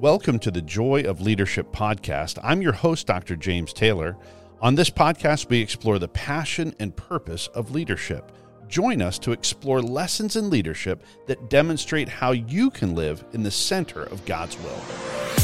Welcome 0.00 0.38
to 0.38 0.50
the 0.50 0.62
Joy 0.62 1.02
of 1.02 1.20
Leadership 1.20 1.72
podcast. 1.72 2.38
I'm 2.42 2.62
your 2.62 2.72
host, 2.72 3.06
Dr. 3.06 3.36
James 3.36 3.74
Taylor. 3.74 4.16
On 4.62 4.74
this 4.74 4.88
podcast, 4.88 5.50
we 5.50 5.60
explore 5.60 5.98
the 5.98 6.08
passion 6.08 6.74
and 6.80 6.96
purpose 6.96 7.48
of 7.48 7.72
leadership. 7.72 8.32
Join 8.66 9.02
us 9.02 9.18
to 9.18 9.32
explore 9.32 9.82
lessons 9.82 10.36
in 10.36 10.48
leadership 10.48 11.04
that 11.26 11.50
demonstrate 11.50 12.08
how 12.08 12.30
you 12.30 12.70
can 12.70 12.94
live 12.94 13.22
in 13.34 13.42
the 13.42 13.50
center 13.50 14.04
of 14.04 14.24
God's 14.24 14.56
will. 14.60 15.39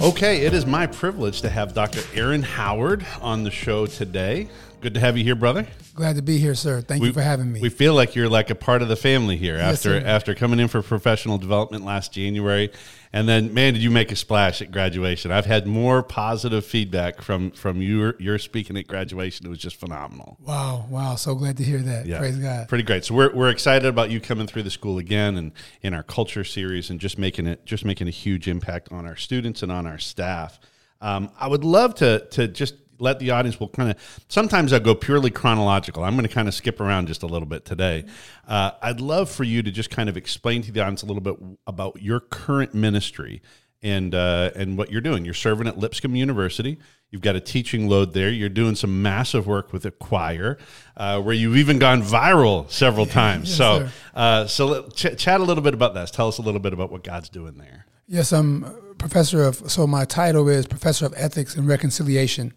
Okay, 0.00 0.46
it 0.46 0.54
is 0.54 0.64
my 0.64 0.86
privilege 0.86 1.40
to 1.40 1.48
have 1.48 1.74
Dr. 1.74 2.00
Aaron 2.14 2.42
Howard 2.42 3.04
on 3.20 3.42
the 3.42 3.50
show 3.50 3.84
today. 3.84 4.48
Good 4.80 4.94
to 4.94 5.00
have 5.00 5.18
you 5.18 5.24
here, 5.24 5.34
brother. 5.34 5.66
Glad 5.96 6.14
to 6.14 6.22
be 6.22 6.38
here, 6.38 6.54
sir. 6.54 6.80
Thank 6.80 7.02
we, 7.02 7.08
you 7.08 7.12
for 7.12 7.20
having 7.20 7.52
me. 7.52 7.60
We 7.60 7.68
feel 7.68 7.94
like 7.94 8.14
you're 8.14 8.28
like 8.28 8.48
a 8.50 8.54
part 8.54 8.80
of 8.80 8.86
the 8.86 8.94
family 8.94 9.36
here 9.36 9.56
Yes, 9.56 9.78
after 9.78 10.00
sir. 10.00 10.06
after 10.06 10.34
coming 10.36 10.60
in 10.60 10.68
for 10.68 10.82
professional 10.82 11.36
development 11.36 11.84
last 11.84 12.12
January, 12.12 12.70
and 13.12 13.28
then 13.28 13.54
man, 13.54 13.74
did 13.74 13.82
you 13.82 13.90
make 13.90 14.12
a 14.12 14.16
splash 14.16 14.60
at 14.60 14.70
graduation? 14.70 15.30
I've 15.30 15.46
had 15.46 15.66
more 15.66 16.02
positive 16.02 16.64
feedback 16.64 17.22
from 17.22 17.50
from 17.52 17.80
your 17.80 18.14
your 18.18 18.38
speaking 18.38 18.76
at 18.76 18.86
graduation. 18.86 19.46
It 19.46 19.48
was 19.48 19.58
just 19.58 19.76
phenomenal. 19.76 20.36
wow, 20.40 20.86
wow. 20.90 21.14
So 21.16 21.34
glad 21.34 21.56
to 21.58 21.62
hear 21.64 21.78
that. 21.78 22.06
Praise 22.18 22.36
God. 22.38 22.68
Pretty 22.68 22.84
great. 22.84 23.04
So 23.04 23.14
we're, 23.14 23.34
we're 23.34 23.50
excited 23.50 23.86
about 23.86 24.10
you 24.10 24.20
coming 24.20 24.46
through 24.46 24.64
the 24.64 24.70
school 24.70 24.98
again 24.98 25.36
and 25.36 25.52
in 25.82 25.94
our 25.94 26.02
culture 26.02 26.44
series 26.44 26.90
and 26.90 27.00
just 27.00 27.18
making 27.18 27.46
it 27.46 27.64
just 27.64 27.84
making 27.84 28.08
a 28.08 28.12
huge 28.12 28.48
impact 28.48 28.92
on 28.92 29.06
our 29.06 29.16
students 29.16 29.62
and 29.62 29.72
on 29.72 29.86
our 29.86 29.98
staff. 29.98 30.58
Um, 31.00 31.30
I 31.38 31.46
would 31.46 31.64
love 31.64 31.94
to 31.96 32.26
to 32.30 32.48
just 32.48 32.74
let 32.98 33.18
the 33.18 33.30
audience 33.30 33.58
will 33.60 33.68
kind 33.68 33.90
of 33.90 34.24
sometimes 34.28 34.72
I 34.72 34.78
go 34.78 34.94
purely 34.94 35.30
chronological. 35.30 36.04
I'm 36.04 36.14
going 36.14 36.26
to 36.26 36.34
kind 36.34 36.48
of 36.48 36.54
skip 36.54 36.80
around 36.80 37.08
just 37.08 37.22
a 37.22 37.26
little 37.26 37.46
bit 37.46 37.64
today. 37.64 38.04
Uh, 38.46 38.72
I'd 38.82 39.00
love 39.00 39.30
for 39.30 39.44
you 39.44 39.62
to 39.62 39.70
just 39.70 39.90
kind 39.90 40.08
of 40.08 40.16
explain 40.16 40.62
to 40.62 40.72
the 40.72 40.80
audience 40.80 41.02
a 41.02 41.06
little 41.06 41.22
bit 41.22 41.36
about 41.66 42.02
your 42.02 42.20
current 42.20 42.74
ministry 42.74 43.42
and 43.82 44.14
uh, 44.14 44.50
and 44.56 44.76
what 44.76 44.90
you're 44.90 45.00
doing. 45.00 45.24
You're 45.24 45.34
serving 45.34 45.66
at 45.66 45.78
Lipscomb 45.78 46.16
University. 46.16 46.78
You've 47.10 47.22
got 47.22 47.36
a 47.36 47.40
teaching 47.40 47.88
load 47.88 48.12
there. 48.12 48.28
You're 48.28 48.50
doing 48.50 48.74
some 48.74 49.00
massive 49.00 49.46
work 49.46 49.72
with 49.72 49.86
a 49.86 49.90
choir, 49.90 50.58
uh, 50.96 51.22
where 51.22 51.34
you've 51.34 51.56
even 51.56 51.78
gone 51.78 52.02
viral 52.02 52.70
several 52.70 53.06
times. 53.20 53.48
Yes, 53.48 53.56
so, 53.56 53.88
uh, 54.14 54.46
so 54.46 54.88
ch- 54.90 55.16
chat 55.16 55.40
a 55.40 55.44
little 55.44 55.62
bit 55.62 55.72
about 55.72 55.94
this. 55.94 56.10
Tell 56.10 56.28
us 56.28 56.36
a 56.36 56.42
little 56.42 56.60
bit 56.60 56.74
about 56.74 56.92
what 56.92 57.02
God's 57.02 57.30
doing 57.30 57.56
there. 57.56 57.86
Yes, 58.08 58.32
I'm 58.32 58.94
professor 58.98 59.44
of, 59.44 59.70
so 59.70 59.86
my 59.86 60.04
title 60.04 60.48
is 60.48 60.66
Professor 60.66 61.06
of 61.06 61.14
Ethics 61.16 61.54
and 61.54 61.66
Reconciliation 61.66 62.52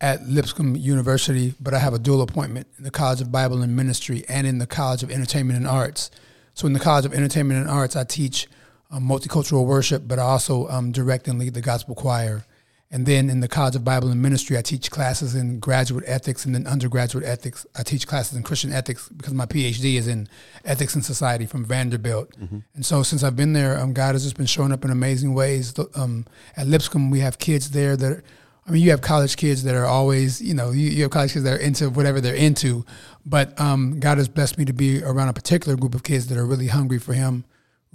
at 0.00 0.26
Lipscomb 0.26 0.76
University, 0.76 1.54
but 1.60 1.74
I 1.74 1.78
have 1.78 1.94
a 1.94 1.98
dual 1.98 2.22
appointment 2.22 2.66
in 2.78 2.84
the 2.84 2.90
College 2.90 3.20
of 3.20 3.32
Bible 3.32 3.62
and 3.62 3.74
Ministry 3.74 4.24
and 4.28 4.46
in 4.46 4.58
the 4.58 4.66
College 4.66 5.02
of 5.02 5.10
Entertainment 5.10 5.58
and 5.58 5.66
Arts. 5.66 6.10
So 6.54 6.66
in 6.66 6.72
the 6.72 6.80
College 6.80 7.06
of 7.06 7.14
Entertainment 7.14 7.60
and 7.60 7.70
Arts, 7.70 7.96
I 7.96 8.04
teach 8.04 8.46
um, 8.90 9.08
multicultural 9.08 9.66
worship, 9.66 10.02
but 10.06 10.18
I 10.18 10.22
also 10.22 10.68
um, 10.68 10.92
direct 10.92 11.28
and 11.28 11.38
lead 11.38 11.54
the 11.54 11.60
gospel 11.62 11.94
choir. 11.94 12.44
And 12.90 13.04
then 13.04 13.28
in 13.30 13.40
the 13.40 13.48
College 13.48 13.74
of 13.74 13.84
Bible 13.84 14.10
and 14.10 14.22
Ministry, 14.22 14.56
I 14.56 14.62
teach 14.62 14.92
classes 14.92 15.34
in 15.34 15.58
graduate 15.58 16.04
ethics 16.06 16.44
and 16.44 16.54
then 16.54 16.68
undergraduate 16.68 17.24
ethics. 17.24 17.66
I 17.74 17.82
teach 17.82 18.06
classes 18.06 18.36
in 18.36 18.44
Christian 18.44 18.72
ethics 18.72 19.08
because 19.08 19.34
my 19.34 19.44
PhD 19.44 19.96
is 19.96 20.06
in 20.06 20.28
ethics 20.64 20.94
and 20.94 21.04
society 21.04 21.46
from 21.46 21.64
Vanderbilt. 21.64 22.32
And 22.74 22.86
so 22.86 23.02
since 23.02 23.24
I've 23.24 23.34
been 23.34 23.54
there, 23.54 23.76
um, 23.78 23.92
God 23.92 24.14
has 24.14 24.22
just 24.22 24.36
been 24.36 24.46
showing 24.46 24.70
up 24.72 24.84
in 24.84 24.90
amazing 24.92 25.34
ways. 25.34 25.74
Um, 25.96 26.26
at 26.56 26.68
Lipscomb, 26.68 27.10
we 27.10 27.20
have 27.20 27.38
kids 27.38 27.70
there 27.70 27.96
that, 27.96 28.12
are, 28.12 28.22
I 28.66 28.72
mean, 28.72 28.82
you 28.82 28.90
have 28.90 29.00
college 29.00 29.36
kids 29.36 29.62
that 29.62 29.76
are 29.76 29.86
always, 29.86 30.42
you 30.42 30.54
know, 30.54 30.72
you, 30.72 30.90
you 30.90 31.02
have 31.02 31.12
college 31.12 31.32
kids 31.32 31.44
that 31.44 31.54
are 31.54 31.62
into 31.62 31.88
whatever 31.88 32.20
they're 32.20 32.34
into. 32.34 32.84
But 33.24 33.58
um, 33.60 34.00
God 34.00 34.18
has 34.18 34.28
blessed 34.28 34.58
me 34.58 34.64
to 34.64 34.72
be 34.72 35.02
around 35.02 35.28
a 35.28 35.32
particular 35.32 35.76
group 35.76 35.94
of 35.94 36.02
kids 36.02 36.26
that 36.28 36.38
are 36.38 36.46
really 36.46 36.66
hungry 36.66 36.98
for 36.98 37.14
Him 37.14 37.44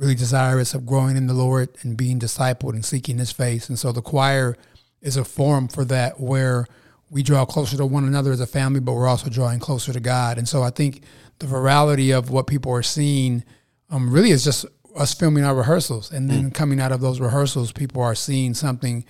really 0.02 0.16
desirous 0.16 0.74
of 0.74 0.86
growing 0.86 1.16
in 1.16 1.28
the 1.28 1.34
Lord 1.34 1.70
and 1.84 1.96
being 1.96 2.20
discipled 2.20 2.74
and 2.74 2.84
seeking 2.84 3.20
His 3.20 3.32
face. 3.32 3.70
And 3.70 3.78
so 3.78 3.92
the 3.92 4.02
choir 4.02 4.58
is 5.00 5.16
a 5.16 5.24
forum 5.24 5.68
for 5.68 5.86
that 5.86 6.20
where 6.20 6.66
we 7.12 7.22
draw 7.22 7.46
closer 7.46 7.78
to 7.78 7.86
one 7.86 8.06
another 8.06 8.32
as 8.32 8.40
a 8.40 8.48
family, 8.48 8.80
but 8.80 8.94
we're 8.94 9.08
also 9.08 9.30
drawing 9.30 9.60
closer 9.60 9.94
to 9.94 10.00
God. 10.00 10.40
And 10.40 10.50
so 10.50 10.64
I 10.64 10.72
think 10.72 11.04
the 11.38 11.46
virality 11.46 12.18
of 12.18 12.32
what 12.32 12.48
people 12.48 12.72
are 12.72 12.82
seeing 12.84 13.44
um, 13.92 14.12
really 14.12 14.32
is 14.32 14.44
just 14.44 14.66
us 14.96 15.14
filming 15.14 15.44
our 15.44 15.56
rehearsals. 15.56 16.12
And 16.12 16.30
then 16.30 16.50
coming 16.52 16.80
out 16.80 16.92
of 16.92 17.02
those 17.02 17.20
rehearsals, 17.20 17.72
people 17.72 18.02
are 18.02 18.16
seeing 18.16 18.54
something 18.54 19.06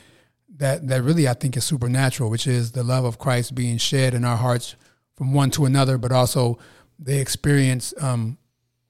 that, 0.61 0.87
that 0.87 1.01
really 1.03 1.27
I 1.27 1.33
think 1.33 1.57
is 1.57 1.63
supernatural, 1.65 2.29
which 2.29 2.45
is 2.47 2.71
the 2.71 2.83
love 2.83 3.03
of 3.03 3.17
Christ 3.17 3.55
being 3.55 3.77
shed 3.77 4.13
in 4.13 4.23
our 4.23 4.37
hearts 4.37 4.75
from 5.15 5.33
one 5.33 5.49
to 5.51 5.65
another, 5.65 5.97
but 5.97 6.11
also 6.11 6.59
they 6.99 7.19
experience 7.19 7.93
um, 7.99 8.37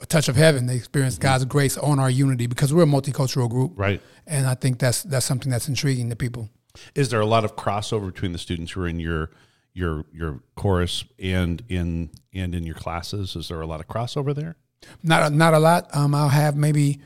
a 0.01 0.05
touch 0.05 0.27
of 0.27 0.35
heaven. 0.35 0.65
They 0.65 0.75
experience 0.75 1.17
God's 1.17 1.45
grace 1.45 1.77
on 1.77 1.97
our 1.97 2.09
unity 2.09 2.45
because 2.47 2.73
we're 2.73 2.83
a 2.83 2.87
multicultural 2.87 3.49
group, 3.49 3.71
Right. 3.75 4.01
and 4.27 4.45
I 4.47 4.55
think 4.55 4.79
that's 4.79 5.03
that's 5.03 5.25
something 5.25 5.49
that's 5.49 5.67
intriguing 5.69 6.09
to 6.09 6.15
people. 6.15 6.49
Is 6.93 7.09
there 7.09 7.21
a 7.21 7.25
lot 7.25 7.45
of 7.45 7.55
crossover 7.55 8.07
between 8.13 8.31
the 8.33 8.37
students 8.37 8.71
who 8.73 8.81
are 8.81 8.87
in 8.87 8.99
your 8.99 9.31
your 9.73 10.05
your 10.13 10.41
chorus 10.55 11.05
and 11.19 11.63
in 11.69 12.09
and 12.33 12.53
in 12.53 12.63
your 12.65 12.75
classes? 12.75 13.35
Is 13.35 13.47
there 13.47 13.61
a 13.61 13.67
lot 13.67 13.79
of 13.79 13.87
crossover 13.87 14.35
there? 14.35 14.55
Not 15.03 15.31
not 15.31 15.53
a 15.53 15.59
lot. 15.59 15.87
Um, 15.95 16.13
I'll 16.15 16.29
have 16.29 16.55
maybe 16.55 16.99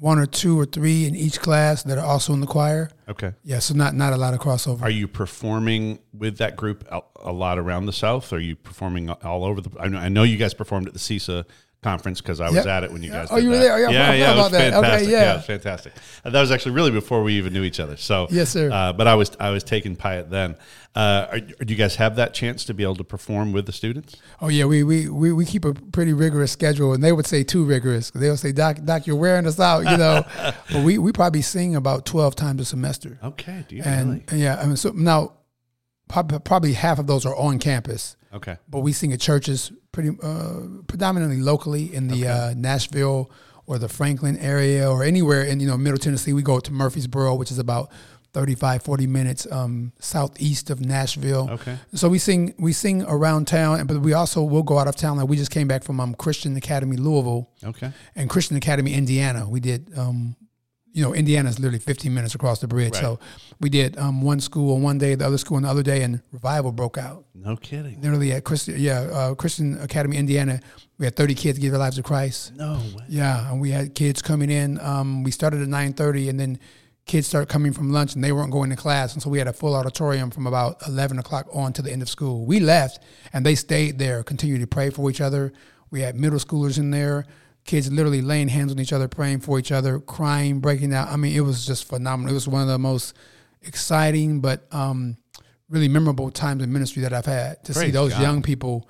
one 0.00 0.18
or 0.18 0.24
two 0.24 0.58
or 0.58 0.64
three 0.64 1.06
in 1.06 1.14
each 1.14 1.40
class 1.40 1.82
that 1.82 1.98
are 1.98 2.04
also 2.04 2.32
in 2.32 2.40
the 2.40 2.46
choir. 2.46 2.90
Okay. 3.08 3.34
Yeah, 3.44 3.58
so 3.58 3.74
not 3.74 3.94
not 3.94 4.12
a 4.12 4.16
lot 4.16 4.34
of 4.34 4.40
crossover. 4.40 4.82
Are 4.82 4.90
you 4.90 5.06
performing 5.06 6.00
with 6.12 6.38
that 6.38 6.56
group 6.56 6.84
a, 6.90 7.02
a 7.20 7.32
lot 7.32 7.58
around 7.58 7.86
the 7.86 7.92
South? 7.92 8.32
Are 8.32 8.40
you 8.40 8.56
performing 8.56 9.10
all 9.10 9.44
over 9.44 9.60
the? 9.60 9.70
I 9.78 9.88
know, 9.88 9.98
I 9.98 10.08
know 10.08 10.22
you 10.22 10.38
guys 10.38 10.54
performed 10.54 10.88
at 10.88 10.94
the 10.94 10.98
CISA 10.98 11.44
conference 11.82 12.20
because 12.20 12.40
I 12.40 12.46
was 12.46 12.56
Yep. 12.56 12.66
at 12.66 12.84
it 12.84 12.92
when 12.92 13.02
you 13.02 13.10
guys. 13.10 13.28
Oh, 13.30 13.36
you 13.36 13.48
were 13.50 13.56
that. 13.56 13.62
there? 13.62 13.78
Yeah, 13.80 13.90
yeah, 13.90 14.12
yeah. 14.12 14.32
It 14.32 14.36
was 14.36 14.50
that. 14.52 14.72
Okay, 14.74 14.80
fantastic. 14.82 15.08
yeah. 15.10 15.32
it 15.32 15.36
was 15.36 15.44
fantastic. 15.46 15.92
Uh, 16.24 16.30
that 16.30 16.40
was 16.40 16.50
actually 16.50 16.72
really 16.72 16.90
before 16.90 17.22
we 17.22 17.34
even 17.34 17.52
knew 17.52 17.62
each 17.62 17.80
other. 17.80 17.96
So 17.96 18.26
Yes, 18.30 18.50
sir. 18.50 18.70
Uh, 18.70 18.92
but 18.92 19.06
I 19.06 19.14
was 19.14 19.30
I 19.40 19.50
was 19.50 19.64
taking 19.64 19.96
Pyatt 19.96 20.30
then. 20.30 20.56
Uh, 20.94 21.26
are, 21.30 21.40
do 21.40 21.72
you 21.72 21.76
guys 21.76 21.94
have 21.96 22.16
that 22.16 22.34
chance 22.34 22.64
to 22.64 22.74
be 22.74 22.82
able 22.82 22.96
to 22.96 23.04
perform 23.04 23.52
with 23.52 23.64
the 23.64 23.72
students? 23.72 24.16
Oh 24.40 24.48
yeah, 24.48 24.64
we, 24.64 24.82
we 24.82 25.08
we 25.08 25.32
we 25.32 25.44
keep 25.44 25.64
a 25.64 25.72
pretty 25.72 26.12
rigorous 26.12 26.50
schedule, 26.50 26.92
and 26.92 27.02
they 27.02 27.12
would 27.12 27.26
say 27.26 27.44
too 27.44 27.64
rigorous. 27.64 28.10
They 28.10 28.28
would 28.28 28.40
say, 28.40 28.50
"Doc, 28.52 28.78
Doc, 28.84 29.06
you're 29.06 29.14
wearing 29.16 29.46
us 29.46 29.60
out," 29.60 29.88
you 29.88 29.96
know. 29.96 30.24
but 30.72 30.84
we 30.84 30.98
we 30.98 31.12
probably 31.12 31.42
sing 31.42 31.76
about 31.76 32.06
twelve 32.06 32.34
times 32.34 32.60
a 32.60 32.64
semester. 32.64 33.18
Okay. 33.22 33.64
Do 33.68 33.76
you 33.76 33.82
and 33.84 34.08
really? 34.10 34.24
and 34.30 34.40
yeah, 34.40 34.60
I 34.60 34.66
mean, 34.66 34.76
so 34.76 34.90
now 34.90 35.34
probably, 36.10 36.72
half 36.74 36.98
of 36.98 37.06
those 37.06 37.24
are 37.26 37.36
on 37.36 37.58
campus, 37.58 38.16
Okay. 38.34 38.56
but 38.68 38.80
we 38.80 38.92
sing 38.92 39.12
at 39.12 39.20
churches 39.20 39.72
pretty 39.92 40.10
uh, 40.22 40.60
predominantly 40.86 41.40
locally 41.40 41.94
in 41.94 42.08
the 42.08 42.26
uh, 42.28 42.54
Nashville 42.56 43.30
or 43.66 43.78
the 43.78 43.88
Franklin 43.88 44.36
area 44.38 44.90
or 44.90 45.02
anywhere 45.04 45.42
in 45.42 45.60
you 45.60 45.66
know 45.68 45.76
Middle 45.76 45.98
Tennessee. 45.98 46.32
We 46.32 46.42
go 46.42 46.60
to 46.60 46.72
Murfreesboro, 46.72 47.34
which 47.36 47.50
is 47.50 47.58
about 47.58 47.90
35, 48.32 48.82
40 48.84 49.06
minutes 49.08 49.46
um, 49.50 49.92
southeast 49.98 50.70
of 50.70 50.80
Nashville. 50.80 51.48
Okay. 51.50 51.76
So 51.94 52.08
we 52.08 52.18
sing 52.18 52.54
we 52.58 52.72
sing 52.72 53.02
around 53.02 53.46
town, 53.48 53.86
but 53.86 54.00
we 54.00 54.12
also 54.12 54.42
will 54.44 54.62
go 54.62 54.78
out 54.78 54.86
of 54.86 54.94
town. 54.96 55.16
Like 55.16 55.28
we 55.28 55.36
just 55.36 55.50
came 55.50 55.66
back 55.66 55.82
from 55.82 55.98
um, 55.98 56.14
Christian 56.14 56.56
Academy 56.56 56.96
Louisville 56.96 57.50
Okay. 57.64 57.90
and 58.14 58.30
Christian 58.30 58.56
Academy 58.56 58.92
Indiana. 58.94 59.48
We 59.48 59.58
did, 59.60 59.90
um, 59.98 60.36
you 60.92 61.04
know, 61.04 61.14
Indiana 61.14 61.48
is 61.48 61.58
literally 61.58 61.78
15 61.78 62.12
minutes 62.12 62.34
across 62.34 62.58
the 62.60 62.66
bridge. 62.66 62.94
Right. 62.94 63.02
So 63.02 63.20
we 63.60 63.68
did 63.70 63.96
um, 63.98 64.22
one 64.22 64.40
school 64.40 64.74
on 64.74 64.82
one 64.82 64.98
day, 64.98 65.14
the 65.14 65.26
other 65.26 65.38
school 65.38 65.56
on 65.56 65.62
the 65.62 65.68
other 65.68 65.82
day, 65.82 66.02
and 66.02 66.20
revival 66.32 66.72
broke 66.72 66.98
out. 66.98 67.24
No 67.34 67.56
kidding. 67.56 68.00
Literally 68.00 68.32
at 68.32 68.44
Christian, 68.44 68.74
yeah, 68.78 69.00
uh, 69.00 69.34
Christian 69.34 69.80
Academy 69.80 70.16
Indiana, 70.16 70.60
we 70.98 71.06
had 71.06 71.16
30 71.16 71.34
kids 71.34 71.58
give 71.58 71.70
their 71.70 71.80
lives 71.80 71.96
to 71.96 72.02
Christ. 72.02 72.54
No 72.56 72.74
way. 72.74 73.04
Yeah, 73.08 73.50
and 73.50 73.60
we 73.60 73.70
had 73.70 73.94
kids 73.94 74.20
coming 74.20 74.50
in. 74.50 74.80
Um, 74.80 75.22
we 75.22 75.30
started 75.30 75.62
at 75.62 75.68
9:30, 75.68 76.28
and 76.28 76.40
then 76.40 76.58
kids 77.06 77.26
started 77.26 77.48
coming 77.48 77.72
from 77.72 77.90
lunch, 77.92 78.14
and 78.14 78.22
they 78.22 78.32
weren't 78.32 78.52
going 78.52 78.70
to 78.70 78.76
class, 78.76 79.14
and 79.14 79.22
so 79.22 79.30
we 79.30 79.38
had 79.38 79.48
a 79.48 79.52
full 79.52 79.74
auditorium 79.74 80.30
from 80.30 80.46
about 80.46 80.76
11 80.86 81.18
o'clock 81.18 81.46
on 81.52 81.72
to 81.72 81.82
the 81.82 81.90
end 81.90 82.02
of 82.02 82.08
school. 82.08 82.44
We 82.44 82.60
left, 82.60 83.02
and 83.32 83.46
they 83.46 83.54
stayed 83.54 83.98
there, 83.98 84.22
continued 84.22 84.60
to 84.60 84.66
pray 84.66 84.90
for 84.90 85.10
each 85.10 85.20
other. 85.20 85.52
We 85.90 86.02
had 86.02 86.16
middle 86.16 86.38
schoolers 86.38 86.78
in 86.78 86.90
there, 86.90 87.26
kids 87.64 87.90
literally 87.90 88.22
laying 88.22 88.48
hands 88.48 88.72
on 88.72 88.78
each 88.78 88.92
other, 88.92 89.08
praying 89.08 89.40
for 89.40 89.58
each 89.58 89.72
other, 89.72 90.00
crying, 90.00 90.60
breaking 90.60 90.90
down. 90.90 91.08
I 91.08 91.16
mean, 91.16 91.36
it 91.36 91.40
was 91.40 91.66
just 91.66 91.84
phenomenal. 91.84 92.32
It 92.32 92.34
was 92.34 92.48
one 92.48 92.62
of 92.62 92.68
the 92.68 92.78
most 92.78 93.14
exciting, 93.62 94.40
but 94.40 94.66
um, 94.72 95.16
really 95.68 95.88
memorable 95.88 96.30
times 96.30 96.62
in 96.62 96.72
ministry 96.72 97.02
that 97.02 97.12
I've 97.12 97.26
had 97.26 97.64
to 97.64 97.74
see 97.74 97.90
those 97.90 98.12
God. 98.12 98.22
young 98.22 98.42
people 98.42 98.88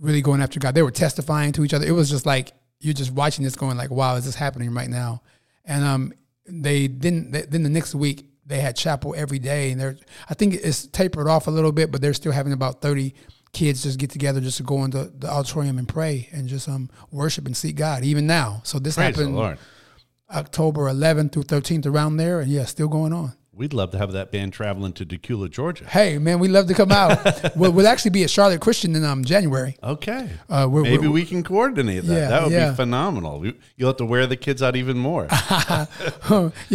really 0.00 0.22
going 0.22 0.40
after 0.40 0.60
God. 0.60 0.74
They 0.74 0.82
were 0.82 0.90
testifying 0.90 1.52
to 1.52 1.64
each 1.64 1.74
other. 1.74 1.86
It 1.86 1.92
was 1.92 2.10
just 2.10 2.26
like 2.26 2.52
you're 2.80 2.94
just 2.94 3.12
watching 3.12 3.44
this, 3.44 3.56
going 3.56 3.76
like, 3.76 3.90
"Wow, 3.90 4.16
is 4.16 4.24
this 4.24 4.34
happening 4.34 4.72
right 4.74 4.88
now?" 4.88 5.22
And 5.64 5.84
um, 5.84 6.12
they 6.46 6.88
didn't. 6.88 7.32
They, 7.32 7.42
then 7.42 7.62
the 7.62 7.70
next 7.70 7.94
week 7.94 8.30
they 8.44 8.60
had 8.60 8.76
chapel 8.76 9.14
every 9.16 9.38
day, 9.38 9.72
and 9.72 9.80
they're. 9.80 9.96
I 10.28 10.34
think 10.34 10.54
it's 10.54 10.86
tapered 10.86 11.28
off 11.28 11.46
a 11.46 11.50
little 11.50 11.72
bit, 11.72 11.90
but 11.90 12.00
they're 12.00 12.14
still 12.14 12.32
having 12.32 12.52
about 12.52 12.80
thirty 12.82 13.14
kids 13.56 13.82
just 13.82 13.98
get 13.98 14.10
together 14.10 14.38
just 14.40 14.58
to 14.58 14.62
go 14.62 14.84
into 14.84 15.10
the 15.18 15.26
auditorium 15.28 15.78
and 15.78 15.88
pray 15.88 16.28
and 16.30 16.46
just 16.46 16.68
um 16.68 16.90
worship 17.10 17.46
and 17.46 17.56
seek 17.56 17.76
God 17.76 18.04
even 18.04 18.26
now. 18.26 18.60
So 18.64 18.78
this 18.78 18.96
Praise 18.96 19.16
happened 19.16 19.58
October 20.30 20.82
11th 20.82 21.32
through 21.32 21.44
13th 21.44 21.86
around 21.86 22.16
there, 22.18 22.40
and 22.40 22.50
yeah, 22.50 22.64
still 22.64 22.88
going 22.88 23.12
on. 23.12 23.32
We'd 23.52 23.72
love 23.72 23.92
to 23.92 23.98
have 23.98 24.12
that 24.12 24.30
band 24.32 24.52
traveling 24.52 24.92
to 24.94 25.06
Dacula, 25.06 25.48
Georgia. 25.48 25.86
Hey, 25.86 26.18
man, 26.18 26.40
we'd 26.40 26.50
love 26.50 26.66
to 26.66 26.74
come 26.74 26.92
out. 26.92 27.56
we'll, 27.56 27.72
we'll 27.72 27.86
actually 27.86 28.10
be 28.10 28.22
at 28.22 28.28
Charlotte 28.28 28.60
Christian 28.60 28.94
in 28.94 29.02
um, 29.02 29.24
January. 29.24 29.78
Okay. 29.82 30.28
Uh, 30.50 30.68
we're- 30.70 30.82
Maybe 30.82 30.98
we're- 31.04 31.12
we 31.12 31.24
can 31.24 31.42
coordinate 31.42 32.04
that. 32.04 32.12
Yeah, 32.12 32.28
that 32.28 32.42
would 32.42 32.52
yeah. 32.52 32.70
be 32.70 32.76
phenomenal. 32.76 33.46
You- 33.46 33.54
You'll 33.76 33.88
have 33.88 33.96
to 33.96 34.04
wear 34.04 34.26
the 34.26 34.36
kids 34.36 34.62
out 34.62 34.76
even 34.76 34.98
more. 34.98 35.26
yeah, 35.30 35.86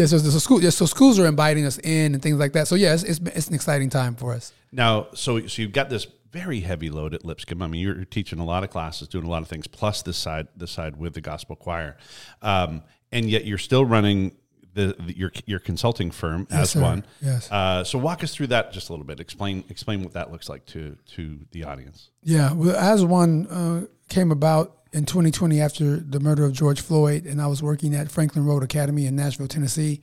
so, 0.07 0.17
so 0.17 0.39
school, 0.39 0.63
yeah, 0.63 0.71
so 0.71 0.87
schools 0.87 1.19
are 1.19 1.27
inviting 1.27 1.65
us 1.67 1.77
in 1.77 2.15
and 2.15 2.23
things 2.23 2.39
like 2.39 2.53
that. 2.53 2.67
So 2.67 2.73
yeah, 2.73 2.95
it's, 2.95 3.03
it's, 3.03 3.19
it's 3.19 3.47
an 3.49 3.53
exciting 3.53 3.91
time 3.91 4.15
for 4.15 4.33
us. 4.33 4.51
Now, 4.71 5.09
so 5.13 5.45
so 5.45 5.61
you've 5.61 5.73
got 5.73 5.89
this 5.89 6.07
very 6.31 6.61
heavy 6.61 6.89
load 6.89 7.13
at 7.13 7.25
Lipscomb. 7.25 7.61
I 7.61 7.67
mean, 7.67 7.81
you're 7.81 8.05
teaching 8.05 8.39
a 8.39 8.45
lot 8.45 8.63
of 8.63 8.69
classes, 8.69 9.07
doing 9.07 9.25
a 9.25 9.29
lot 9.29 9.41
of 9.41 9.47
things, 9.47 9.67
plus 9.67 10.01
this 10.01 10.17
side 10.17 10.47
this 10.55 10.71
side 10.71 10.97
with 10.97 11.13
the 11.13 11.21
gospel 11.21 11.55
choir, 11.55 11.97
um, 12.41 12.83
and 13.11 13.29
yet 13.29 13.45
you're 13.45 13.57
still 13.57 13.85
running 13.85 14.35
the, 14.73 14.95
the 14.99 15.17
your 15.17 15.31
your 15.45 15.59
consulting 15.59 16.11
firm 16.11 16.47
as 16.49 16.71
sir. 16.71 16.81
one. 16.81 17.05
Yes. 17.21 17.51
Uh, 17.51 17.83
so 17.83 17.99
walk 17.99 18.23
us 18.23 18.33
through 18.33 18.47
that 18.47 18.71
just 18.71 18.89
a 18.89 18.93
little 18.93 19.05
bit. 19.05 19.19
Explain 19.19 19.63
explain 19.69 20.03
what 20.03 20.13
that 20.13 20.31
looks 20.31 20.49
like 20.49 20.65
to 20.67 20.97
to 21.15 21.39
the 21.51 21.63
audience. 21.65 22.09
Yeah, 22.23 22.53
well, 22.53 22.75
As 22.75 23.03
One 23.03 23.47
uh, 23.47 23.85
came 24.09 24.31
about 24.31 24.77
in 24.93 25.05
2020 25.05 25.61
after 25.61 25.97
the 25.97 26.19
murder 26.19 26.45
of 26.45 26.53
George 26.53 26.81
Floyd, 26.81 27.25
and 27.25 27.41
I 27.41 27.47
was 27.47 27.63
working 27.63 27.95
at 27.95 28.11
Franklin 28.11 28.45
Road 28.45 28.63
Academy 28.63 29.05
in 29.05 29.15
Nashville, 29.15 29.47
Tennessee, 29.47 30.01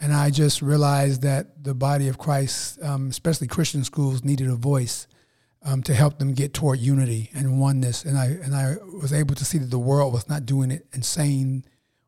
and 0.00 0.12
I 0.12 0.30
just 0.30 0.62
realized 0.62 1.22
that 1.22 1.62
the 1.62 1.74
body 1.74 2.08
of 2.08 2.18
Christ, 2.18 2.82
um, 2.82 3.08
especially 3.08 3.46
Christian 3.46 3.84
schools, 3.84 4.24
needed 4.24 4.48
a 4.48 4.54
voice 4.54 5.06
um, 5.62 5.82
to 5.82 5.94
help 5.94 6.18
them 6.18 6.32
get 6.32 6.54
toward 6.54 6.78
unity 6.78 7.30
and 7.34 7.60
oneness. 7.60 8.04
And 8.04 8.16
I 8.16 8.26
and 8.26 8.54
I 8.54 8.76
was 9.00 9.12
able 9.12 9.34
to 9.34 9.44
see 9.44 9.58
that 9.58 9.70
the 9.70 9.78
world 9.78 10.12
was 10.12 10.28
not 10.28 10.46
doing 10.46 10.70
it 10.70 10.86
and 10.92 11.04
saying 11.04 11.64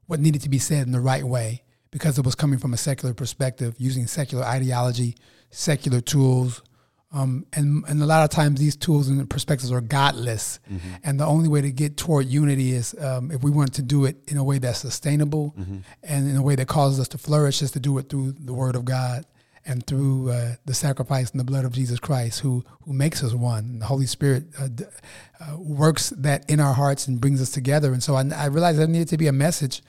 what 0.06 0.20
needed 0.20 0.42
to 0.42 0.48
be 0.48 0.58
said 0.58 0.86
in 0.86 0.92
the 0.92 1.00
right 1.00 1.24
way 1.24 1.62
because 1.90 2.18
it 2.18 2.24
was 2.24 2.34
coming 2.34 2.58
from 2.58 2.72
a 2.74 2.76
secular 2.76 3.14
perspective, 3.14 3.74
using 3.78 4.06
secular 4.06 4.44
ideology, 4.44 5.16
secular 5.50 6.00
tools, 6.00 6.62
um, 7.10 7.46
and 7.54 7.84
and 7.88 8.02
a 8.02 8.06
lot 8.06 8.22
of 8.22 8.30
times 8.30 8.60
these 8.60 8.76
tools 8.76 9.08
and 9.08 9.28
perspectives 9.30 9.72
are 9.72 9.80
godless. 9.80 10.60
And 11.02 11.18
the 11.18 11.24
only 11.26 11.48
way 11.48 11.62
to 11.62 11.72
get 11.72 11.96
toward 11.96 12.26
unity 12.26 12.72
is 12.72 12.94
um, 13.00 13.30
if 13.30 13.42
we 13.42 13.50
want 13.50 13.72
to 13.74 13.82
do 13.82 14.04
it 14.04 14.16
in 14.28 14.36
a 14.36 14.44
way 14.44 14.58
that's 14.58 14.78
sustainable 14.80 15.54
and 16.02 16.28
in 16.28 16.36
a 16.36 16.42
way 16.42 16.54
that 16.56 16.68
causes 16.68 17.00
us 17.00 17.08
to 17.08 17.18
flourish, 17.18 17.62
is 17.62 17.70
to 17.72 17.80
do 17.80 17.96
it 17.98 18.10
through 18.10 18.32
the 18.32 18.52
Word 18.52 18.76
of 18.76 18.84
God 18.84 19.24
and 19.68 19.86
through 19.86 20.30
uh, 20.30 20.54
the 20.64 20.74
sacrifice 20.74 21.30
and 21.30 21.38
the 21.38 21.44
blood 21.44 21.64
of 21.64 21.72
Jesus 21.72 22.00
Christ, 22.00 22.40
who 22.40 22.64
who 22.82 22.92
makes 22.92 23.22
us 23.22 23.34
one. 23.34 23.78
The 23.78 23.86
Holy 23.86 24.06
Spirit 24.06 24.44
uh, 24.58 24.68
d- 24.68 24.84
uh, 25.40 25.56
works 25.58 26.10
that 26.10 26.48
in 26.50 26.58
our 26.58 26.74
hearts 26.74 27.06
and 27.06 27.20
brings 27.20 27.40
us 27.40 27.50
together. 27.50 27.92
And 27.92 28.02
so 28.02 28.14
I, 28.16 28.24
I 28.34 28.46
realized 28.46 28.78
there 28.78 28.86
needed 28.86 29.08
to 29.08 29.18
be 29.18 29.28
a 29.28 29.32
message 29.32 29.82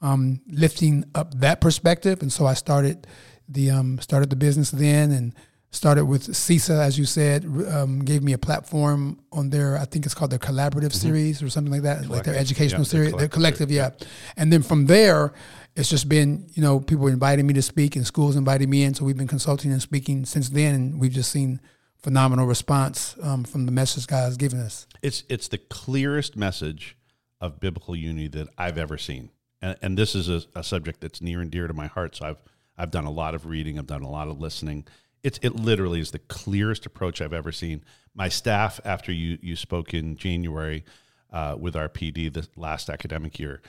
um, 0.00 0.40
lifting 0.48 1.04
up 1.14 1.34
that 1.40 1.60
perspective. 1.60 2.22
And 2.22 2.32
so 2.32 2.46
I 2.46 2.54
started 2.54 3.06
the 3.48 3.70
um, 3.70 3.98
started 4.00 4.30
the 4.30 4.36
business 4.36 4.70
then 4.70 5.10
and 5.10 5.34
started 5.74 6.04
with 6.04 6.28
CISA, 6.28 6.78
as 6.78 6.98
you 6.98 7.04
said, 7.04 7.44
um, 7.68 7.98
gave 8.04 8.22
me 8.22 8.32
a 8.32 8.38
platform 8.38 9.18
on 9.32 9.50
their, 9.50 9.76
I 9.76 9.84
think 9.84 10.06
it's 10.06 10.14
called 10.14 10.30
their 10.30 10.38
collaborative 10.38 10.92
series 10.92 11.42
or 11.42 11.50
something 11.50 11.72
like 11.72 11.82
that, 11.82 12.08
like 12.08 12.22
their 12.24 12.36
educational 12.36 12.82
Yeah, 12.82 12.90
their 12.92 13.04
series, 13.04 13.10
their 13.14 13.28
collective 13.28 13.68
collective, 13.68 13.70
yeah. 13.72 13.90
And 14.36 14.52
then 14.52 14.62
from 14.62 14.86
there, 14.86 15.32
it's 15.76 15.90
just 15.90 16.08
been, 16.08 16.46
you 16.54 16.62
know, 16.62 16.80
people 16.80 17.06
inviting 17.08 17.46
me 17.46 17.54
to 17.54 17.62
speak 17.62 17.96
and 17.96 18.06
schools 18.06 18.36
inviting 18.36 18.70
me 18.70 18.84
in. 18.84 18.94
So 18.94 19.04
we've 19.04 19.16
been 19.16 19.26
consulting 19.26 19.72
and 19.72 19.82
speaking 19.82 20.24
since 20.24 20.48
then. 20.48 20.74
And 20.74 21.00
we've 21.00 21.12
just 21.12 21.30
seen 21.30 21.60
phenomenal 22.04 22.46
response 22.46 23.16
um, 23.22 23.44
from 23.44 23.64
the 23.64 23.72
message 23.72 24.06
God 24.06 24.24
has 24.24 24.36
given 24.36 24.60
us. 24.60 24.86
It's 25.02 25.24
it's 25.28 25.48
the 25.48 25.58
clearest 25.58 26.36
message 26.36 26.96
of 27.40 27.60
biblical 27.60 27.96
unity 27.96 28.28
that 28.28 28.48
I've 28.56 28.78
ever 28.78 28.98
seen, 28.98 29.30
and, 29.60 29.76
and 29.82 29.98
this 29.98 30.14
is 30.14 30.28
a, 30.28 30.42
a 30.54 30.62
subject 30.62 31.00
that's 31.00 31.20
near 31.20 31.40
and 31.40 31.50
dear 31.50 31.66
to 31.66 31.74
my 31.74 31.86
heart. 31.86 32.16
So 32.16 32.26
I've 32.26 32.42
I've 32.76 32.90
done 32.90 33.06
a 33.06 33.10
lot 33.10 33.34
of 33.34 33.46
reading, 33.46 33.78
I've 33.78 33.86
done 33.86 34.02
a 34.02 34.10
lot 34.10 34.28
of 34.28 34.38
listening. 34.38 34.86
It's 35.22 35.38
it 35.42 35.56
literally 35.56 36.00
is 36.00 36.10
the 36.10 36.18
clearest 36.18 36.84
approach 36.84 37.22
I've 37.22 37.32
ever 37.32 37.52
seen. 37.52 37.82
My 38.14 38.28
staff, 38.28 38.80
after 38.84 39.10
you 39.10 39.38
you 39.40 39.56
spoke 39.56 39.94
in 39.94 40.16
January 40.16 40.84
uh, 41.32 41.56
with 41.58 41.74
our 41.74 41.88
PD 41.88 42.30
the 42.32 42.46
last 42.54 42.90
academic 42.90 43.38
year, 43.38 43.62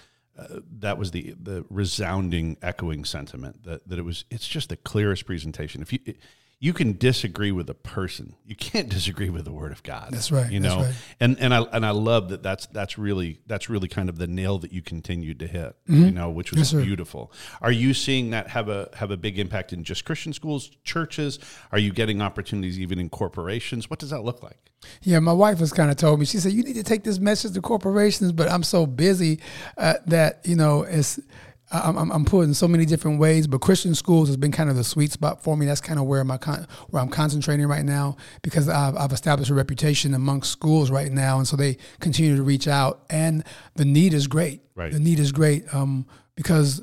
that 0.79 0.97
was 0.97 1.11
the 1.11 1.35
the 1.41 1.65
resounding 1.69 2.57
echoing 2.61 3.05
sentiment 3.05 3.63
that, 3.63 3.87
that 3.87 3.99
it 3.99 4.03
was 4.03 4.25
it's 4.29 4.47
just 4.47 4.69
the 4.69 4.77
clearest 4.77 5.25
presentation. 5.25 5.81
If 5.81 5.93
you 5.93 5.99
you 6.65 6.73
can 6.73 6.97
disagree 6.97 7.51
with 7.51 7.69
a 7.69 7.73
person 7.95 8.35
you 8.45 8.55
can't 8.55 8.89
disagree 8.97 9.29
with 9.29 9.45
the 9.45 9.51
word 9.51 9.71
of 9.71 9.81
god 9.83 10.09
That's 10.11 10.31
right, 10.31 10.51
you 10.51 10.59
know 10.59 10.77
right. 10.81 10.95
and 11.19 11.37
and 11.39 11.53
i 11.53 11.61
and 11.75 11.85
i 11.85 11.91
love 11.91 12.29
that 12.29 12.41
that's 12.41 12.65
that's 12.67 12.97
really 12.97 13.39
that's 13.45 13.69
really 13.69 13.87
kind 13.87 14.09
of 14.09 14.17
the 14.17 14.27
nail 14.27 14.57
that 14.63 14.71
you 14.73 14.81
continued 14.81 15.37
to 15.39 15.47
hit 15.47 15.75
you 15.87 16.11
know 16.11 16.29
which 16.31 16.51
was 16.51 16.55
Mm-hmm. 16.55 16.77
Yes, 16.77 16.83
sir. 16.83 16.85
beautiful 16.89 17.31
are 17.61 17.71
you 17.83 17.93
seeing 17.93 18.31
that 18.31 18.47
have 18.49 18.67
a 18.69 18.89
have 19.01 19.11
a 19.11 19.17
big 19.17 19.37
impact 19.37 19.73
in 19.73 19.83
just 19.83 20.05
christian 20.05 20.33
schools 20.33 20.71
churches 20.83 21.37
are 21.71 21.79
you 21.85 21.91
getting 21.93 22.21
opportunities 22.21 22.79
even 22.79 22.97
in 22.99 23.09
corporations 23.09 23.89
what 23.89 23.99
does 23.99 24.09
that 24.09 24.23
look 24.23 24.41
like 24.41 24.71
Yeah, 25.01 25.19
my 25.19 25.33
wife 25.33 25.59
has 25.59 25.71
kind 25.73 25.89
of 25.89 25.97
told 25.97 26.19
me. 26.19 26.25
She 26.25 26.37
said 26.39 26.51
you 26.53 26.63
need 26.63 26.75
to 26.75 26.83
take 26.83 27.03
this 27.03 27.17
message 27.19 27.53
to 27.55 27.61
corporations, 27.61 28.31
but 28.31 28.47
I'm 28.53 28.61
so 28.63 28.85
busy 28.85 29.39
uh, 29.77 29.95
that 30.07 30.31
you 30.45 30.55
know 30.55 30.83
it's. 30.97 31.19
I'm, 31.71 31.97
I'm, 31.97 32.11
I'm 32.11 32.25
put 32.25 32.41
in 32.41 32.53
so 32.53 32.67
many 32.67 32.85
different 32.85 33.19
ways, 33.19 33.47
but 33.47 33.59
Christian 33.59 33.95
schools 33.95 34.29
has 34.29 34.37
been 34.37 34.51
kind 34.51 34.69
of 34.69 34.75
the 34.75 34.83
sweet 34.83 35.11
spot 35.11 35.41
for 35.43 35.57
me. 35.57 35.65
That's 35.65 35.81
kind 35.81 35.99
of 35.99 36.05
where 36.05 36.23
my 36.23 36.37
con- 36.37 36.67
where 36.89 37.01
I'm 37.01 37.09
concentrating 37.09 37.65
right 37.67 37.83
now 37.83 38.17
because 38.43 38.69
I've, 38.69 38.95
I've 38.95 39.11
established 39.11 39.49
a 39.49 39.53
reputation 39.55 40.13
amongst 40.13 40.51
schools 40.51 40.91
right 40.91 41.11
now, 41.11 41.37
and 41.37 41.47
so 41.47 41.55
they 41.55 41.77
continue 41.99 42.35
to 42.35 42.43
reach 42.43 42.67
out, 42.67 43.03
and 43.09 43.43
the 43.75 43.85
need 43.85 44.13
is 44.13 44.27
great. 44.27 44.61
Right. 44.75 44.91
The 44.91 44.99
need 44.99 45.19
is 45.19 45.31
great 45.31 45.73
um, 45.73 46.05
because 46.35 46.81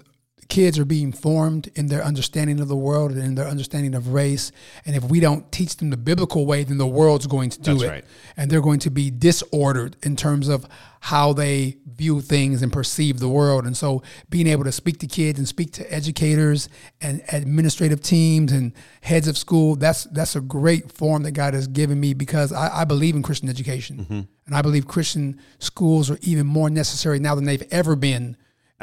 kids 0.52 0.78
are 0.78 0.84
being 0.84 1.12
formed 1.12 1.70
in 1.76 1.86
their 1.86 2.04
understanding 2.04 2.60
of 2.60 2.68
the 2.68 2.76
world 2.76 3.10
and 3.12 3.22
in 3.22 3.34
their 3.36 3.48
understanding 3.48 3.94
of 3.94 4.08
race. 4.08 4.52
And 4.84 4.94
if 4.94 5.02
we 5.02 5.18
don't 5.18 5.50
teach 5.50 5.78
them 5.78 5.88
the 5.88 5.96
biblical 5.96 6.44
way, 6.44 6.62
then 6.62 6.76
the 6.76 6.86
world's 6.86 7.26
going 7.26 7.48
to 7.48 7.58
do 7.58 7.72
That's 7.72 7.84
it. 7.84 7.88
right. 7.88 8.04
And 8.36 8.50
they're 8.50 8.60
going 8.60 8.80
to 8.80 8.90
be 8.90 9.10
disordered 9.10 9.96
in 10.02 10.14
terms 10.14 10.48
of 10.48 10.66
how 11.00 11.32
they 11.32 11.78
view 11.86 12.20
things 12.20 12.60
and 12.60 12.70
perceive 12.70 13.18
the 13.18 13.30
world. 13.30 13.64
And 13.64 13.74
so 13.74 14.02
being 14.28 14.46
able 14.46 14.64
to 14.64 14.72
speak 14.72 14.98
to 14.98 15.06
kids 15.06 15.38
and 15.38 15.48
speak 15.48 15.72
to 15.72 15.90
educators 15.90 16.68
and 17.00 17.22
administrative 17.32 18.02
teams 18.02 18.52
and 18.52 18.74
heads 19.00 19.28
of 19.28 19.38
school, 19.38 19.74
that's 19.76 20.04
that's 20.04 20.36
a 20.36 20.42
great 20.42 20.92
form 20.92 21.22
that 21.22 21.32
God 21.32 21.54
has 21.54 21.66
given 21.66 21.98
me 21.98 22.12
because 22.12 22.52
I, 22.52 22.82
I 22.82 22.84
believe 22.84 23.16
in 23.16 23.22
Christian 23.22 23.48
education. 23.48 24.00
Mm-hmm. 24.00 24.20
And 24.44 24.54
I 24.54 24.60
believe 24.60 24.86
Christian 24.86 25.40
schools 25.60 26.10
are 26.10 26.18
even 26.20 26.46
more 26.46 26.68
necessary 26.68 27.18
now 27.18 27.34
than 27.34 27.46
they've 27.46 27.66
ever 27.70 27.96
been 27.96 28.36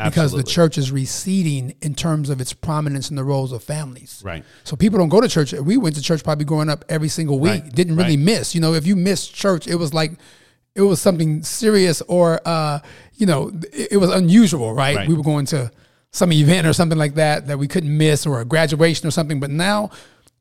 because 0.05 0.31
the 0.31 0.43
church 0.43 0.77
is 0.77 0.91
receding 0.91 1.75
in 1.81 1.95
terms 1.95 2.29
of 2.29 2.39
its 2.41 2.53
prominence 2.53 3.09
in 3.09 3.15
the 3.15 3.23
roles 3.23 3.51
of 3.51 3.63
families. 3.63 4.21
Right. 4.23 4.43
So 4.63 4.75
people 4.75 4.99
don't 4.99 5.09
go 5.09 5.21
to 5.21 5.27
church. 5.27 5.53
We 5.53 5.77
went 5.77 5.95
to 5.95 6.01
church 6.01 6.23
probably 6.23 6.45
growing 6.45 6.69
up 6.69 6.85
every 6.89 7.09
single 7.09 7.39
week. 7.39 7.63
Right, 7.63 7.75
Didn't 7.75 7.95
really 7.95 8.17
right. 8.17 8.25
miss. 8.25 8.55
You 8.55 8.61
know, 8.61 8.73
if 8.73 8.85
you 8.85 8.95
missed 8.95 9.33
church, 9.33 9.67
it 9.67 9.75
was 9.75 9.93
like 9.93 10.11
it 10.75 10.81
was 10.81 11.01
something 11.01 11.43
serious 11.43 12.01
or 12.03 12.39
uh, 12.45 12.79
you 13.15 13.25
know, 13.25 13.51
it, 13.73 13.93
it 13.93 13.97
was 13.97 14.11
unusual, 14.11 14.73
right? 14.73 14.95
Right. 14.95 15.07
We 15.07 15.15
were 15.15 15.23
going 15.23 15.45
to 15.47 15.71
some 16.11 16.31
event 16.31 16.65
or 16.65 16.73
something 16.73 16.97
like 16.97 17.15
that 17.15 17.47
that 17.47 17.59
we 17.59 17.67
couldn't 17.67 17.95
miss 17.95 18.25
or 18.25 18.41
a 18.41 18.45
graduation 18.45 19.07
or 19.07 19.11
something. 19.11 19.39
But 19.39 19.51
now 19.51 19.91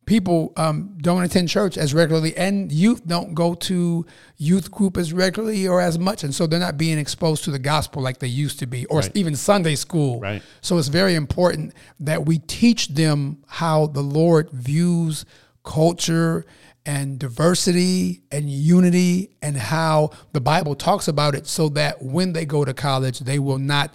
people 0.08 0.54
um, 0.56 0.96
don't 1.02 1.22
attend 1.22 1.50
church 1.50 1.76
as 1.76 1.92
regularly 1.92 2.34
and 2.34 2.72
youth 2.72 3.06
don't 3.06 3.34
go 3.34 3.52
to 3.54 4.06
youth 4.38 4.70
group 4.70 4.96
as 4.96 5.12
regularly 5.12 5.68
or 5.68 5.82
as 5.82 5.98
much 5.98 6.24
and 6.24 6.34
so 6.34 6.46
they're 6.46 6.58
not 6.58 6.78
being 6.78 6.98
exposed 6.98 7.44
to 7.44 7.50
the 7.50 7.58
gospel 7.58 8.00
like 8.02 8.18
they 8.18 8.26
used 8.26 8.58
to 8.58 8.66
be 8.66 8.86
or 8.86 9.00
Right. 9.00 9.10
even 9.14 9.36
sunday 9.36 9.74
school 9.74 10.18
Right. 10.18 10.42
so 10.62 10.78
it's 10.78 10.88
very 10.88 11.14
important 11.14 11.74
that 12.00 12.24
we 12.24 12.38
teach 12.38 12.88
them 12.88 13.44
how 13.46 13.86
the 13.88 14.00
lord 14.00 14.50
views 14.50 15.26
culture 15.62 16.46
and 16.86 17.18
diversity 17.18 18.22
and 18.32 18.48
unity 18.48 19.36
and 19.42 19.58
how 19.58 20.10
the 20.32 20.40
bible 20.40 20.74
talks 20.74 21.06
about 21.06 21.34
it 21.34 21.46
so 21.46 21.68
that 21.68 22.02
when 22.02 22.32
they 22.32 22.46
go 22.46 22.64
to 22.64 22.72
college 22.72 23.18
they 23.18 23.38
will 23.38 23.58
not 23.58 23.92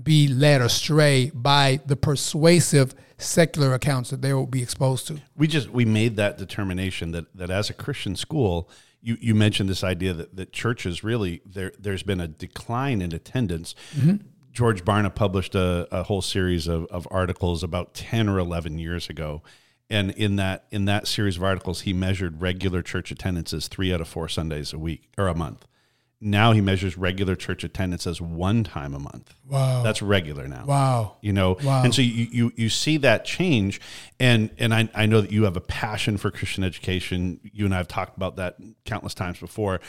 be 0.00 0.28
led 0.28 0.60
astray 0.60 1.30
by 1.34 1.80
the 1.86 1.96
persuasive 1.96 2.94
secular 3.18 3.72
accounts 3.74 4.10
that 4.10 4.20
they 4.22 4.32
will 4.34 4.46
be 4.46 4.62
exposed 4.62 5.06
to. 5.06 5.20
we 5.36 5.46
just 5.46 5.70
we 5.70 5.84
made 5.84 6.16
that 6.16 6.38
determination 6.38 7.12
that 7.12 7.34
that 7.34 7.50
as 7.50 7.70
a 7.70 7.74
Christian 7.74 8.16
school, 8.16 8.68
you, 9.00 9.16
you 9.20 9.34
mentioned 9.34 9.68
this 9.68 9.84
idea 9.84 10.12
that, 10.12 10.36
that 10.36 10.52
churches 10.52 11.02
really 11.02 11.40
there 11.46 11.72
there's 11.78 12.02
been 12.02 12.20
a 12.20 12.28
decline 12.28 13.00
in 13.00 13.12
attendance. 13.12 13.74
Mm-hmm. 13.94 14.26
George 14.52 14.84
Barna 14.84 15.14
published 15.14 15.54
a, 15.54 15.86
a 15.90 16.02
whole 16.04 16.22
series 16.22 16.66
of, 16.66 16.86
of 16.86 17.06
articles 17.10 17.62
about 17.62 17.94
ten 17.94 18.28
or 18.28 18.38
eleven 18.38 18.78
years 18.78 19.08
ago. 19.08 19.42
And 19.88 20.10
in 20.12 20.36
that 20.36 20.66
in 20.70 20.86
that 20.86 21.06
series 21.06 21.36
of 21.36 21.44
articles, 21.44 21.82
he 21.82 21.92
measured 21.92 22.42
regular 22.42 22.82
church 22.82 23.10
attendances 23.10 23.68
three 23.68 23.94
out 23.94 24.00
of 24.00 24.08
four 24.08 24.28
Sundays 24.28 24.72
a 24.72 24.78
week 24.78 25.08
or 25.16 25.28
a 25.28 25.34
month. 25.34 25.66
Now 26.26 26.50
he 26.52 26.60
measures 26.60 26.98
regular 26.98 27.36
church 27.36 27.62
attendance 27.62 28.04
as 28.06 28.20
one 28.20 28.64
time 28.64 28.94
a 28.94 28.98
month. 28.98 29.32
Wow. 29.48 29.84
That's 29.84 30.02
regular 30.02 30.48
now 30.48 30.64
Wow. 30.66 31.16
you 31.20 31.32
know 31.32 31.56
Wow. 31.62 31.84
and 31.84 31.94
so 31.94 32.02
you, 32.02 32.26
you 32.32 32.52
you 32.56 32.68
see 32.68 32.96
that 32.96 33.24
change 33.24 33.80
and 34.18 34.50
and 34.58 34.74
I, 34.74 34.88
I 34.92 35.06
know 35.06 35.20
that 35.20 35.30
you 35.30 35.44
have 35.44 35.56
a 35.56 35.60
passion 35.60 36.16
for 36.16 36.32
christian 36.32 36.64
education 36.64 37.38
you 37.44 37.64
and 37.64 37.72
i 37.72 37.76
have 37.76 37.86
talked 37.86 38.16
about 38.16 38.34
that 38.36 38.56
countless 38.84 39.14
times 39.14 39.38
before 39.38 39.80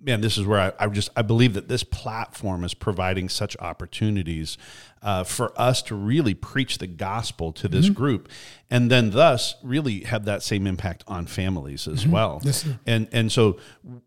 man, 0.00 0.20
this 0.20 0.38
is 0.38 0.46
where 0.46 0.60
I, 0.60 0.84
I 0.84 0.88
just 0.88 1.10
I 1.16 1.22
believe 1.22 1.54
that 1.54 1.68
this 1.68 1.82
platform 1.82 2.64
is 2.64 2.74
providing 2.74 3.28
such 3.28 3.56
opportunities 3.58 4.58
uh, 5.02 5.24
for 5.24 5.58
us 5.60 5.82
to 5.82 5.94
really 5.94 6.34
preach 6.34 6.78
the 6.78 6.86
gospel 6.86 7.52
to 7.52 7.68
this 7.68 7.86
mm-hmm. 7.86 7.94
group, 7.94 8.28
and 8.70 8.90
then 8.90 9.10
thus 9.10 9.54
really 9.62 10.00
have 10.04 10.24
that 10.24 10.42
same 10.42 10.66
impact 10.66 11.04
on 11.06 11.26
families 11.26 11.86
as 11.86 12.02
mm-hmm. 12.02 12.12
well. 12.12 12.40
Yes, 12.42 12.66
and 12.86 13.08
and 13.12 13.32
so 13.32 13.58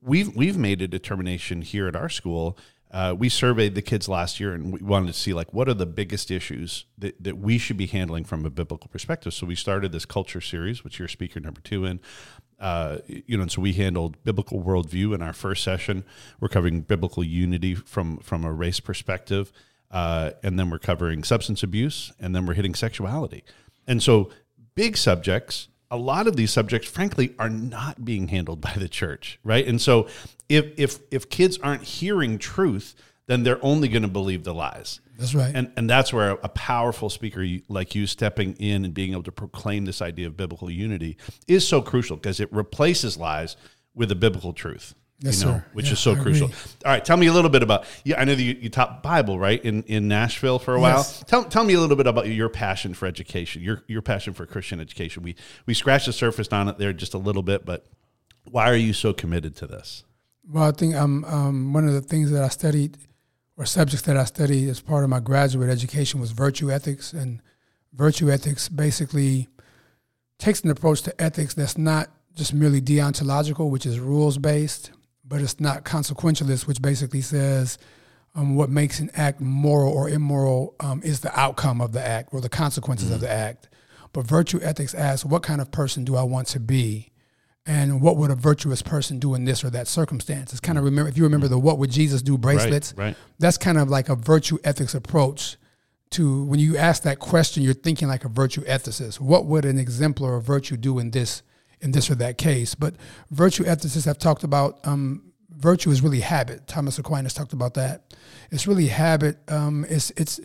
we've 0.01 0.35
we've 0.35 0.57
made 0.57 0.81
a 0.81 0.87
determination 0.87 1.61
here 1.61 1.87
at 1.87 1.95
our 1.95 2.09
school. 2.09 2.57
Uh, 2.91 3.15
we 3.17 3.29
surveyed 3.29 3.73
the 3.73 3.81
kids 3.81 4.09
last 4.09 4.37
year 4.37 4.53
and 4.53 4.73
we 4.73 4.79
wanted 4.81 5.07
to 5.07 5.13
see 5.13 5.33
like 5.33 5.53
what 5.53 5.69
are 5.69 5.73
the 5.73 5.85
biggest 5.85 6.29
issues 6.29 6.83
that, 6.97 7.15
that 7.23 7.37
we 7.37 7.57
should 7.57 7.77
be 7.77 7.85
handling 7.85 8.25
from 8.25 8.45
a 8.45 8.49
biblical 8.49 8.89
perspective 8.89 9.33
so 9.33 9.45
we 9.47 9.55
started 9.55 9.93
this 9.93 10.03
culture 10.03 10.41
series 10.41 10.83
which 10.83 10.99
you're 10.99 11.07
speaker 11.07 11.39
number 11.39 11.61
two 11.61 11.85
in 11.85 12.01
uh, 12.61 12.99
you 13.07 13.35
know, 13.35 13.41
and 13.41 13.51
so 13.51 13.59
we 13.59 13.73
handled 13.73 14.23
biblical 14.23 14.61
worldview 14.61 15.15
in 15.15 15.23
our 15.23 15.33
first 15.33 15.63
session. 15.63 16.03
We're 16.39 16.47
covering 16.47 16.81
biblical 16.81 17.23
unity 17.23 17.73
from 17.73 18.17
from 18.17 18.45
a 18.45 18.53
race 18.53 18.79
perspective, 18.79 19.51
uh, 19.89 20.31
and 20.43 20.59
then 20.59 20.69
we're 20.69 20.79
covering 20.79 21.23
substance 21.23 21.63
abuse, 21.63 22.13
and 22.19 22.35
then 22.35 22.45
we're 22.45 22.53
hitting 22.53 22.75
sexuality. 22.75 23.43
And 23.87 24.01
so, 24.01 24.29
big 24.75 24.95
subjects. 24.95 25.69
A 25.93 25.97
lot 25.97 26.25
of 26.25 26.37
these 26.37 26.51
subjects, 26.51 26.87
frankly, 26.87 27.35
are 27.37 27.49
not 27.49 28.05
being 28.05 28.29
handled 28.29 28.61
by 28.61 28.73
the 28.77 28.87
church, 28.87 29.39
right? 29.43 29.67
And 29.67 29.81
so, 29.81 30.07
if 30.47 30.67
if 30.77 30.99
if 31.09 31.29
kids 31.29 31.57
aren't 31.57 31.83
hearing 31.83 32.37
truth, 32.37 32.93
then 33.25 33.41
they're 33.41 33.63
only 33.65 33.87
going 33.87 34.03
to 34.03 34.07
believe 34.07 34.43
the 34.43 34.53
lies. 34.53 35.01
That's 35.21 35.35
right. 35.35 35.51
And 35.53 35.71
and 35.77 35.87
that's 35.87 36.11
where 36.11 36.31
a 36.31 36.49
powerful 36.49 37.11
speaker 37.11 37.45
like 37.69 37.93
you 37.93 38.07
stepping 38.07 38.53
in 38.55 38.83
and 38.83 38.93
being 38.93 39.11
able 39.11 39.21
to 39.23 39.31
proclaim 39.31 39.85
this 39.85 40.01
idea 40.01 40.25
of 40.25 40.35
biblical 40.35 40.71
unity 40.71 41.15
is 41.47 41.67
so 41.67 41.79
crucial 41.79 42.17
because 42.17 42.39
it 42.39 42.51
replaces 42.51 43.17
lies 43.17 43.55
with 43.93 44.11
a 44.11 44.15
biblical 44.15 44.51
truth. 44.51 44.95
Yes, 45.19 45.39
you 45.39 45.45
know, 45.45 45.53
sir. 45.53 45.65
which 45.73 45.85
yeah, 45.85 45.91
is 45.91 45.99
so 45.99 46.13
I 46.13 46.15
crucial. 46.15 46.47
Agree. 46.47 46.57
All 46.85 46.91
right, 46.91 47.05
tell 47.05 47.17
me 47.17 47.27
a 47.27 47.33
little 47.33 47.51
bit 47.51 47.61
about. 47.61 47.85
Yeah, 48.03 48.19
I 48.19 48.25
know 48.25 48.33
that 48.33 48.41
you, 48.41 48.57
you 48.59 48.69
taught 48.69 49.03
Bible 49.03 49.37
right 49.37 49.63
in, 49.63 49.83
in 49.83 50.07
Nashville 50.07 50.57
for 50.57 50.73
a 50.73 50.79
while. 50.79 50.97
Yes. 50.97 51.23
Tell, 51.27 51.43
tell 51.43 51.63
me 51.63 51.75
a 51.75 51.79
little 51.79 51.95
bit 51.95 52.07
about 52.07 52.27
your 52.27 52.49
passion 52.49 52.95
for 52.95 53.05
education, 53.05 53.61
your 53.61 53.83
your 53.85 54.01
passion 54.01 54.33
for 54.33 54.47
Christian 54.47 54.79
education. 54.79 55.21
We 55.21 55.35
we 55.67 55.75
scratched 55.75 56.07
the 56.07 56.13
surface 56.13 56.47
on 56.47 56.67
it 56.67 56.79
there 56.79 56.93
just 56.93 57.13
a 57.13 57.19
little 57.19 57.43
bit, 57.43 57.63
but 57.63 57.85
why 58.49 58.71
are 58.71 58.75
you 58.75 58.93
so 58.93 59.13
committed 59.13 59.55
to 59.57 59.67
this? 59.67 60.03
Well, 60.49 60.63
I 60.63 60.71
think 60.71 60.95
um, 60.95 61.23
um, 61.25 61.73
one 61.73 61.87
of 61.87 61.93
the 61.93 62.01
things 62.01 62.31
that 62.31 62.43
I 62.43 62.47
studied 62.47 62.97
or 63.61 63.65
subjects 63.65 64.07
that 64.07 64.17
I 64.17 64.23
studied 64.23 64.69
as 64.69 64.81
part 64.81 65.03
of 65.03 65.11
my 65.11 65.19
graduate 65.19 65.69
education 65.69 66.19
was 66.19 66.31
virtue 66.31 66.71
ethics. 66.71 67.13
And 67.13 67.43
virtue 67.93 68.31
ethics 68.31 68.67
basically 68.67 69.49
takes 70.39 70.61
an 70.61 70.71
approach 70.71 71.03
to 71.03 71.21
ethics 71.21 71.53
that's 71.53 71.77
not 71.77 72.09
just 72.33 72.55
merely 72.55 72.81
deontological, 72.81 73.69
which 73.69 73.85
is 73.85 73.99
rules 73.99 74.39
based, 74.39 74.89
but 75.23 75.41
it's 75.41 75.59
not 75.59 75.85
consequentialist, 75.85 76.65
which 76.65 76.81
basically 76.81 77.21
says 77.21 77.77
um, 78.33 78.55
what 78.55 78.71
makes 78.71 78.99
an 78.99 79.11
act 79.13 79.39
moral 79.39 79.93
or 79.93 80.09
immoral 80.09 80.73
um, 80.79 80.99
is 81.03 81.19
the 81.19 81.39
outcome 81.39 81.81
of 81.81 81.91
the 81.91 82.03
act 82.03 82.29
or 82.33 82.41
the 82.41 82.49
consequences 82.49 83.09
mm-hmm. 83.09 83.15
of 83.15 83.21
the 83.21 83.29
act. 83.29 83.69
But 84.11 84.25
virtue 84.25 84.59
ethics 84.63 84.95
asks, 84.95 85.23
what 85.23 85.43
kind 85.43 85.61
of 85.61 85.69
person 85.69 86.03
do 86.03 86.15
I 86.15 86.23
want 86.23 86.47
to 86.47 86.59
be? 86.59 87.10
And 87.71 88.01
what 88.01 88.17
would 88.17 88.29
a 88.29 88.35
virtuous 88.35 88.81
person 88.81 89.17
do 89.17 89.33
in 89.33 89.45
this 89.45 89.63
or 89.63 89.69
that 89.69 89.87
circumstance. 89.87 90.51
It's 90.51 90.59
kind 90.59 90.77
of 90.77 90.83
remember 90.83 91.07
if 91.07 91.15
you 91.15 91.23
remember 91.23 91.47
the 91.47 91.57
what 91.57 91.77
would 91.77 91.89
Jesus 91.89 92.21
do 92.21 92.37
bracelets. 92.37 92.93
Right, 92.97 93.05
right. 93.05 93.15
That's 93.39 93.57
kind 93.57 93.77
of 93.77 93.89
like 93.89 94.09
a 94.09 94.15
virtue 94.15 94.57
ethics 94.65 94.93
approach 94.93 95.55
to 96.11 96.43
when 96.43 96.59
you 96.59 96.75
ask 96.75 97.03
that 97.03 97.19
question, 97.19 97.63
you're 97.63 97.73
thinking 97.73 98.09
like 98.09 98.25
a 98.25 98.27
virtue 98.27 98.61
ethicist. 98.65 99.21
What 99.21 99.45
would 99.45 99.63
an 99.63 99.79
exemplar 99.79 100.35
of 100.35 100.43
virtue 100.43 100.75
do 100.75 100.99
in 100.99 101.11
this 101.11 101.43
in 101.79 101.93
this 101.93 102.11
or 102.11 102.15
that 102.15 102.37
case? 102.37 102.75
But 102.75 102.95
virtue 103.29 103.63
ethicists 103.63 104.05
have 104.05 104.17
talked 104.17 104.43
about 104.43 104.85
um, 104.85 105.31
virtue 105.49 105.91
is 105.91 106.01
really 106.01 106.19
habit. 106.19 106.67
Thomas 106.67 106.99
Aquinas 106.99 107.33
talked 107.33 107.53
about 107.53 107.75
that. 107.75 108.13
It's 108.51 108.67
really 108.67 108.87
habit. 108.87 109.37
Um, 109.47 109.85
it's 109.87 110.11
it's 110.17 110.41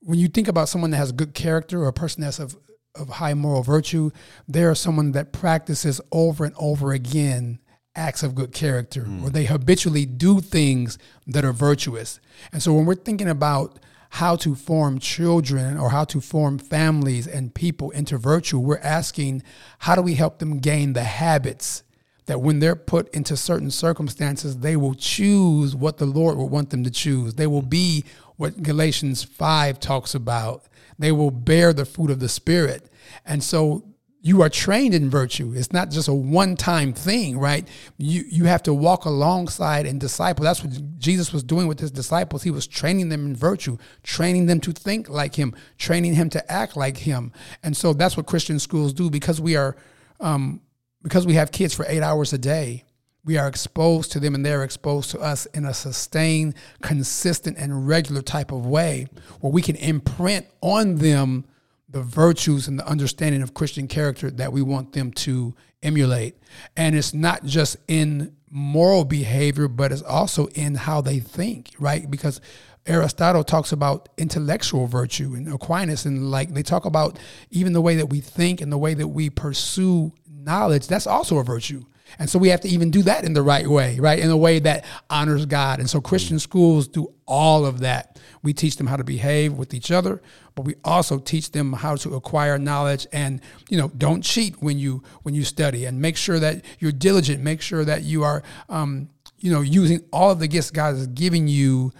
when 0.00 0.18
you 0.18 0.26
think 0.26 0.48
about 0.48 0.68
someone 0.68 0.90
that 0.90 0.96
has 0.96 1.12
good 1.12 1.34
character 1.34 1.84
or 1.84 1.86
a 1.86 1.92
person 1.92 2.22
that's 2.22 2.40
of 2.40 2.56
of 2.94 3.08
high 3.08 3.34
moral 3.34 3.62
virtue, 3.62 4.10
they 4.48 4.64
are 4.64 4.74
someone 4.74 5.12
that 5.12 5.32
practices 5.32 6.00
over 6.12 6.44
and 6.44 6.54
over 6.58 6.92
again 6.92 7.58
acts 7.96 8.22
of 8.22 8.34
good 8.34 8.52
character, 8.52 9.02
mm. 9.02 9.22
or 9.22 9.30
they 9.30 9.44
habitually 9.44 10.04
do 10.04 10.40
things 10.40 10.98
that 11.26 11.44
are 11.44 11.52
virtuous. 11.52 12.20
And 12.52 12.62
so 12.62 12.72
when 12.72 12.86
we're 12.86 12.94
thinking 12.94 13.28
about 13.28 13.78
how 14.10 14.36
to 14.36 14.54
form 14.54 14.98
children 14.98 15.76
or 15.76 15.90
how 15.90 16.04
to 16.04 16.20
form 16.20 16.58
families 16.58 17.26
and 17.26 17.54
people 17.54 17.90
into 17.90 18.16
virtue, 18.16 18.58
we're 18.58 18.78
asking 18.78 19.42
how 19.80 19.94
do 19.94 20.02
we 20.02 20.14
help 20.14 20.38
them 20.38 20.58
gain 20.58 20.92
the 20.92 21.04
habits 21.04 21.82
that 22.26 22.40
when 22.40 22.58
they're 22.58 22.76
put 22.76 23.12
into 23.14 23.36
certain 23.36 23.70
circumstances, 23.70 24.58
they 24.58 24.76
will 24.76 24.94
choose 24.94 25.76
what 25.76 25.98
the 25.98 26.06
Lord 26.06 26.36
would 26.38 26.50
want 26.50 26.70
them 26.70 26.84
to 26.84 26.90
choose. 26.90 27.34
They 27.34 27.46
will 27.46 27.62
be 27.62 28.04
what 28.36 28.62
Galatians 28.62 29.22
5 29.22 29.78
talks 29.78 30.14
about 30.14 30.64
they 30.98 31.12
will 31.12 31.30
bear 31.30 31.72
the 31.72 31.84
fruit 31.84 32.10
of 32.10 32.20
the 32.20 32.28
Spirit. 32.28 32.90
And 33.24 33.42
so 33.42 33.94
you 34.20 34.40
are 34.40 34.48
trained 34.48 34.94
in 34.94 35.10
virtue. 35.10 35.52
It's 35.54 35.70
not 35.70 35.90
just 35.90 36.08
a 36.08 36.14
one-time 36.14 36.94
thing, 36.94 37.38
right? 37.38 37.68
You 37.98 38.24
you 38.26 38.44
have 38.46 38.62
to 38.62 38.72
walk 38.72 39.04
alongside 39.04 39.84
and 39.84 40.00
disciple. 40.00 40.44
That's 40.44 40.64
what 40.64 40.98
Jesus 40.98 41.30
was 41.30 41.42
doing 41.42 41.68
with 41.68 41.78
his 41.78 41.90
disciples. 41.90 42.42
He 42.42 42.50
was 42.50 42.66
training 42.66 43.10
them 43.10 43.26
in 43.26 43.36
virtue, 43.36 43.76
training 44.02 44.46
them 44.46 44.60
to 44.60 44.72
think 44.72 45.10
like 45.10 45.34
him, 45.34 45.54
training 45.76 46.14
him 46.14 46.30
to 46.30 46.50
act 46.50 46.74
like 46.74 46.96
him. 46.96 47.32
And 47.62 47.76
so 47.76 47.92
that's 47.92 48.16
what 48.16 48.24
Christian 48.24 48.58
schools 48.58 48.94
do 48.94 49.10
because 49.10 49.42
we 49.42 49.56
are 49.56 49.76
um, 50.20 50.62
because 51.02 51.26
we 51.26 51.34
have 51.34 51.52
kids 51.52 51.74
for 51.74 51.84
eight 51.86 52.02
hours 52.02 52.32
a 52.32 52.38
day 52.38 52.84
we 53.24 53.38
are 53.38 53.48
exposed 53.48 54.12
to 54.12 54.20
them 54.20 54.34
and 54.34 54.44
they're 54.44 54.62
exposed 54.62 55.10
to 55.12 55.20
us 55.20 55.46
in 55.46 55.64
a 55.64 55.72
sustained, 55.74 56.54
consistent, 56.82 57.56
and 57.58 57.88
regular 57.88 58.22
type 58.22 58.52
of 58.52 58.66
way 58.66 59.06
where 59.40 59.52
we 59.52 59.62
can 59.62 59.76
imprint 59.76 60.46
on 60.60 60.96
them 60.96 61.44
the 61.88 62.02
virtues 62.02 62.68
and 62.68 62.78
the 62.78 62.86
understanding 62.86 63.40
of 63.40 63.54
Christian 63.54 63.86
character 63.86 64.30
that 64.30 64.52
we 64.52 64.62
want 64.62 64.92
them 64.92 65.12
to 65.12 65.54
emulate. 65.82 66.36
And 66.76 66.96
it's 66.96 67.14
not 67.14 67.44
just 67.44 67.76
in 67.88 68.34
moral 68.50 69.04
behavior, 69.04 69.68
but 69.68 69.92
it's 69.92 70.02
also 70.02 70.46
in 70.48 70.74
how 70.74 71.00
they 71.00 71.20
think, 71.20 71.70
right? 71.78 72.10
Because 72.10 72.40
Aristotle 72.86 73.44
talks 73.44 73.72
about 73.72 74.08
intellectual 74.18 74.86
virtue 74.86 75.34
and 75.34 75.50
Aquinas 75.52 76.04
and 76.04 76.30
like 76.30 76.52
they 76.52 76.62
talk 76.62 76.84
about 76.84 77.18
even 77.50 77.72
the 77.72 77.80
way 77.80 77.96
that 77.96 78.06
we 78.06 78.20
think 78.20 78.60
and 78.60 78.70
the 78.70 78.78
way 78.78 78.94
that 78.94 79.08
we 79.08 79.30
pursue 79.30 80.12
knowledge, 80.28 80.86
that's 80.86 81.06
also 81.06 81.38
a 81.38 81.44
virtue. 81.44 81.84
And 82.18 82.28
so 82.28 82.38
we 82.38 82.48
have 82.48 82.60
to 82.62 82.68
even 82.68 82.90
do 82.90 83.02
that 83.02 83.24
in 83.24 83.32
the 83.32 83.42
right 83.42 83.66
way, 83.66 83.98
right? 83.98 84.18
In 84.18 84.30
a 84.30 84.36
way 84.36 84.58
that 84.60 84.84
honors 85.10 85.46
God. 85.46 85.80
And 85.80 85.88
so 85.88 86.00
Christian 86.00 86.38
schools 86.38 86.88
do 86.88 87.12
all 87.26 87.66
of 87.66 87.80
that. 87.80 88.18
We 88.42 88.52
teach 88.52 88.76
them 88.76 88.86
how 88.86 88.96
to 88.96 89.04
behave 89.04 89.54
with 89.54 89.72
each 89.74 89.90
other, 89.90 90.22
but 90.54 90.64
we 90.64 90.74
also 90.84 91.18
teach 91.18 91.52
them 91.52 91.72
how 91.72 91.96
to 91.96 92.14
acquire 92.14 92.58
knowledge 92.58 93.06
and, 93.12 93.40
you 93.68 93.78
know, 93.78 93.88
don't 93.88 94.22
cheat 94.22 94.62
when 94.62 94.78
you 94.78 95.02
when 95.22 95.34
you 95.34 95.44
study 95.44 95.86
and 95.86 96.00
make 96.00 96.16
sure 96.16 96.38
that 96.38 96.64
you're 96.78 96.92
diligent, 96.92 97.42
make 97.42 97.62
sure 97.62 97.84
that 97.84 98.02
you 98.02 98.22
are 98.22 98.42
um, 98.68 99.08
you 99.44 99.50
know, 99.50 99.60
using 99.60 100.02
all 100.10 100.30
of 100.30 100.38
the 100.38 100.48
gifts 100.48 100.70
God 100.70 100.94
is 100.94 101.06
giving 101.08 101.48
you 101.48 101.92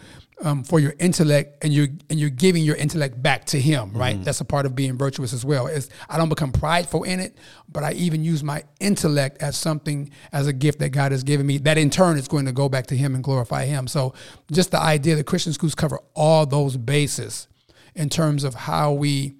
um, 0.42 0.64
for 0.64 0.80
your 0.80 0.94
intellect 0.98 1.62
and 1.62 1.72
you're 1.72 1.88
and 2.10 2.18
you're 2.18 2.30
giving 2.30 2.64
your 2.64 2.76
intellect 2.76 3.22
back 3.22 3.44
to 3.46 3.60
him 3.60 3.92
right? 3.92 4.14
Mm-hmm. 4.14 4.24
that's 4.24 4.40
a 4.40 4.44
part 4.44 4.66
of 4.66 4.74
being 4.74 4.98
virtuous 4.98 5.32
as 5.32 5.44
well. 5.44 5.66
Is 5.66 5.88
i 6.08 6.16
don't 6.16 6.28
become 6.28 6.52
prideful 6.52 7.04
in 7.04 7.20
it 7.20 7.36
but 7.70 7.84
i 7.84 7.92
even 7.92 8.24
use 8.24 8.42
my 8.42 8.64
intellect 8.80 9.40
as 9.40 9.56
something 9.56 10.10
as 10.32 10.46
a 10.46 10.52
gift 10.52 10.78
that 10.80 10.90
god 10.90 11.12
has 11.12 11.22
given 11.22 11.46
me 11.46 11.58
that 11.58 11.78
in 11.78 11.90
turn 11.90 12.18
is 12.18 12.28
going 12.28 12.46
to 12.46 12.52
go 12.52 12.68
back 12.68 12.86
to 12.88 12.96
him 12.96 13.14
and 13.14 13.22
glorify 13.22 13.64
him. 13.64 13.86
So 13.86 14.14
just 14.50 14.70
the 14.70 14.80
idea 14.80 15.16
that 15.16 15.26
christian 15.26 15.52
schools 15.52 15.74
cover 15.74 16.00
all 16.14 16.46
those 16.46 16.76
bases 16.76 17.48
in 17.94 18.08
terms 18.08 18.44
of 18.44 18.54
how 18.54 18.92
we 18.92 19.34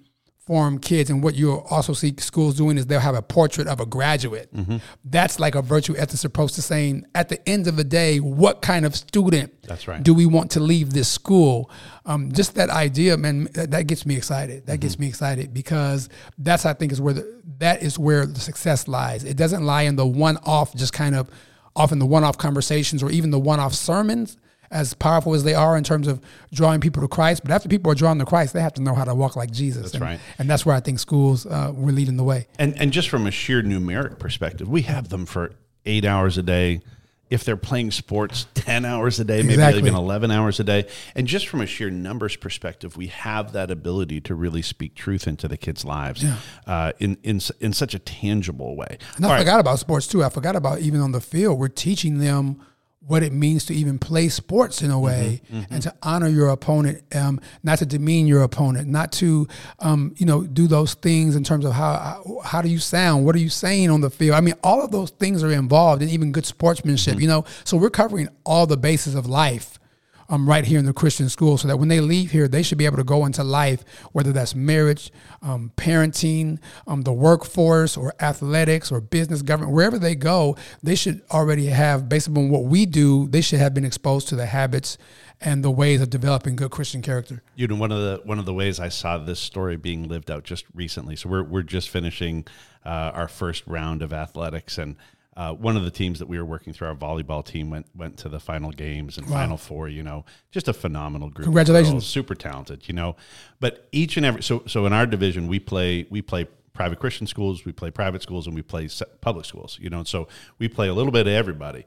form 0.45 0.77
kids 0.77 1.09
and 1.09 1.23
what 1.23 1.33
you'll 1.33 1.65
also 1.71 1.91
see 1.93 2.13
schools 2.19 2.55
doing 2.55 2.77
is 2.77 2.85
they'll 2.85 2.99
have 2.99 3.15
a 3.15 3.21
portrait 3.21 3.67
of 3.67 3.79
a 3.79 3.85
graduate. 3.85 4.53
Mm-hmm. 4.55 4.77
that's 5.05 5.39
like 5.39 5.55
a 5.55 5.61
virtue 5.61 5.95
ethics 5.97 6.23
approach 6.23 6.53
to 6.53 6.61
saying 6.61 7.05
at 7.15 7.29
the 7.29 7.49
end 7.49 7.67
of 7.67 7.77
the 7.77 7.83
day 7.83 8.19
what 8.19 8.61
kind 8.61 8.85
of 8.85 8.95
student 8.95 9.51
that's 9.63 9.87
right. 9.87 10.03
do 10.03 10.13
we 10.13 10.25
want 10.25 10.51
to 10.51 10.59
leave 10.59 10.93
this 10.93 11.07
school? 11.07 11.71
Um, 12.05 12.31
just 12.31 12.55
that 12.55 12.69
idea 12.69 13.17
man 13.17 13.45
that, 13.53 13.71
that 13.71 13.87
gets 13.87 14.05
me 14.05 14.15
excited. 14.15 14.67
That 14.67 14.73
mm-hmm. 14.73 14.81
gets 14.81 14.99
me 14.99 15.07
excited 15.07 15.53
because 15.53 16.09
that's 16.37 16.65
i 16.65 16.73
think 16.73 16.91
is 16.91 17.01
where 17.01 17.15
the, 17.15 17.41
that 17.57 17.81
is 17.81 17.97
where 17.97 18.25
the 18.25 18.39
success 18.39 18.87
lies. 18.87 19.23
It 19.23 19.37
doesn't 19.37 19.65
lie 19.65 19.83
in 19.83 19.95
the 19.95 20.05
one-off 20.05 20.75
just 20.75 20.93
kind 20.93 21.15
of 21.15 21.29
often 21.75 21.97
the 21.97 22.05
one-off 22.05 22.37
conversations 22.37 23.01
or 23.01 23.09
even 23.09 23.31
the 23.31 23.39
one-off 23.39 23.73
sermons 23.73 24.37
as 24.75 24.93
powerful 24.93 25.33
as 25.33 25.45
they 25.45 25.53
are 25.53 25.77
in 25.77 25.85
terms 25.85 26.05
of 26.05 26.21
drawing 26.51 26.81
people 26.81 27.01
to 27.01 27.07
Christ. 27.07 27.43
But 27.43 27.51
after 27.51 27.69
people 27.69 27.89
are 27.91 27.95
drawn 27.95 28.19
to 28.19 28.25
Christ, 28.25 28.53
they 28.53 28.61
have 28.61 28.73
to 28.73 28.81
know 28.81 28.93
how 28.93 29.05
to 29.05 29.15
walk 29.15 29.37
like 29.37 29.49
Jesus. 29.49 29.83
That's 29.83 29.93
and, 29.95 30.03
right. 30.03 30.19
And 30.37 30.49
that's 30.49 30.65
where 30.65 30.75
I 30.75 30.81
think 30.81 30.99
schools 30.99 31.45
uh, 31.45 31.71
were 31.73 31.93
leading 31.93 32.17
the 32.17 32.25
way. 32.25 32.47
And 32.59 32.77
and 32.77 32.91
just 32.91 33.09
from 33.09 33.25
a 33.25 33.31
sheer 33.31 33.63
numeric 33.63 34.19
perspective, 34.19 34.67
we 34.67 34.81
have 34.83 35.09
them 35.09 35.25
for 35.25 35.53
eight 35.85 36.03
hours 36.03 36.37
a 36.37 36.43
day. 36.43 36.81
If 37.27 37.43
they're 37.43 37.57
playing 37.57 37.89
sports 37.89 38.45
10 38.53 38.85
hours 38.85 39.19
a 39.19 39.23
day, 39.23 39.41
maybe 39.41 39.53
exactly. 39.53 39.81
even 39.81 39.95
11 39.95 40.29
hours 40.29 40.59
a 40.59 40.63
day. 40.63 40.87
And 41.15 41.25
just 41.25 41.47
from 41.47 41.61
a 41.61 41.65
sheer 41.65 41.89
numbers 41.89 42.35
perspective, 42.35 42.97
we 42.97 43.07
have 43.07 43.53
that 43.53 43.71
ability 43.71 44.21
to 44.21 44.35
really 44.35 44.61
speak 44.61 44.93
truth 44.93 45.25
into 45.25 45.47
the 45.47 45.57
kids' 45.57 45.83
lives 45.83 46.23
yeah. 46.23 46.37
uh, 46.67 46.91
in, 46.99 47.17
in, 47.23 47.39
in 47.59 47.73
such 47.73 47.95
a 47.95 47.99
tangible 47.99 48.75
way. 48.75 48.99
And 49.15 49.25
I 49.25 49.31
All 49.31 49.39
forgot 49.39 49.53
right. 49.53 49.59
about 49.59 49.79
sports 49.79 50.05
too. 50.05 50.23
I 50.23 50.29
forgot 50.29 50.55
about 50.55 50.81
even 50.81 50.99
on 50.99 51.13
the 51.13 51.21
field, 51.21 51.57
we're 51.57 51.67
teaching 51.67 52.19
them 52.19 52.61
what 53.07 53.21
it 53.21 53.31
means 53.31 53.65
to 53.65 53.73
even 53.73 53.99
play 53.99 54.29
sports 54.29 54.81
in 54.81 54.89
a 54.89 54.99
way 54.99 55.41
mm-hmm, 55.45 55.59
mm-hmm. 55.59 55.73
and 55.73 55.83
to 55.83 55.93
honor 56.01 56.27
your 56.27 56.49
opponent, 56.49 57.03
um, 57.15 57.39
not 57.63 57.77
to 57.77 57.85
demean 57.85 58.25
your 58.25 58.41
opponent, 58.41 58.87
not 58.87 59.11
to, 59.11 59.47
um, 59.79 60.13
you 60.17 60.25
know, 60.25 60.41
do 60.43 60.67
those 60.67 60.95
things 60.95 61.35
in 61.35 61.43
terms 61.43 61.65
of 61.65 61.73
how, 61.73 62.41
how 62.43 62.61
do 62.61 62.69
you 62.69 62.79
sound? 62.79 63.23
What 63.25 63.35
are 63.35 63.39
you 63.39 63.49
saying 63.49 63.91
on 63.91 64.01
the 64.01 64.09
field? 64.09 64.35
I 64.35 64.41
mean, 64.41 64.55
all 64.63 64.83
of 64.83 64.91
those 64.91 65.11
things 65.11 65.43
are 65.43 65.51
involved 65.51 66.01
in 66.01 66.09
even 66.09 66.31
good 66.31 66.45
sportsmanship, 66.45 67.13
mm-hmm. 67.13 67.21
you 67.21 67.27
know? 67.27 67.45
So 67.63 67.77
we're 67.77 67.91
covering 67.91 68.27
all 68.43 68.65
the 68.65 68.77
bases 68.77 69.13
of 69.13 69.27
life 69.27 69.79
um, 70.29 70.47
right 70.47 70.65
here 70.65 70.79
in 70.79 70.85
the 70.85 70.93
Christian 70.93 71.29
school 71.29 71.57
so 71.57 71.67
that 71.67 71.77
when 71.77 71.87
they 71.87 71.99
leave 71.99 72.31
here, 72.31 72.47
they 72.47 72.63
should 72.63 72.77
be 72.77 72.85
able 72.85 72.97
to 72.97 73.03
go 73.03 73.25
into 73.25 73.43
life, 73.43 73.83
whether 74.11 74.31
that's 74.31 74.55
marriage, 74.55 75.11
um, 75.41 75.71
parenting, 75.77 76.59
um, 76.87 77.03
the 77.03 77.13
workforce, 77.13 77.97
or 77.97 78.13
athletics, 78.19 78.91
or 78.91 79.01
business, 79.01 79.41
government, 79.41 79.73
wherever 79.73 79.99
they 79.99 80.15
go, 80.15 80.55
they 80.81 80.95
should 80.95 81.21
already 81.31 81.67
have, 81.67 82.09
based 82.09 82.27
upon 82.27 82.49
what 82.49 82.63
we 82.63 82.85
do, 82.85 83.27
they 83.27 83.41
should 83.41 83.59
have 83.59 83.73
been 83.73 83.85
exposed 83.85 84.27
to 84.29 84.35
the 84.35 84.47
habits 84.47 84.97
and 85.41 85.63
the 85.63 85.71
ways 85.71 86.01
of 86.01 86.09
developing 86.09 86.55
good 86.55 86.71
Christian 86.71 87.01
character. 87.01 87.43
You 87.55 87.67
know, 87.67 87.75
one 87.75 87.91
of 87.91 87.99
the 87.99 88.21
one 88.23 88.39
of 88.39 88.45
the 88.45 88.53
ways 88.53 88.79
I 88.79 88.89
saw 88.89 89.17
this 89.17 89.39
story 89.39 89.75
being 89.75 90.07
lived 90.07 90.31
out 90.31 90.43
just 90.43 90.65
recently. 90.73 91.15
So 91.15 91.29
we're 91.29 91.43
we're 91.43 91.63
just 91.63 91.89
finishing 91.89 92.45
uh, 92.85 93.11
our 93.13 93.27
first 93.27 93.65
round 93.67 94.01
of 94.01 94.13
athletics, 94.13 94.77
and 94.77 94.95
uh, 95.37 95.53
one 95.53 95.75
of 95.75 95.83
the 95.83 95.91
teams 95.91 96.19
that 96.19 96.27
we 96.27 96.37
were 96.37 96.45
working 96.45 96.71
through, 96.71 96.87
our 96.87 96.95
volleyball 96.95 97.43
team, 97.43 97.69
went 97.69 97.87
went 97.95 98.17
to 98.17 98.29
the 98.29 98.39
final 98.39 98.71
games 98.71 99.17
and 99.17 99.27
wow. 99.27 99.33
final 99.33 99.57
four. 99.57 99.89
You 99.89 100.01
know, 100.03 100.25
just 100.51 100.67
a 100.67 100.73
phenomenal 100.73 101.29
group. 101.29 101.45
Congratulations! 101.45 102.05
super 102.05 102.35
talented. 102.35 102.87
You 102.87 102.93
know, 102.93 103.17
but 103.59 103.87
each 103.91 104.15
and 104.15 104.25
every 104.25 104.41
so 104.41 104.63
so 104.65 104.85
in 104.85 104.93
our 104.93 105.05
division 105.05 105.47
we 105.47 105.59
play 105.59 106.07
we 106.09 106.21
play 106.21 106.47
private 106.73 106.99
Christian 106.99 107.27
schools, 107.27 107.65
we 107.65 107.71
play 107.71 107.91
private 107.91 108.21
schools, 108.21 108.47
and 108.47 108.55
we 108.55 108.61
play 108.61 108.87
public 109.19 109.45
schools. 109.45 109.77
You 109.81 109.89
know, 109.89 109.99
and 109.99 110.07
so 110.07 110.27
we 110.57 110.69
play 110.69 110.87
a 110.87 110.93
little 110.93 111.11
bit 111.11 111.27
of 111.27 111.33
everybody. 111.33 111.85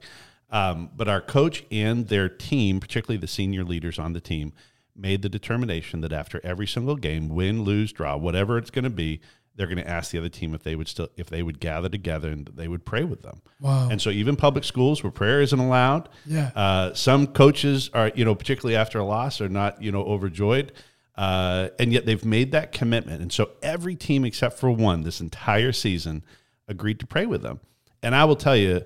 Um, 0.51 0.89
but 0.95 1.07
our 1.07 1.21
coach 1.21 1.63
and 1.71 2.07
their 2.07 2.29
team, 2.29 2.79
particularly 2.79 3.19
the 3.19 3.27
senior 3.27 3.63
leaders 3.63 3.99
on 3.99 4.13
the 4.13 4.21
team, 4.21 4.53
made 4.95 5.21
the 5.21 5.29
determination 5.29 6.01
that 6.01 6.11
after 6.11 6.41
every 6.43 6.67
single 6.67 6.95
game, 6.95 7.29
win, 7.29 7.63
lose, 7.63 7.93
draw, 7.93 8.17
whatever 8.17 8.57
it's 8.57 8.69
going 8.69 8.83
to 8.83 8.89
be, 8.89 9.21
they're 9.59 9.67
going 9.67 9.77
to 9.77 9.89
ask 9.89 10.11
the 10.11 10.17
other 10.17 10.29
team 10.29 10.55
if 10.55 10.63
they 10.63 10.73
would 10.73 10.87
still 10.87 11.09
if 11.17 11.29
they 11.29 11.43
would 11.43 11.59
gather 11.59 11.89
together 11.89 12.29
and 12.29 12.49
they 12.55 12.69
would 12.69 12.85
pray 12.85 13.03
with 13.03 13.23
them. 13.23 13.41
Wow! 13.59 13.89
And 13.91 14.01
so 14.01 14.09
even 14.09 14.37
public 14.37 14.63
schools 14.63 15.03
where 15.03 15.11
prayer 15.11 15.41
isn't 15.41 15.59
allowed, 15.59 16.07
yeah. 16.25 16.51
Uh, 16.55 16.93
some 16.93 17.27
coaches 17.27 17.89
are 17.93 18.09
you 18.15 18.23
know 18.23 18.35
particularly 18.35 18.77
after 18.77 18.99
a 18.99 19.03
loss 19.03 19.41
are 19.41 19.49
not 19.49 19.83
you 19.83 19.91
know 19.91 20.01
overjoyed, 20.05 20.71
uh, 21.17 21.67
and 21.77 21.91
yet 21.91 22.05
they've 22.05 22.23
made 22.23 22.53
that 22.53 22.71
commitment. 22.71 23.21
And 23.21 23.33
so 23.33 23.51
every 23.61 23.95
team 23.95 24.23
except 24.23 24.57
for 24.57 24.71
one 24.71 25.03
this 25.03 25.19
entire 25.19 25.73
season 25.73 26.23
agreed 26.69 27.01
to 27.01 27.05
pray 27.05 27.25
with 27.25 27.41
them. 27.41 27.59
And 28.01 28.15
I 28.15 28.23
will 28.23 28.37
tell 28.37 28.55
you, 28.55 28.83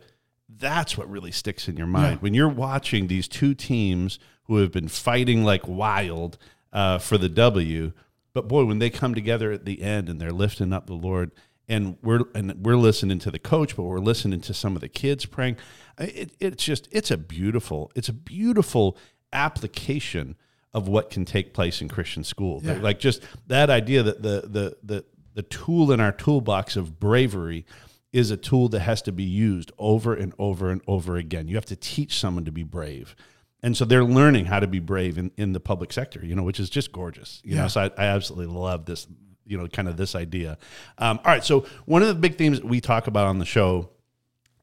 that's 0.50 0.98
what 0.98 1.08
really 1.08 1.32
sticks 1.32 1.68
in 1.68 1.78
your 1.78 1.86
mind 1.86 2.14
yeah. 2.14 2.22
when 2.22 2.34
you're 2.34 2.50
watching 2.50 3.06
these 3.06 3.28
two 3.28 3.54
teams 3.54 4.18
who 4.46 4.58
have 4.58 4.72
been 4.72 4.88
fighting 4.88 5.44
like 5.44 5.68
wild 5.68 6.40
uh, 6.72 6.98
for 6.98 7.20
the 7.20 7.30
W 7.30 7.92
but 8.34 8.48
boy, 8.48 8.66
when 8.66 8.80
they 8.80 8.90
come 8.90 9.14
together 9.14 9.52
at 9.52 9.66
the 9.66 9.82
end 9.82 10.10
and 10.10 10.20
they're 10.20 10.32
lifting 10.32 10.74
up 10.74 10.88
the 10.88 10.94
Lord, 10.94 11.32
and 11.68 11.98
we're 12.02 12.22
and 12.36 12.54
we're 12.66 12.78
listening 12.78 13.20
to 13.20 13.32
the 13.32 13.40
coach, 13.40 13.76
but 13.76 13.84
we're 13.84 14.00
listening 14.00 14.42
to 14.42 14.54
some 14.54 14.76
of 14.76 14.82
the 14.82 14.90
kids 14.90 15.26
praying. 15.26 15.58
It, 15.98 16.32
it's 16.40 16.64
just 16.64 16.88
it's 16.92 17.12
a 17.12 17.18
beautiful 17.18 17.92
it's 17.96 18.10
a 18.10 18.14
beautiful 18.14 18.98
application 19.32 20.36
of 20.74 20.88
what 20.88 21.10
can 21.10 21.26
take 21.26 21.54
place 21.54 21.82
in 21.82 21.88
Christian 21.88 22.24
school. 22.24 22.62
Yeah. 22.64 22.80
Like 22.82 23.00
just 23.00 23.22
that 23.48 23.70
idea 23.70 24.04
that 24.04 24.22
the 24.22 24.42
the 24.42 24.78
the 24.84 25.06
the 25.36 25.44
tool 25.44 25.92
in 25.92 26.00
our 26.00 26.12
toolbox 26.12 26.76
of 26.76 27.00
bravery 27.00 27.66
is 28.12 28.30
a 28.30 28.38
tool 28.38 28.70
that 28.70 28.82
has 28.82 29.02
to 29.04 29.12
be 29.12 29.24
used 29.24 29.72
over 29.80 30.14
and 30.14 30.34
over 30.38 30.70
and 30.70 30.82
over 30.88 31.16
again. 31.18 31.48
You 31.48 31.56
have 31.56 31.66
to 31.66 31.76
teach 31.76 32.20
someone 32.20 32.46
to 32.46 32.52
be 32.52 32.64
brave 32.64 33.16
and 33.64 33.76
so 33.78 33.86
they're 33.86 34.04
learning 34.04 34.46
how 34.46 34.60
to 34.60 34.68
be 34.68 34.80
brave 34.80 35.18
in, 35.18 35.32
in 35.38 35.54
the 35.54 35.60
public 35.60 35.94
sector, 35.94 36.24
you 36.24 36.36
know, 36.36 36.44
which 36.44 36.60
is 36.60 36.70
just 36.70 36.92
gorgeous. 36.92 37.42
You 37.46 37.56
yeah. 37.56 37.62
know, 37.62 37.68
so 37.70 37.82
I, 37.82 37.86
I, 37.98 38.06
absolutely 38.08 38.54
love 38.54 38.86
this, 38.86 39.08
you 39.46 39.58
know, 39.58 39.68
kind 39.68 39.88
of 39.88 39.96
this 39.96 40.16
idea. 40.16 40.58
Um, 40.98 41.20
all 41.20 41.32
right, 41.32 41.44
so 41.44 41.66
one 41.86 42.02
of 42.02 42.10
the 42.10 42.16
big 42.16 42.38
themes 42.38 42.60
that 42.60 42.68
we 42.68 42.82
talk 42.82 43.08
about 43.08 43.28
on 43.28 43.40
the 43.40 43.46
show 43.46 43.90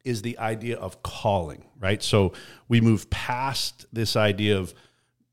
is 0.04 0.21
the 0.21 0.38
idea 0.38 0.76
of 0.76 1.02
calling, 1.02 1.64
right? 1.78 2.02
So 2.02 2.35
we 2.69 2.83
move 2.83 3.09
past 3.09 3.87
this 3.90 4.16
idea 4.16 4.59
of 4.59 4.75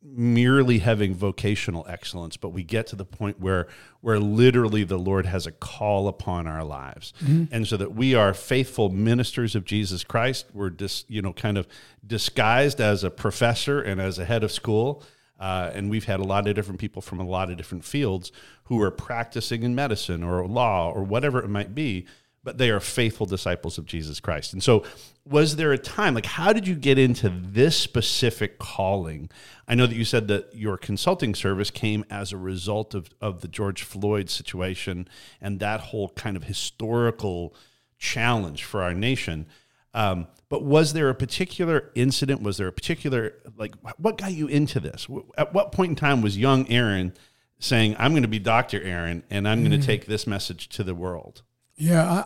merely 0.03 0.79
having 0.79 1.13
vocational 1.13 1.85
excellence, 1.89 2.37
but 2.37 2.49
we 2.49 2.63
get 2.63 2.87
to 2.87 2.95
the 2.95 3.05
point 3.05 3.39
where 3.39 3.67
where 4.01 4.19
literally 4.19 4.83
the 4.83 4.97
Lord 4.97 5.25
has 5.25 5.47
a 5.47 5.51
call 5.51 6.07
upon 6.07 6.47
our 6.47 6.63
lives, 6.63 7.13
mm-hmm. 7.21 7.45
and 7.53 7.67
so 7.67 7.77
that 7.77 7.93
we 7.93 8.15
are 8.15 8.33
faithful 8.33 8.89
ministers 8.89 9.55
of 9.55 9.65
Jesus 9.65 10.03
Christ. 10.03 10.45
We're 10.53 10.69
just 10.69 11.09
you 11.09 11.21
know 11.21 11.33
kind 11.33 11.57
of 11.57 11.67
disguised 12.05 12.79
as 12.79 13.03
a 13.03 13.09
professor 13.09 13.81
and 13.81 13.99
as 13.99 14.19
a 14.19 14.25
head 14.25 14.43
of 14.43 14.51
school. 14.51 15.03
Uh, 15.39 15.69
and 15.75 15.87
we've 15.91 16.05
had 16.05 16.19
a 16.19 16.23
lot 16.23 16.47
of 16.47 16.55
different 16.55 16.79
people 16.79 16.99
from 16.99 17.19
a 17.19 17.23
lot 17.23 17.51
of 17.51 17.57
different 17.57 17.85
fields 17.85 18.31
who 18.65 18.81
are 18.81 18.89
practicing 18.89 19.61
in 19.61 19.75
medicine 19.75 20.23
or 20.23 20.43
law 20.47 20.91
or 20.91 21.03
whatever 21.03 21.43
it 21.43 21.47
might 21.47 21.75
be 21.75 22.07
but 22.47 22.57
they 22.57 22.69
are 22.69 22.79
faithful 22.79 23.25
disciples 23.25 23.77
of 23.77 23.85
Jesus 23.85 24.21
Christ. 24.21 24.53
And 24.53 24.63
so, 24.63 24.85
was 25.25 25.57
there 25.57 25.73
a 25.73 25.77
time, 25.77 26.13
like, 26.13 26.25
how 26.25 26.53
did 26.53 26.65
you 26.65 26.75
get 26.75 26.97
into 26.97 27.27
this 27.27 27.75
specific 27.75 28.57
calling? 28.57 29.29
I 29.67 29.75
know 29.75 29.85
that 29.85 29.97
you 29.97 30.05
said 30.05 30.29
that 30.29 30.55
your 30.55 30.77
consulting 30.77 31.35
service 31.35 31.69
came 31.69 32.05
as 32.09 32.31
a 32.31 32.37
result 32.37 32.95
of, 32.95 33.09
of 33.19 33.41
the 33.41 33.49
George 33.49 33.83
Floyd 33.83 34.29
situation 34.29 35.09
and 35.41 35.59
that 35.59 35.81
whole 35.81 36.07
kind 36.11 36.37
of 36.37 36.45
historical 36.45 37.53
challenge 37.99 38.63
for 38.63 38.81
our 38.81 38.93
nation. 38.93 39.45
Um, 39.93 40.27
but 40.47 40.63
was 40.63 40.93
there 40.93 41.09
a 41.09 41.15
particular 41.15 41.91
incident? 41.95 42.43
Was 42.43 42.55
there 42.55 42.69
a 42.69 42.71
particular, 42.71 43.33
like, 43.57 43.75
what 43.97 44.17
got 44.17 44.31
you 44.31 44.47
into 44.47 44.79
this? 44.79 45.05
At 45.37 45.53
what 45.53 45.73
point 45.73 45.89
in 45.89 45.95
time 45.97 46.21
was 46.21 46.37
young 46.37 46.65
Aaron 46.69 47.11
saying, 47.59 47.97
I'm 47.99 48.13
going 48.13 48.21
to 48.21 48.29
be 48.29 48.39
Dr. 48.39 48.81
Aaron 48.81 49.23
and 49.29 49.49
I'm 49.49 49.63
mm-hmm. 49.63 49.71
going 49.71 49.81
to 49.81 49.85
take 49.85 50.05
this 50.05 50.25
message 50.25 50.69
to 50.69 50.85
the 50.85 50.95
world? 50.95 51.43
Yeah, 51.77 52.23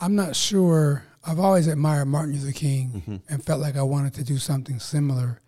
I'm 0.00 0.14
not 0.14 0.36
sure. 0.36 1.04
I've 1.24 1.40
always 1.40 1.66
admired 1.66 2.06
Martin 2.06 2.34
Luther 2.34 2.52
King 2.52 2.90
mm-hmm. 2.96 3.16
and 3.28 3.44
felt 3.44 3.60
like 3.60 3.76
I 3.76 3.82
wanted 3.82 4.14
to 4.14 4.24
do 4.24 4.38
something 4.38 4.78
similar 4.78 5.40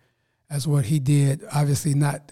as 0.49 0.67
what 0.67 0.85
he 0.85 0.99
did. 0.99 1.43
Obviously, 1.53 1.93
not 1.93 2.31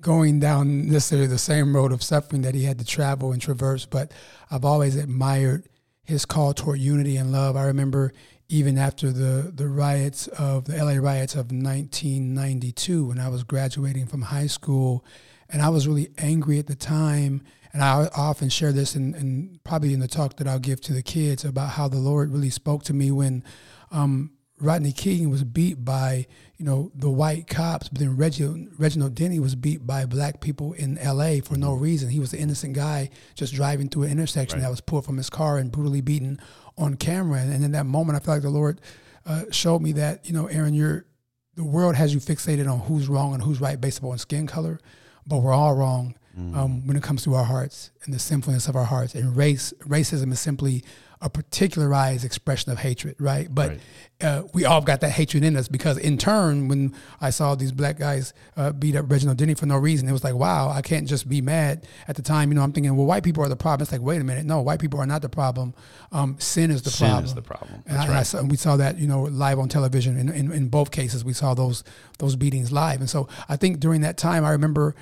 going 0.00 0.40
down 0.40 0.88
necessarily 0.88 1.28
the 1.28 1.38
same 1.38 1.74
road 1.74 1.92
of 1.92 2.02
suffering 2.02 2.42
that 2.42 2.54
he 2.54 2.64
had 2.64 2.78
to 2.78 2.84
travel 2.84 3.32
and 3.32 3.40
traverse, 3.40 3.86
but 3.86 4.12
I've 4.50 4.64
always 4.64 4.96
admired 4.96 5.68
his 6.04 6.24
call 6.24 6.52
toward 6.52 6.80
unity 6.80 7.16
and 7.16 7.32
love. 7.32 7.56
I 7.56 7.66
remember 7.66 8.12
even 8.48 8.76
after 8.76 9.12
the, 9.12 9.50
the 9.54 9.68
riots 9.68 10.26
of 10.26 10.66
the 10.66 10.76
LA 10.76 10.96
riots 10.96 11.34
of 11.34 11.52
1992 11.52 13.06
when 13.06 13.18
I 13.18 13.28
was 13.28 13.44
graduating 13.44 14.06
from 14.06 14.22
high 14.22 14.48
school, 14.48 15.04
and 15.48 15.62
I 15.62 15.70
was 15.70 15.88
really 15.88 16.10
angry 16.18 16.58
at 16.58 16.66
the 16.66 16.74
time 16.74 17.42
and 17.72 17.82
I 17.82 18.08
often 18.14 18.48
share 18.48 18.72
this 18.72 18.94
in, 18.94 19.14
in, 19.14 19.60
probably 19.64 19.94
in 19.94 20.00
the 20.00 20.08
talk 20.08 20.36
that 20.36 20.46
I'll 20.46 20.58
give 20.58 20.80
to 20.82 20.92
the 20.92 21.02
kids 21.02 21.44
about 21.44 21.70
how 21.70 21.88
the 21.88 21.98
Lord 21.98 22.30
really 22.30 22.50
spoke 22.50 22.82
to 22.84 22.92
me 22.92 23.10
when 23.10 23.42
um, 23.90 24.32
Rodney 24.60 24.92
King 24.92 25.30
was 25.30 25.42
beat 25.42 25.84
by 25.84 26.26
you 26.56 26.64
know 26.64 26.92
the 26.94 27.10
white 27.10 27.48
cops, 27.48 27.88
but 27.88 27.98
then 27.98 28.16
Reginald, 28.16 28.68
Reginald 28.78 29.14
Denny 29.14 29.40
was 29.40 29.54
beat 29.54 29.86
by 29.86 30.04
black 30.04 30.40
people 30.40 30.74
in 30.74 30.98
L.A. 30.98 31.40
for 31.40 31.56
no 31.56 31.72
mm-hmm. 31.72 31.82
reason. 31.82 32.10
He 32.10 32.20
was 32.20 32.32
an 32.32 32.38
innocent 32.38 32.74
guy 32.74 33.10
just 33.34 33.54
driving 33.54 33.88
through 33.88 34.04
an 34.04 34.12
intersection 34.12 34.58
right. 34.58 34.64
that 34.64 34.70
was 34.70 34.80
pulled 34.80 35.04
from 35.04 35.16
his 35.16 35.30
car 35.30 35.58
and 35.58 35.72
brutally 35.72 36.00
beaten 36.00 36.38
on 36.78 36.94
camera. 36.94 37.40
And 37.40 37.64
in 37.64 37.72
that 37.72 37.86
moment, 37.86 38.16
I 38.16 38.20
felt 38.20 38.36
like 38.36 38.42
the 38.42 38.50
Lord 38.50 38.80
uh, 39.26 39.44
showed 39.50 39.80
me 39.80 39.92
that 39.92 40.26
you 40.26 40.32
know, 40.32 40.46
Aaron, 40.46 40.74
you're 40.74 41.06
the 41.54 41.64
world 41.64 41.96
has 41.96 42.14
you 42.14 42.20
fixated 42.20 42.70
on 42.70 42.80
who's 42.80 43.08
wrong 43.08 43.34
and 43.34 43.42
who's 43.42 43.60
right 43.60 43.80
based 43.80 43.98
upon 43.98 44.18
skin 44.18 44.46
color, 44.46 44.78
but 45.26 45.38
we're 45.38 45.52
all 45.52 45.74
wrong 45.74 46.14
mm. 46.38 46.56
um, 46.56 46.86
when 46.86 46.96
it 46.96 47.02
comes 47.02 47.24
to 47.24 47.34
our 47.34 47.44
hearts 47.44 47.90
and 48.04 48.14
the 48.14 48.18
sinfulness 48.18 48.68
of 48.68 48.76
our 48.76 48.84
hearts. 48.84 49.14
And 49.14 49.36
race 49.36 49.72
racism 49.86 50.32
is 50.32 50.40
simply 50.40 50.84
a 51.22 51.30
particularized 51.30 52.24
expression 52.24 52.72
of 52.72 52.78
hatred, 52.78 53.14
right? 53.20 53.46
But 53.52 53.70
right. 53.70 53.80
Uh, 54.20 54.44
we 54.54 54.64
all 54.64 54.80
got 54.80 55.00
that 55.00 55.10
hatred 55.10 55.42
in 55.42 55.56
us 55.56 55.66
because, 55.66 55.98
in 55.98 56.16
turn, 56.16 56.68
when 56.68 56.94
I 57.20 57.30
saw 57.30 57.56
these 57.56 57.72
black 57.72 57.98
guys 57.98 58.34
uh, 58.56 58.70
beat 58.70 58.94
up 58.94 59.10
Reginald 59.10 59.36
Denny 59.36 59.54
for 59.54 59.66
no 59.66 59.76
reason, 59.76 60.08
it 60.08 60.12
was 60.12 60.22
like, 60.22 60.34
wow, 60.34 60.68
I 60.68 60.80
can't 60.80 61.08
just 61.08 61.28
be 61.28 61.40
mad. 61.40 61.88
At 62.06 62.14
the 62.14 62.22
time, 62.22 62.50
you 62.50 62.54
know, 62.54 62.62
I'm 62.62 62.72
thinking, 62.72 62.94
well, 62.96 63.06
white 63.06 63.24
people 63.24 63.42
are 63.42 63.48
the 63.48 63.56
problem. 63.56 63.82
It's 63.82 63.90
like, 63.90 64.00
wait 64.00 64.20
a 64.20 64.24
minute, 64.24 64.44
no, 64.44 64.60
white 64.60 64.78
people 64.78 65.00
are 65.00 65.06
not 65.06 65.22
the 65.22 65.28
problem. 65.28 65.74
Um, 66.12 66.36
sin 66.38 66.70
is 66.70 66.82
the 66.82 66.90
sin 66.90 67.08
problem. 67.08 67.26
Sin 67.26 67.30
is 67.30 67.34
the 67.34 67.42
problem. 67.42 67.82
And, 67.86 67.98
I, 67.98 68.06
right. 68.06 68.16
and, 68.18 68.26
saw, 68.26 68.38
and, 68.38 68.50
we 68.50 68.56
saw 68.56 68.76
that, 68.76 68.98
you 68.98 69.08
know, 69.08 69.22
live 69.22 69.58
on 69.58 69.68
television. 69.68 70.16
In, 70.18 70.28
in, 70.28 70.52
in 70.52 70.68
both 70.68 70.92
cases, 70.92 71.24
we 71.24 71.32
saw 71.32 71.54
those 71.54 71.82
those 72.18 72.36
beatings 72.36 72.70
live. 72.70 73.00
And 73.00 73.10
so 73.10 73.28
I 73.48 73.56
think 73.56 73.80
during 73.80 74.02
that 74.02 74.16
time, 74.16 74.44
I 74.44 74.50
remember 74.50 74.94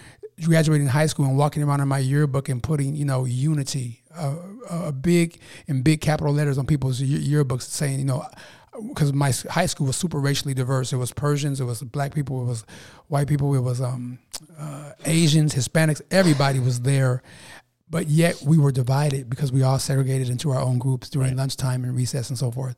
graduating 0.44 0.86
high 0.86 1.06
school 1.06 1.26
and 1.26 1.36
walking 1.36 1.62
around 1.62 1.80
in 1.80 1.88
my 1.88 1.98
yearbook 1.98 2.48
and 2.48 2.62
putting, 2.62 2.94
you 2.94 3.04
know, 3.04 3.24
unity, 3.24 4.02
uh, 4.14 4.36
a 4.68 4.92
big 4.92 5.40
in 5.66 5.82
big 5.82 6.00
capital 6.00 6.32
letters 6.32 6.58
on 6.58 6.66
people's 6.66 7.00
yearbooks 7.00 7.62
saying, 7.62 7.98
you 7.98 8.04
know, 8.04 8.24
because 8.88 9.12
my 9.12 9.32
high 9.48 9.66
school 9.66 9.86
was 9.86 9.96
super 9.96 10.18
racially 10.18 10.54
diverse. 10.54 10.92
It 10.92 10.96
was 10.96 11.12
Persians, 11.12 11.60
it 11.60 11.64
was 11.64 11.82
black 11.82 12.14
people, 12.14 12.42
it 12.42 12.46
was 12.46 12.64
white 13.08 13.28
people, 13.28 13.54
it 13.54 13.60
was 13.60 13.80
um, 13.80 14.18
uh, 14.58 14.92
Asians, 15.04 15.54
Hispanics. 15.54 16.00
Everybody 16.10 16.60
was 16.60 16.80
there. 16.80 17.22
but 17.90 18.06
yet 18.08 18.40
we 18.46 18.56
were 18.56 18.70
divided 18.70 19.28
because 19.28 19.50
we 19.50 19.64
all 19.64 19.78
segregated 19.78 20.30
into 20.30 20.52
our 20.52 20.60
own 20.60 20.78
groups 20.78 21.10
during 21.10 21.30
right. 21.30 21.36
lunchtime 21.36 21.82
and 21.82 21.96
recess 21.96 22.28
and 22.28 22.38
so 22.38 22.50
forth. 22.52 22.76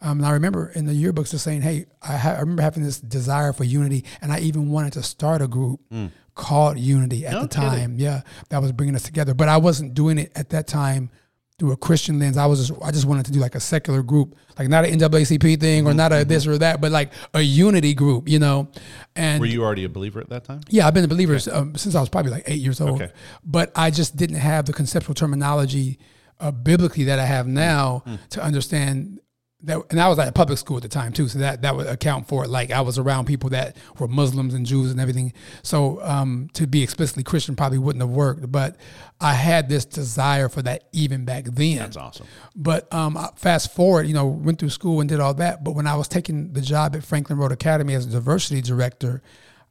Um, 0.00 0.18
and 0.18 0.26
I 0.26 0.30
remember 0.30 0.70
in 0.74 0.86
the 0.86 0.92
yearbooks 0.92 1.30
just 1.30 1.44
saying, 1.44 1.60
"Hey, 1.60 1.84
I, 2.00 2.16
ha- 2.16 2.36
I, 2.36 2.40
remember 2.40 2.62
having 2.62 2.82
this 2.82 2.98
desire 2.98 3.52
for 3.52 3.64
unity, 3.64 4.06
and 4.22 4.32
I 4.32 4.38
even 4.40 4.70
wanted 4.70 4.94
to 4.94 5.02
start 5.02 5.42
a 5.42 5.48
group 5.48 5.80
mm. 5.92 6.10
Called 6.34 6.78
Unity 6.78 7.26
at 7.26 7.32
no 7.32 7.42
the 7.42 7.48
time. 7.48 7.70
Kidding. 7.70 7.98
Yeah, 7.98 8.22
that 8.50 8.60
was 8.60 8.72
bringing 8.72 8.94
us 8.94 9.02
together. 9.02 9.34
But 9.34 9.48
I 9.48 9.56
wasn't 9.56 9.94
doing 9.94 10.18
it 10.18 10.32
at 10.34 10.50
that 10.50 10.66
time 10.66 11.10
through 11.58 11.72
a 11.72 11.76
Christian 11.76 12.18
lens. 12.18 12.36
I 12.36 12.46
was 12.46 12.66
just 12.66 12.82
I 12.82 12.90
just 12.90 13.06
wanted 13.06 13.26
to 13.26 13.32
do 13.32 13.38
like 13.38 13.54
a 13.54 13.60
secular 13.60 14.02
group, 14.02 14.36
like 14.58 14.68
not 14.68 14.84
an 14.84 14.98
NAACP 14.98 15.60
thing 15.60 15.86
or 15.86 15.90
mm-hmm. 15.90 15.96
not 15.96 16.12
a 16.12 16.24
this 16.24 16.46
or 16.46 16.58
that, 16.58 16.80
but 16.80 16.90
like 16.90 17.12
a 17.32 17.40
unity 17.40 17.94
group, 17.94 18.28
you 18.28 18.38
know. 18.38 18.68
And 19.14 19.40
were 19.40 19.46
you 19.46 19.62
already 19.62 19.84
a 19.84 19.88
believer 19.88 20.20
at 20.20 20.28
that 20.30 20.44
time? 20.44 20.60
Yeah, 20.68 20.86
I've 20.86 20.94
been 20.94 21.04
a 21.04 21.08
believer 21.08 21.34
okay. 21.36 21.50
um, 21.50 21.76
since 21.76 21.94
I 21.94 22.00
was 22.00 22.08
probably 22.08 22.32
like 22.32 22.44
eight 22.46 22.60
years 22.60 22.80
old. 22.80 23.02
Okay. 23.02 23.12
But 23.44 23.70
I 23.76 23.90
just 23.90 24.16
didn't 24.16 24.36
have 24.36 24.66
the 24.66 24.72
conceptual 24.72 25.14
terminology 25.14 25.98
uh, 26.40 26.50
biblically 26.50 27.04
that 27.04 27.18
I 27.18 27.24
have 27.24 27.46
now 27.46 28.02
mm-hmm. 28.04 28.16
to 28.30 28.42
understand 28.42 29.20
that, 29.66 29.82
and 29.90 30.00
I 30.00 30.08
was 30.08 30.18
at 30.18 30.28
a 30.28 30.32
public 30.32 30.58
school 30.58 30.76
at 30.76 30.82
the 30.82 30.88
time 30.88 31.12
too, 31.12 31.28
so 31.28 31.38
that 31.38 31.62
that 31.62 31.76
would 31.76 31.86
account 31.86 32.28
for 32.28 32.44
it. 32.44 32.50
Like 32.50 32.70
I 32.70 32.80
was 32.80 32.98
around 32.98 33.26
people 33.26 33.50
that 33.50 33.76
were 33.98 34.08
Muslims 34.08 34.54
and 34.54 34.66
Jews 34.66 34.90
and 34.90 35.00
everything. 35.00 35.32
So 35.62 36.02
um, 36.02 36.48
to 36.54 36.66
be 36.66 36.82
explicitly 36.82 37.22
Christian 37.22 37.56
probably 37.56 37.78
wouldn't 37.78 38.02
have 38.02 38.10
worked. 38.10 38.50
But 38.50 38.76
I 39.20 39.34
had 39.34 39.68
this 39.68 39.84
desire 39.84 40.48
for 40.48 40.62
that 40.62 40.84
even 40.92 41.24
back 41.24 41.44
then. 41.44 41.78
That's 41.78 41.96
awesome. 41.96 42.26
But 42.54 42.92
um, 42.92 43.18
fast 43.36 43.74
forward, 43.74 44.06
you 44.06 44.14
know, 44.14 44.26
went 44.26 44.58
through 44.58 44.70
school 44.70 45.00
and 45.00 45.08
did 45.08 45.20
all 45.20 45.34
that. 45.34 45.64
But 45.64 45.72
when 45.72 45.86
I 45.86 45.96
was 45.96 46.08
taking 46.08 46.52
the 46.52 46.60
job 46.60 46.94
at 46.94 47.04
Franklin 47.04 47.38
Road 47.38 47.52
Academy 47.52 47.94
as 47.94 48.06
a 48.06 48.10
diversity 48.10 48.60
director, 48.60 49.22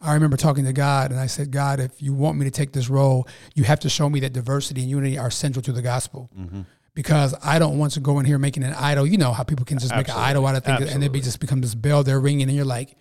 I 0.01 0.15
remember 0.15 0.35
talking 0.35 0.65
to 0.65 0.73
God 0.73 1.11
and 1.11 1.19
I 1.19 1.27
said, 1.27 1.51
God, 1.51 1.79
if 1.79 2.01
you 2.01 2.13
want 2.13 2.37
me 2.37 2.45
to 2.45 2.51
take 2.51 2.73
this 2.73 2.89
role, 2.89 3.27
you 3.55 3.63
have 3.63 3.79
to 3.81 3.89
show 3.89 4.09
me 4.09 4.19
that 4.21 4.33
diversity 4.33 4.81
and 4.81 4.89
unity 4.89 5.17
are 5.17 5.31
central 5.31 5.63
to 5.63 5.71
the 5.71 5.81
gospel. 5.81 6.29
Mm-hmm 6.37 6.61
because 6.93 7.33
I 7.43 7.59
don't 7.59 7.77
want 7.77 7.93
to 7.93 7.99
go 7.99 8.19
in 8.19 8.25
here 8.25 8.37
making 8.37 8.63
an 8.63 8.73
idol. 8.73 9.05
You 9.05 9.17
know 9.17 9.33
how 9.33 9.43
people 9.43 9.65
can 9.65 9.79
just 9.79 9.91
Absolutely. 9.91 10.13
make 10.13 10.17
an 10.17 10.29
idol 10.29 10.47
out 10.47 10.55
of 10.55 10.63
things 10.63 10.81
Absolutely. 10.81 11.05
and 11.07 11.15
it 11.15 11.23
just 11.23 11.39
become 11.39 11.61
this 11.61 11.75
bell 11.75 12.03
they're 12.03 12.19
ringing 12.19 12.47
and 12.47 12.55
you're 12.55 12.65
like, 12.65 12.95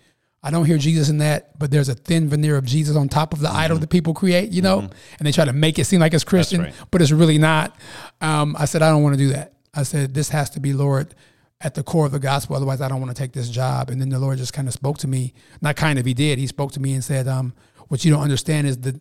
I 0.45 0.51
don't 0.51 0.65
hear 0.65 0.77
Jesus 0.77 1.09
in 1.09 1.19
that, 1.19 1.57
but 1.57 1.71
there's 1.71 1.87
a 1.87 1.95
thin 1.95 2.27
veneer 2.27 2.57
of 2.57 2.65
Jesus 2.65 2.97
on 2.97 3.07
top 3.07 3.31
of 3.31 3.39
the 3.39 3.47
mm-hmm. 3.47 3.57
idol 3.57 3.77
that 3.77 3.89
people 3.89 4.13
create, 4.13 4.51
you 4.51 4.61
know, 4.61 4.81
mm-hmm. 4.81 4.93
and 5.17 5.25
they 5.25 5.31
try 5.31 5.45
to 5.45 5.53
make 5.53 5.79
it 5.79 5.85
seem 5.85 6.01
like 6.01 6.13
it's 6.13 6.25
Christian, 6.25 6.63
right. 6.63 6.73
but 6.91 7.01
it's 7.01 7.11
really 7.11 7.37
not. 7.37 7.75
Um, 8.19 8.55
I 8.59 8.65
said, 8.65 8.81
I 8.81 8.89
don't 8.89 9.03
want 9.03 9.13
to 9.13 9.17
do 9.17 9.29
that. 9.29 9.53
I 9.73 9.83
said, 9.83 10.13
this 10.13 10.29
has 10.29 10.49
to 10.51 10.59
be, 10.59 10.73
Lord, 10.73 11.15
at 11.61 11.75
the 11.75 11.83
core 11.83 12.05
of 12.05 12.11
the 12.11 12.19
gospel. 12.19 12.57
Otherwise, 12.57 12.81
I 12.81 12.89
don't 12.89 12.99
want 12.99 13.15
to 13.15 13.19
take 13.19 13.31
this 13.31 13.49
job. 13.49 13.89
And 13.89 14.01
then 14.01 14.09
the 14.09 14.19
Lord 14.19 14.37
just 14.37 14.51
kind 14.51 14.67
of 14.67 14.73
spoke 14.73 14.97
to 14.99 15.07
me. 15.07 15.33
Not 15.61 15.77
kind 15.77 15.97
of, 15.97 16.05
He 16.05 16.13
did. 16.13 16.37
He 16.37 16.47
spoke 16.47 16.73
to 16.73 16.81
me 16.81 16.93
and 16.93 17.03
said, 17.03 17.27
um, 17.27 17.53
"What 17.87 18.03
you 18.03 18.11
don't 18.11 18.21
understand 18.21 18.67
is 18.67 18.77
the 18.77 18.99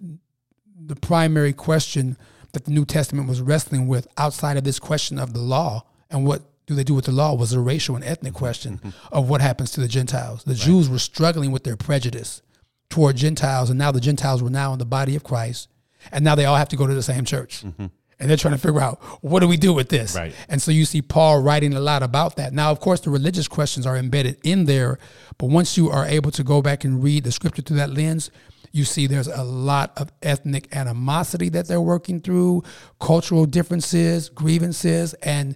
the 0.85 0.97
primary 0.97 1.53
question 1.53 2.17
that 2.53 2.65
the 2.67 2.71
New 2.71 2.85
Testament 2.85 3.29
was 3.29 3.41
wrestling 3.41 3.89
with 3.89 4.07
outside 4.17 4.57
of 4.57 4.65
this 4.65 4.79
question 4.79 5.19
of 5.19 5.33
the 5.33 5.41
law 5.41 5.85
and 6.11 6.27
what 6.27 6.43
do 6.67 6.75
they 6.75 6.85
do 6.85 6.95
with 6.95 7.07
the 7.07 7.13
law 7.13 7.35
was 7.35 7.53
a 7.53 7.61
racial 7.61 7.97
and 7.97 8.05
ethnic 8.05 8.35
question 8.35 8.79
mm-hmm. 8.79 8.91
of 9.15 9.29
what 9.29 9.41
happens 9.41 9.71
to 9.73 9.81
the 9.81 9.89
Gentiles. 9.89 10.45
The 10.45 10.53
right. 10.53 10.61
Jews 10.61 10.89
were 10.89 10.99
struggling 10.99 11.51
with 11.51 11.65
their 11.65 11.77
prejudice 11.77 12.43
toward 12.89 13.17
Gentiles, 13.17 13.71
and 13.71 13.79
now 13.79 13.91
the 13.91 14.01
Gentiles 14.01 14.43
were 14.43 14.51
now 14.51 14.73
in 14.73 14.79
the 14.79 14.85
body 14.85 15.17
of 15.17 15.25
Christ, 15.25 15.69
and 16.13 16.25
now 16.25 16.35
they 16.35 16.45
all 16.45 16.57
have 16.57 16.69
to 16.69 16.77
go 16.77 16.87
to 16.87 16.95
the 16.95 17.03
same 17.03 17.25
church. 17.25 17.65
Mm-hmm. 17.65 17.87
And 18.21 18.31
they're 18.31 18.37
trying 18.37 18.55
to 18.55 18.61
figure 18.61 18.81
out 18.81 19.03
what 19.21 19.41
do 19.41 19.49
we 19.49 19.57
do 19.57 19.73
with 19.73 19.89
this? 19.89 20.15
Right. 20.15 20.33
And 20.49 20.63
so 20.63 20.71
you 20.71 20.85
see 20.85 21.03
Paul 21.03 21.43
writing 21.43 21.75
a 21.75 21.81
lot 21.81 22.05
about 22.05 22.37
that. 22.37 22.53
Now, 22.53 22.71
of 22.71 22.79
course, 22.79 23.01
the 23.01 23.11
religious 23.11 23.49
questions 23.49 23.85
are 23.85 23.97
embedded 23.97 24.39
in 24.45 24.67
there, 24.67 25.01
but 25.39 25.47
once 25.47 25.77
you 25.77 25.91
are 25.91 26.07
able 26.07 26.31
to 26.33 26.45
go 26.45 26.63
back 26.63 26.85
and 26.85 27.03
read 27.03 27.25
the 27.25 27.33
scripture 27.33 27.63
through 27.63 27.79
that 27.79 27.91
lens, 27.91 28.31
you 28.73 28.85
see 28.85 29.07
there's 29.07 29.29
a 29.29 29.45
lot 29.45 29.93
of 29.99 30.11
ethnic 30.23 30.75
animosity 30.75 31.51
that 31.51 31.69
they're 31.69 31.81
working 31.81 32.21
through, 32.21 32.63
cultural 32.99 33.45
differences, 33.47 34.29
grievances, 34.31 35.15
and 35.15 35.55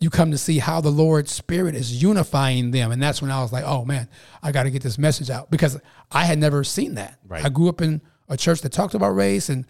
you 0.00 0.10
come 0.10 0.30
to 0.30 0.38
see 0.38 0.58
how 0.58 0.80
the 0.80 0.90
Lord's 0.90 1.32
Spirit 1.32 1.74
is 1.74 2.02
unifying 2.02 2.70
them. 2.70 2.92
And 2.92 3.02
that's 3.02 3.22
when 3.22 3.30
I 3.30 3.40
was 3.42 3.52
like, 3.52 3.64
oh 3.64 3.84
man, 3.84 4.08
I 4.42 4.52
got 4.52 4.64
to 4.64 4.70
get 4.70 4.82
this 4.82 4.98
message 4.98 5.30
out 5.30 5.50
because 5.50 5.80
I 6.10 6.24
had 6.24 6.38
never 6.38 6.62
seen 6.64 6.94
that. 6.94 7.18
Right. 7.26 7.44
I 7.44 7.48
grew 7.48 7.68
up 7.68 7.80
in 7.80 8.02
a 8.28 8.36
church 8.36 8.60
that 8.62 8.72
talked 8.72 8.94
about 8.94 9.10
race, 9.10 9.48
and 9.48 9.64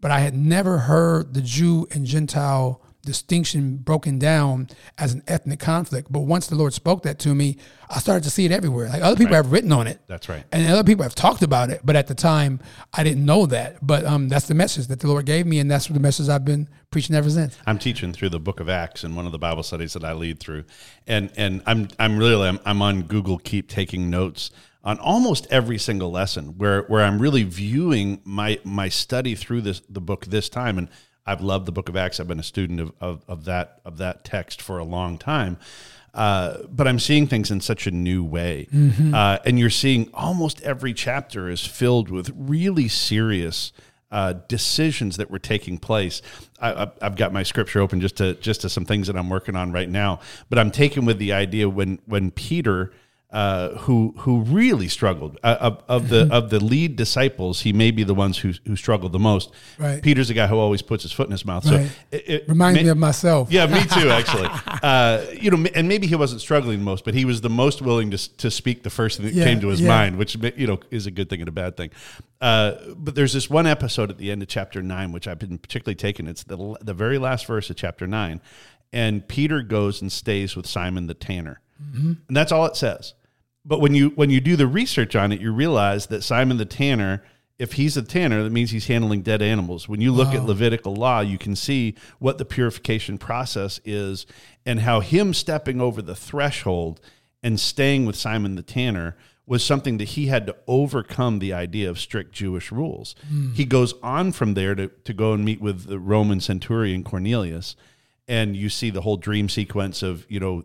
but 0.00 0.10
I 0.10 0.20
had 0.20 0.34
never 0.34 0.78
heard 0.78 1.34
the 1.34 1.40
Jew 1.40 1.86
and 1.92 2.04
Gentile 2.04 2.81
distinction 3.02 3.76
broken 3.76 4.18
down 4.18 4.68
as 4.96 5.12
an 5.12 5.22
ethnic 5.26 5.60
conflict. 5.60 6.10
But 6.10 6.20
once 6.20 6.46
the 6.46 6.54
Lord 6.54 6.72
spoke 6.72 7.02
that 7.02 7.18
to 7.20 7.34
me, 7.34 7.56
I 7.90 7.98
started 7.98 8.24
to 8.24 8.30
see 8.30 8.44
it 8.44 8.52
everywhere. 8.52 8.88
Like 8.88 9.02
other 9.02 9.16
people 9.16 9.32
right. 9.32 9.44
have 9.44 9.52
written 9.52 9.72
on 9.72 9.86
it. 9.86 10.00
That's 10.06 10.28
right. 10.28 10.44
And 10.52 10.70
other 10.70 10.84
people 10.84 11.02
have 11.02 11.14
talked 11.14 11.42
about 11.42 11.70
it. 11.70 11.80
But 11.84 11.96
at 11.96 12.06
the 12.06 12.14
time, 12.14 12.60
I 12.92 13.04
didn't 13.04 13.24
know 13.24 13.46
that. 13.46 13.84
But 13.84 14.04
um, 14.04 14.28
that's 14.28 14.46
the 14.46 14.54
message 14.54 14.86
that 14.86 15.00
the 15.00 15.08
Lord 15.08 15.26
gave 15.26 15.46
me. 15.46 15.58
And 15.58 15.70
that's 15.70 15.88
the 15.88 16.00
message 16.00 16.28
I've 16.28 16.44
been 16.44 16.68
preaching 16.90 17.16
ever 17.16 17.28
since. 17.28 17.58
I'm 17.66 17.78
teaching 17.78 18.12
through 18.12 18.30
the 18.30 18.40
book 18.40 18.60
of 18.60 18.68
Acts 18.68 19.04
in 19.04 19.14
one 19.14 19.26
of 19.26 19.32
the 19.32 19.38
Bible 19.38 19.62
studies 19.62 19.92
that 19.94 20.04
I 20.04 20.12
lead 20.12 20.40
through. 20.40 20.64
And, 21.06 21.30
and 21.36 21.62
I'm, 21.66 21.88
I'm 21.98 22.18
really, 22.18 22.48
I'm, 22.48 22.60
I'm 22.64 22.80
on 22.82 23.02
Google 23.02 23.38
Keep 23.38 23.68
taking 23.68 24.08
notes 24.10 24.50
on 24.84 24.98
almost 24.98 25.46
every 25.50 25.78
single 25.78 26.10
lesson 26.10 26.58
where, 26.58 26.82
where 26.82 27.02
I'm 27.04 27.20
really 27.20 27.44
viewing 27.44 28.20
my, 28.24 28.58
my 28.64 28.88
study 28.88 29.34
through 29.34 29.60
this, 29.62 29.80
the 29.88 30.00
book 30.00 30.26
this 30.26 30.48
time. 30.48 30.78
And 30.78 30.88
I've 31.26 31.40
loved 31.40 31.66
the 31.66 31.72
Book 31.72 31.88
of 31.88 31.96
Acts. 31.96 32.20
I've 32.20 32.28
been 32.28 32.40
a 32.40 32.44
student 32.44 32.80
of, 32.80 32.92
of, 33.00 33.24
of 33.28 33.44
that 33.44 33.80
of 33.84 33.98
that 33.98 34.24
text 34.24 34.60
for 34.60 34.78
a 34.78 34.84
long 34.84 35.18
time. 35.18 35.58
Uh, 36.14 36.58
but 36.68 36.86
I'm 36.86 36.98
seeing 36.98 37.26
things 37.26 37.50
in 37.50 37.60
such 37.60 37.86
a 37.86 37.90
new 37.90 38.22
way. 38.22 38.68
Mm-hmm. 38.72 39.14
Uh, 39.14 39.38
and 39.46 39.58
you're 39.58 39.70
seeing 39.70 40.10
almost 40.12 40.60
every 40.62 40.92
chapter 40.92 41.48
is 41.48 41.64
filled 41.64 42.10
with 42.10 42.30
really 42.36 42.86
serious 42.86 43.72
uh, 44.10 44.34
decisions 44.46 45.16
that 45.16 45.30
were 45.30 45.38
taking 45.38 45.78
place. 45.78 46.20
I, 46.60 46.90
have 47.00 47.16
got 47.16 47.32
my 47.32 47.42
scripture 47.42 47.80
open 47.80 48.00
just 48.00 48.16
to 48.18 48.34
just 48.34 48.60
to 48.60 48.68
some 48.68 48.84
things 48.84 49.06
that 49.06 49.16
I'm 49.16 49.30
working 49.30 49.56
on 49.56 49.72
right 49.72 49.88
now. 49.88 50.20
But 50.50 50.58
I'm 50.58 50.70
taken 50.70 51.06
with 51.06 51.18
the 51.18 51.32
idea 51.32 51.68
when 51.68 51.98
when 52.04 52.30
Peter 52.30 52.92
uh, 53.32 53.70
who 53.78 54.12
who 54.18 54.42
really 54.42 54.88
struggled 54.88 55.38
uh, 55.42 55.56
of, 55.58 55.82
of 55.88 56.08
the 56.10 56.28
of 56.30 56.50
the 56.50 56.62
lead 56.62 56.96
disciples. 56.96 57.62
He 57.62 57.72
may 57.72 57.90
be 57.90 58.04
the 58.04 58.14
ones 58.14 58.36
who 58.36 58.52
who 58.66 58.76
struggled 58.76 59.12
the 59.12 59.18
most. 59.18 59.50
Right. 59.78 60.02
Peter's 60.02 60.28
the 60.28 60.34
guy 60.34 60.46
who 60.46 60.58
always 60.58 60.82
puts 60.82 61.02
his 61.02 61.12
foot 61.12 61.28
in 61.28 61.32
his 61.32 61.46
mouth. 61.46 61.64
Right. 61.64 61.88
So 61.88 61.94
it, 62.10 62.28
it 62.28 62.48
reminds 62.48 62.78
may, 62.78 62.84
me 62.84 62.90
of 62.90 62.98
myself. 62.98 63.50
Yeah, 63.50 63.66
me 63.66 63.80
too. 63.84 64.10
Actually, 64.10 64.50
uh, 64.82 65.24
you 65.32 65.50
know, 65.50 65.66
and 65.74 65.88
maybe 65.88 66.06
he 66.06 66.14
wasn't 66.14 66.42
struggling 66.42 66.82
most, 66.82 67.06
but 67.06 67.14
he 67.14 67.24
was 67.24 67.40
the 67.40 67.48
most 67.48 67.80
willing 67.80 68.10
to 68.10 68.36
to 68.36 68.50
speak 68.50 68.82
the 68.82 68.90
first 68.90 69.16
thing 69.16 69.24
that 69.24 69.34
yeah, 69.34 69.44
came 69.44 69.60
to 69.60 69.68
his 69.68 69.80
yeah. 69.80 69.88
mind, 69.88 70.18
which 70.18 70.36
you 70.56 70.66
know 70.66 70.78
is 70.90 71.06
a 71.06 71.10
good 71.10 71.30
thing 71.30 71.40
and 71.40 71.48
a 71.48 71.52
bad 71.52 71.74
thing. 71.74 71.90
Uh, 72.42 72.74
but 72.96 73.14
there's 73.14 73.32
this 73.32 73.48
one 73.48 73.66
episode 73.66 74.10
at 74.10 74.18
the 74.18 74.30
end 74.30 74.42
of 74.42 74.48
chapter 74.48 74.82
nine, 74.82 75.10
which 75.10 75.26
I've 75.26 75.38
been 75.38 75.56
particularly 75.56 75.96
taken. 75.96 76.28
It's 76.28 76.42
the 76.42 76.76
the 76.82 76.94
very 76.94 77.16
last 77.16 77.46
verse 77.46 77.70
of 77.70 77.76
chapter 77.76 78.06
nine, 78.06 78.42
and 78.92 79.26
Peter 79.26 79.62
goes 79.62 80.02
and 80.02 80.12
stays 80.12 80.54
with 80.54 80.66
Simon 80.66 81.06
the 81.06 81.14
tanner, 81.14 81.62
mm-hmm. 81.82 82.12
and 82.28 82.36
that's 82.36 82.52
all 82.52 82.66
it 82.66 82.76
says 82.76 83.14
but 83.64 83.80
when 83.80 83.94
you 83.94 84.10
when 84.10 84.30
you 84.30 84.40
do 84.40 84.56
the 84.56 84.66
research 84.66 85.14
on 85.14 85.32
it, 85.32 85.40
you 85.40 85.52
realize 85.52 86.06
that 86.06 86.22
Simon 86.22 86.56
the 86.56 86.64
tanner, 86.64 87.22
if 87.58 87.74
he's 87.74 87.96
a 87.96 88.02
tanner, 88.02 88.42
that 88.42 88.50
means 88.50 88.70
he's 88.70 88.86
handling 88.86 89.22
dead 89.22 89.42
animals. 89.42 89.88
When 89.88 90.00
you 90.00 90.12
look 90.12 90.28
wow. 90.28 90.40
at 90.40 90.44
Levitical 90.44 90.94
law, 90.94 91.20
you 91.20 91.38
can 91.38 91.54
see 91.54 91.94
what 92.18 92.38
the 92.38 92.44
purification 92.44 93.18
process 93.18 93.80
is 93.84 94.26
and 94.66 94.80
how 94.80 95.00
him 95.00 95.32
stepping 95.32 95.80
over 95.80 96.02
the 96.02 96.16
threshold 96.16 97.00
and 97.42 97.58
staying 97.58 98.06
with 98.06 98.16
Simon 98.16 98.54
the 98.56 98.62
tanner 98.62 99.16
was 99.46 99.64
something 99.64 99.98
that 99.98 100.10
he 100.10 100.26
had 100.26 100.46
to 100.46 100.56
overcome 100.68 101.38
the 101.38 101.52
idea 101.52 101.90
of 101.90 101.98
strict 101.98 102.32
Jewish 102.32 102.70
rules. 102.70 103.14
Mm. 103.32 103.54
He 103.54 103.64
goes 103.64 103.94
on 104.02 104.32
from 104.32 104.54
there 104.54 104.74
to, 104.74 104.88
to 104.88 105.12
go 105.12 105.32
and 105.32 105.44
meet 105.44 105.60
with 105.60 105.86
the 105.86 105.98
Roman 105.98 106.40
centurion 106.40 107.02
Cornelius. 107.02 107.74
And 108.28 108.56
you 108.56 108.68
see 108.68 108.90
the 108.90 109.00
whole 109.00 109.16
dream 109.16 109.48
sequence 109.48 110.02
of, 110.02 110.24
you 110.28 110.38
know, 110.38 110.64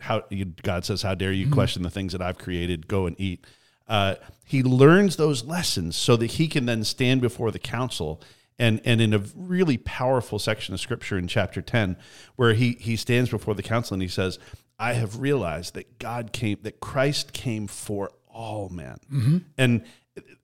how 0.00 0.24
God 0.62 0.84
says, 0.84 1.02
"How 1.02 1.14
dare 1.14 1.32
you 1.32 1.46
mm-hmm. 1.46 1.54
question 1.54 1.82
the 1.82 1.90
things 1.90 2.12
that 2.12 2.22
I've 2.22 2.38
created? 2.38 2.88
Go 2.88 3.06
and 3.06 3.18
eat." 3.20 3.44
Uh, 3.88 4.14
he 4.44 4.62
learns 4.62 5.16
those 5.16 5.44
lessons 5.44 5.96
so 5.96 6.16
that 6.16 6.32
he 6.32 6.48
can 6.48 6.66
then 6.66 6.84
stand 6.84 7.20
before 7.20 7.50
the 7.50 7.58
council 7.58 8.20
and 8.60 8.80
and 8.84 9.00
in 9.00 9.12
a 9.12 9.22
really 9.34 9.78
powerful 9.78 10.38
section 10.38 10.74
of 10.74 10.80
scripture 10.80 11.18
in 11.18 11.26
chapter 11.26 11.60
10 11.60 11.96
where 12.36 12.54
he 12.54 12.76
he 12.78 12.94
stands 12.94 13.30
before 13.30 13.54
the 13.54 13.62
council 13.62 13.94
and 13.94 14.02
he 14.02 14.08
says 14.08 14.38
i 14.78 14.92
have 14.92 15.18
realized 15.18 15.74
that 15.74 15.98
god 15.98 16.32
came 16.32 16.58
that 16.62 16.78
christ 16.78 17.32
came 17.32 17.66
for 17.66 18.12
all 18.28 18.68
men 18.68 18.98
mm-hmm. 19.10 19.38
and 19.58 19.82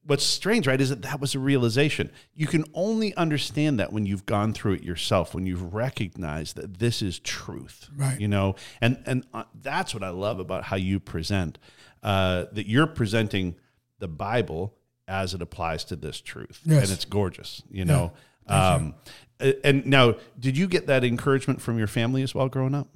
what's 0.05 0.25
strange, 0.25 0.67
right, 0.67 0.81
is 0.81 0.91
that 0.91 1.03
that 1.03 1.21
was 1.21 1.35
a 1.35 1.39
realization. 1.39 2.11
You 2.35 2.47
can 2.47 2.65
only 2.75 3.15
understand 3.17 3.81
that 3.81 3.93
when 3.93 4.07
you've 4.07 4.27
gone 4.27 4.53
through 4.53 4.75
it 4.75 4.83
yourself, 4.83 5.35
when 5.35 5.47
you've 5.47 5.75
recognized 5.75 6.57
that 6.57 6.79
this 6.79 7.03
is 7.03 7.19
truth, 7.19 7.89
right? 7.97 8.19
You 8.21 8.29
know, 8.29 8.57
and 8.81 9.03
and 9.07 9.25
uh, 9.35 9.45
that's 9.61 9.95
what 9.95 10.03
I 10.03 10.11
love 10.11 10.39
about 10.39 10.65
how 10.65 10.77
you 10.77 11.01
present. 11.01 11.59
Uh, 12.03 12.45
that 12.53 12.69
you're 12.69 12.87
presenting 12.87 13.57
the 13.99 14.09
Bible 14.09 14.75
as 15.09 15.35
it 15.35 15.43
applies 15.43 15.85
to 15.85 15.97
this 15.97 16.21
truth, 16.21 16.61
yes. 16.65 16.85
and 16.85 16.93
it's 16.93 17.05
gorgeous. 17.05 17.63
You 17.71 17.85
know. 17.85 18.13
Yeah, 18.49 18.75
um, 18.75 18.95
and 19.65 19.85
now, 19.87 20.15
did 20.39 20.57
you 20.57 20.69
get 20.69 20.87
that 20.87 21.05
encouragement 21.05 21.61
from 21.61 21.79
your 21.79 21.89
family 21.89 22.23
as 22.23 22.35
well 22.35 22.49
growing 22.49 22.75
up? 22.75 22.89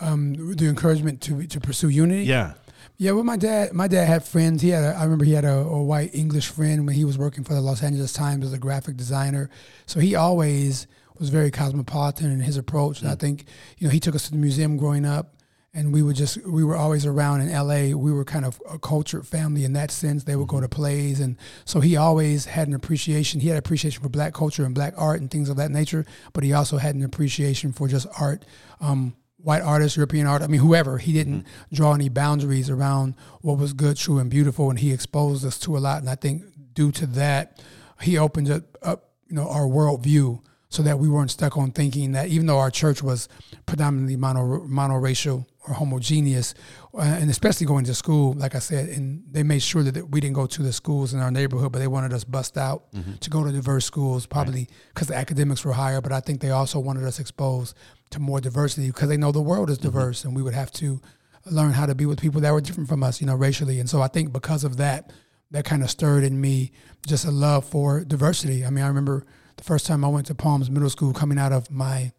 Um, 0.00 0.34
the 0.56 0.66
encouragement 0.68 1.20
to 1.22 1.46
to 1.46 1.60
pursue 1.60 1.88
unity. 1.88 2.24
Yeah. 2.24 2.54
Yeah, 2.96 3.12
well, 3.12 3.24
my 3.24 3.36
dad, 3.36 3.72
my 3.72 3.88
dad 3.88 4.06
had 4.06 4.24
friends. 4.24 4.62
He 4.62 4.70
had, 4.70 4.84
a, 4.84 4.96
I 4.96 5.04
remember 5.04 5.24
he 5.24 5.32
had 5.32 5.44
a, 5.44 5.58
a, 5.58 5.82
white 5.82 6.14
English 6.14 6.48
friend 6.48 6.86
when 6.86 6.94
he 6.94 7.04
was 7.04 7.18
working 7.18 7.44
for 7.44 7.54
the 7.54 7.60
Los 7.60 7.82
Angeles 7.82 8.12
Times 8.12 8.44
as 8.44 8.52
a 8.52 8.58
graphic 8.58 8.96
designer. 8.96 9.50
So 9.86 10.00
he 10.00 10.14
always 10.14 10.86
was 11.18 11.28
very 11.28 11.50
cosmopolitan 11.50 12.30
in 12.30 12.40
his 12.40 12.56
approach. 12.56 13.00
And 13.00 13.10
I 13.10 13.14
think, 13.14 13.46
you 13.78 13.86
know, 13.86 13.92
he 13.92 14.00
took 14.00 14.14
us 14.14 14.24
to 14.24 14.30
the 14.30 14.36
museum 14.38 14.76
growing 14.76 15.04
up 15.04 15.36
and 15.76 15.92
we 15.92 16.02
would 16.02 16.16
just 16.16 16.42
we 16.46 16.64
were 16.64 16.74
always 16.74 17.04
around 17.04 17.42
in 17.42 17.52
LA. 17.52 17.96
We 17.96 18.10
were 18.10 18.24
kind 18.24 18.46
of 18.46 18.60
a 18.68 18.78
cultured 18.78 19.26
family 19.26 19.62
in 19.62 19.74
that 19.74 19.90
sense. 19.90 20.24
They 20.24 20.34
would 20.34 20.48
go 20.48 20.58
to 20.58 20.68
plays, 20.68 21.20
and 21.20 21.36
so 21.66 21.80
he 21.80 21.98
always 21.98 22.46
had 22.46 22.66
an 22.66 22.74
appreciation. 22.74 23.40
He 23.40 23.48
had 23.48 23.58
appreciation 23.58 24.02
for 24.02 24.08
black 24.08 24.32
culture 24.32 24.64
and 24.64 24.74
black 24.74 24.94
art 24.96 25.20
and 25.20 25.30
things 25.30 25.50
of 25.50 25.58
that 25.58 25.70
nature. 25.70 26.06
But 26.32 26.44
he 26.44 26.54
also 26.54 26.78
had 26.78 26.94
an 26.94 27.04
appreciation 27.04 27.72
for 27.72 27.88
just 27.88 28.06
art, 28.18 28.46
um, 28.80 29.14
white 29.46 29.62
artists, 29.62 29.96
European 29.96 30.26
art. 30.26 30.42
I 30.42 30.48
mean, 30.48 30.60
whoever. 30.60 30.98
He 30.98 31.12
didn't 31.12 31.42
mm-hmm. 31.42 31.74
draw 31.74 31.94
any 31.94 32.08
boundaries 32.08 32.68
around 32.68 33.14
what 33.42 33.58
was 33.58 33.72
good, 33.72 33.96
true, 33.96 34.18
and 34.18 34.28
beautiful, 34.28 34.70
and 34.70 34.78
he 34.80 34.92
exposed 34.92 35.46
us 35.46 35.56
to 35.60 35.76
a 35.76 35.78
lot. 35.78 36.00
And 36.00 36.10
I 36.10 36.16
think 36.16 36.42
due 36.74 36.90
to 36.90 37.06
that, 37.06 37.62
he 38.00 38.18
opened 38.18 38.50
up, 38.50 38.64
up 38.82 39.10
you 39.28 39.36
know, 39.36 39.48
our 39.48 39.66
worldview 39.66 40.42
so 40.68 40.82
that 40.82 40.98
we 40.98 41.08
weren't 41.08 41.30
stuck 41.30 41.56
on 41.56 41.70
thinking 41.70 42.10
that 42.12 42.28
even 42.28 42.46
though 42.46 42.58
our 42.58 42.72
church 42.72 43.04
was 43.04 43.28
predominantly 43.66 44.16
mono 44.16 44.66
monoracial 44.66 45.46
or 45.68 45.74
homogeneous, 45.74 46.54
uh, 46.94 47.02
and 47.02 47.30
especially 47.30 47.66
going 47.66 47.84
to 47.84 47.94
school, 47.94 48.32
like 48.34 48.56
I 48.56 48.58
said, 48.58 48.88
and 48.88 49.22
they 49.30 49.44
made 49.44 49.62
sure 49.62 49.84
that 49.84 50.10
we 50.10 50.20
didn't 50.20 50.34
go 50.34 50.46
to 50.46 50.62
the 50.62 50.72
schools 50.72 51.14
in 51.14 51.20
our 51.20 51.30
neighborhood, 51.30 51.70
but 51.70 51.78
they 51.78 51.86
wanted 51.86 52.12
us 52.12 52.24
bust 52.24 52.58
out 52.58 52.92
mm-hmm. 52.92 53.14
to 53.14 53.30
go 53.30 53.44
to 53.44 53.52
diverse 53.52 53.84
schools, 53.84 54.26
probably 54.26 54.68
because 54.88 55.08
right. 55.08 55.14
the 55.14 55.20
academics 55.20 55.64
were 55.64 55.72
higher. 55.72 56.00
But 56.00 56.10
I 56.10 56.18
think 56.18 56.40
they 56.40 56.50
also 56.50 56.80
wanted 56.80 57.04
us 57.04 57.20
exposed 57.20 57.76
to 58.10 58.20
more 58.20 58.40
diversity 58.40 58.88
because 58.88 59.08
they 59.08 59.16
know 59.16 59.32
the 59.32 59.40
world 59.40 59.70
is 59.70 59.78
mm-hmm. 59.78 59.88
diverse, 59.88 60.20
mm-hmm. 60.20 60.28
and 60.28 60.36
we 60.36 60.42
would 60.42 60.54
have 60.54 60.70
to 60.72 61.00
learn 61.46 61.72
how 61.72 61.86
to 61.86 61.94
be 61.94 62.06
with 62.06 62.20
people 62.20 62.40
that 62.40 62.52
were 62.52 62.60
different 62.60 62.88
from 62.88 63.02
us, 63.02 63.20
you 63.20 63.26
know, 63.26 63.34
racially. 63.34 63.78
And 63.78 63.88
so 63.88 64.02
I 64.02 64.08
think 64.08 64.32
because 64.32 64.64
of 64.64 64.78
that, 64.78 65.12
that 65.52 65.64
kind 65.64 65.82
of 65.82 65.90
stirred 65.90 66.24
in 66.24 66.40
me 66.40 66.72
just 67.06 67.24
a 67.24 67.30
love 67.30 67.64
for 67.64 68.04
diversity. 68.04 68.64
I 68.64 68.70
mean, 68.70 68.84
I 68.84 68.88
remember 68.88 69.24
the 69.56 69.64
first 69.64 69.86
time 69.86 70.04
I 70.04 70.08
went 70.08 70.26
to 70.26 70.34
Palms 70.34 70.70
Middle 70.70 70.90
School 70.90 71.12
coming 71.12 71.38
out 71.38 71.52
of 71.52 71.70
my 71.70 72.12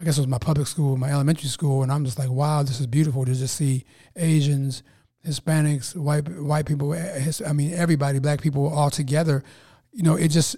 I 0.00 0.04
guess 0.04 0.16
it 0.16 0.20
was 0.20 0.28
my 0.28 0.38
public 0.38 0.68
school, 0.68 0.96
my 0.96 1.10
elementary 1.10 1.48
school, 1.48 1.82
and 1.82 1.90
I'm 1.90 2.04
just 2.04 2.20
like, 2.20 2.30
wow, 2.30 2.62
this 2.62 2.78
is 2.78 2.86
beautiful 2.86 3.24
to 3.24 3.34
just 3.34 3.56
see 3.56 3.84
Asians, 4.14 4.84
Hispanics, 5.26 5.96
white 5.96 6.28
white 6.40 6.66
people, 6.66 6.92
his, 6.92 7.42
I 7.42 7.52
mean 7.52 7.74
everybody, 7.74 8.20
black 8.20 8.40
people 8.40 8.68
all 8.68 8.90
together. 8.90 9.42
You 9.92 10.04
know, 10.04 10.14
it 10.14 10.28
just 10.28 10.56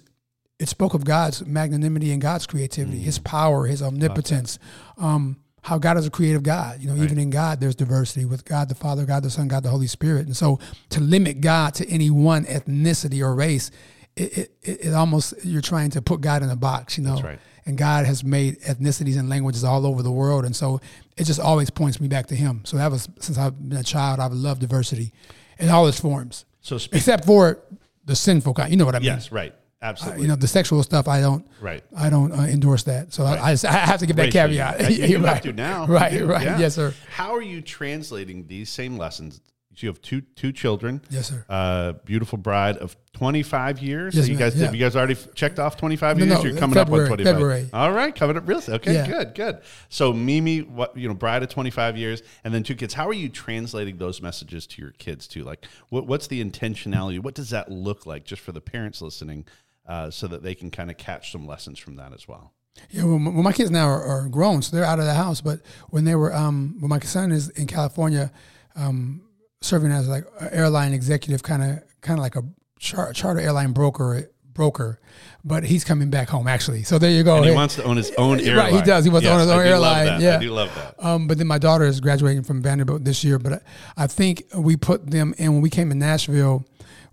it 0.61 0.69
spoke 0.69 0.93
of 0.93 1.03
God's 1.03 1.45
magnanimity 1.45 2.11
and 2.11 2.21
God's 2.21 2.45
creativity, 2.45 2.99
mm. 2.99 3.03
His 3.03 3.19
power, 3.19 3.65
His 3.65 3.81
omnipotence. 3.81 4.59
Um, 4.97 5.37
how 5.63 5.77
God 5.77 5.95
is 5.97 6.07
a 6.07 6.09
creative 6.09 6.41
God. 6.41 6.81
You 6.81 6.87
know, 6.87 6.95
right. 6.95 7.03
even 7.03 7.19
in 7.19 7.29
God, 7.29 7.59
there's 7.59 7.75
diversity 7.75 8.25
with 8.25 8.45
God 8.45 8.67
the 8.67 8.73
Father, 8.73 9.05
God 9.05 9.21
the 9.21 9.29
Son, 9.29 9.47
God 9.47 9.61
the 9.61 9.69
Holy 9.69 9.85
Spirit. 9.85 10.25
And 10.25 10.35
so 10.35 10.59
to 10.89 10.99
limit 10.99 11.39
God 11.39 11.75
to 11.75 11.87
any 11.87 12.09
one 12.09 12.45
ethnicity 12.45 13.21
or 13.21 13.35
race, 13.35 13.69
it, 14.15 14.51
it, 14.63 14.85
it 14.85 14.93
almost, 14.93 15.35
you're 15.45 15.61
trying 15.61 15.91
to 15.91 16.01
put 16.01 16.21
God 16.21 16.41
in 16.41 16.49
a 16.49 16.55
box, 16.55 16.97
you 16.97 17.03
know. 17.03 17.11
That's 17.11 17.23
right 17.23 17.39
and 17.65 17.77
God 17.77 18.05
has 18.05 18.23
made 18.23 18.59
ethnicities 18.61 19.17
and 19.17 19.29
languages 19.29 19.63
all 19.63 19.85
over 19.85 20.01
the 20.01 20.11
world, 20.11 20.45
and 20.45 20.55
so 20.55 20.81
it 21.17 21.25
just 21.25 21.39
always 21.39 21.69
points 21.69 21.99
me 21.99 22.07
back 22.07 22.27
to 22.27 22.35
Him. 22.35 22.61
So 22.65 22.77
that 22.77 22.91
was 22.91 23.07
since 23.19 23.37
I've 23.37 23.69
been 23.69 23.77
a 23.77 23.83
child, 23.83 24.19
I've 24.19 24.33
loved 24.33 24.61
diversity 24.61 25.13
in 25.59 25.69
all 25.69 25.87
its 25.87 25.99
forms. 25.99 26.45
So 26.61 26.77
speak- 26.77 26.97
except 26.97 27.25
for 27.25 27.59
the 28.05 28.15
sinful 28.15 28.53
kind, 28.53 28.71
you 28.71 28.77
know 28.77 28.85
what 28.85 28.95
I 28.95 28.99
mean? 28.99 29.05
Yes, 29.05 29.31
right. 29.31 29.53
Absolutely. 29.81 30.19
Uh, 30.19 30.21
you 30.23 30.27
know 30.27 30.35
the 30.35 30.47
sexual 30.47 30.83
stuff. 30.83 31.07
I 31.07 31.21
don't. 31.21 31.45
Right. 31.59 31.83
I 31.95 32.09
don't 32.09 32.31
uh, 32.31 32.43
endorse 32.43 32.83
that. 32.83 33.13
So 33.13 33.23
right. 33.23 33.39
I, 33.39 33.49
I, 33.49 33.53
just, 33.53 33.65
I, 33.65 33.71
have 33.71 33.99
to 33.99 34.05
give 34.05 34.15
that 34.17 34.31
caveat. 34.31 34.79
You, 34.91 35.05
you 35.05 35.17
right. 35.17 35.33
have 35.33 35.41
to 35.43 35.53
now. 35.53 35.87
Right. 35.87 36.21
Right. 36.21 36.43
Yeah. 36.43 36.59
Yes, 36.59 36.75
sir. 36.75 36.93
How 37.09 37.33
are 37.33 37.41
you 37.41 37.61
translating 37.61 38.47
these 38.47 38.69
same 38.69 38.97
lessons 38.97 39.41
you 39.83 39.89
have 39.89 40.01
two 40.01 40.21
two 40.21 40.51
children. 40.51 41.01
Yes, 41.09 41.29
sir. 41.29 41.45
Uh, 41.49 41.93
beautiful 42.05 42.37
bride 42.37 42.77
of 42.77 42.95
25 43.13 43.79
years. 43.79 44.15
Yes, 44.15 44.25
so 44.25 44.31
you 44.31 44.37
guys 44.37 44.55
yeah. 44.55 44.65
have 44.65 44.75
you 44.75 44.81
guys 44.81 44.95
already 44.95 45.15
checked 45.33 45.59
off 45.59 45.77
25 45.77 46.17
no, 46.17 46.25
years? 46.25 46.37
No, 46.37 46.43
You're 46.43 46.59
coming 46.59 46.75
February, 46.75 47.05
up 47.05 47.11
on 47.11 47.17
25. 47.17 47.33
February. 47.33 47.69
All 47.73 47.91
right, 47.91 48.13
coming 48.13 48.37
up 48.37 48.47
real 48.47 48.61
okay, 48.67 48.93
yeah. 48.93 49.07
good, 49.07 49.33
good. 49.33 49.61
So 49.89 50.13
Mimi, 50.13 50.61
what 50.61 50.95
you 50.95 51.07
know, 51.07 51.13
bride 51.13 51.43
of 51.43 51.49
25 51.49 51.97
years 51.97 52.21
and 52.43 52.53
then 52.53 52.63
two 52.63 52.75
kids. 52.75 52.93
How 52.93 53.07
are 53.07 53.13
you 53.13 53.29
translating 53.29 53.97
those 53.97 54.21
messages 54.21 54.67
to 54.67 54.81
your 54.81 54.91
kids 54.91 55.27
too? 55.27 55.43
Like 55.43 55.65
what, 55.89 56.07
what's 56.07 56.27
the 56.27 56.43
intentionality? 56.43 57.19
What 57.19 57.35
does 57.35 57.49
that 57.51 57.71
look 57.71 58.05
like 58.05 58.23
just 58.25 58.41
for 58.41 58.51
the 58.51 58.61
parents 58.61 59.01
listening 59.01 59.45
uh, 59.91 60.09
so 60.09 60.25
that 60.25 60.41
they 60.41 60.55
can 60.55 60.71
kind 60.71 60.89
of 60.89 60.95
catch 60.95 61.33
some 61.33 61.45
lessons 61.45 61.77
from 61.77 61.97
that 61.97 62.13
as 62.13 62.25
well? 62.25 62.53
Yeah, 62.91 63.03
well, 63.03 63.19
my 63.19 63.51
kids 63.51 63.69
now 63.69 63.87
are, 63.89 64.01
are, 64.01 64.29
grown, 64.29 64.61
so 64.61 64.73
they're 64.73 64.85
out 64.85 64.99
of 64.99 65.05
the 65.05 65.13
house. 65.13 65.41
But 65.41 65.59
when 65.89 66.05
they 66.05 66.15
were, 66.15 66.33
um, 66.33 66.77
when 66.79 66.87
my 66.87 66.99
son 66.99 67.33
is 67.33 67.49
in 67.49 67.67
California, 67.67 68.31
um, 68.77 69.21
serving 69.59 69.91
as 69.91 70.07
like 70.07 70.23
an 70.39 70.47
airline 70.53 70.93
executive, 70.93 71.43
kind 71.43 71.61
of 71.61 71.83
kind 71.99 72.17
of 72.17 72.23
like 72.23 72.37
a 72.37 72.43
char- 72.79 73.11
charter 73.11 73.41
airline 73.41 73.73
broker 73.73 74.31
broker, 74.53 75.01
but 75.43 75.65
he's 75.65 75.83
coming 75.83 76.09
back 76.09 76.29
home 76.29 76.47
actually. 76.47 76.83
So 76.83 76.97
there 76.97 77.11
you 77.11 77.23
go. 77.23 77.37
And 77.37 77.45
he 77.45 77.51
wants 77.51 77.75
to 77.75 77.83
own 77.83 77.97
his 77.97 78.11
own 78.11 78.39
airline. 78.39 78.57
Right, 78.71 78.73
he 78.73 78.81
does. 78.81 79.03
He 79.03 79.09
wants 79.09 79.25
yes, 79.25 79.31
to 79.31 79.33
own 79.33 79.39
his 79.41 79.49
own 79.49 79.67
airline. 79.67 80.21
Yeah, 80.21 80.37
I 80.37 80.39
do 80.39 80.51
love 80.51 80.73
that. 80.75 81.03
Um, 81.03 81.27
but 81.27 81.37
then 81.37 81.47
my 81.47 81.57
daughter 81.57 81.83
is 81.83 81.99
graduating 81.99 82.43
from 82.43 82.61
Vanderbilt 82.61 83.03
this 83.03 83.25
year. 83.25 83.39
But 83.39 83.53
I, 83.53 83.61
I 83.97 84.07
think 84.07 84.43
we 84.55 84.77
put 84.77 85.09
them 85.11 85.33
in 85.37 85.51
when 85.51 85.61
we 85.61 85.69
came 85.69 85.89
to 85.89 85.95
Nashville. 85.95 86.63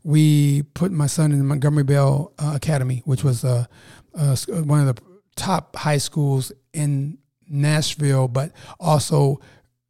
We 0.09 0.63
put 0.63 0.91
my 0.91 1.07
son 1.07 1.33
in 1.33 1.45
Montgomery 1.45 1.85
Bell 1.85 2.33
uh, 2.39 2.53
Academy, 2.55 3.03
which 3.05 3.23
was 3.23 3.45
uh, 3.45 3.67
uh, 4.15 4.37
one 4.65 4.89
of 4.89 4.97
the 4.97 5.03
top 5.37 5.77
high 5.77 5.99
schools 5.99 6.51
in 6.73 7.19
Nashville, 7.47 8.27
but 8.27 8.53
also 8.81 9.39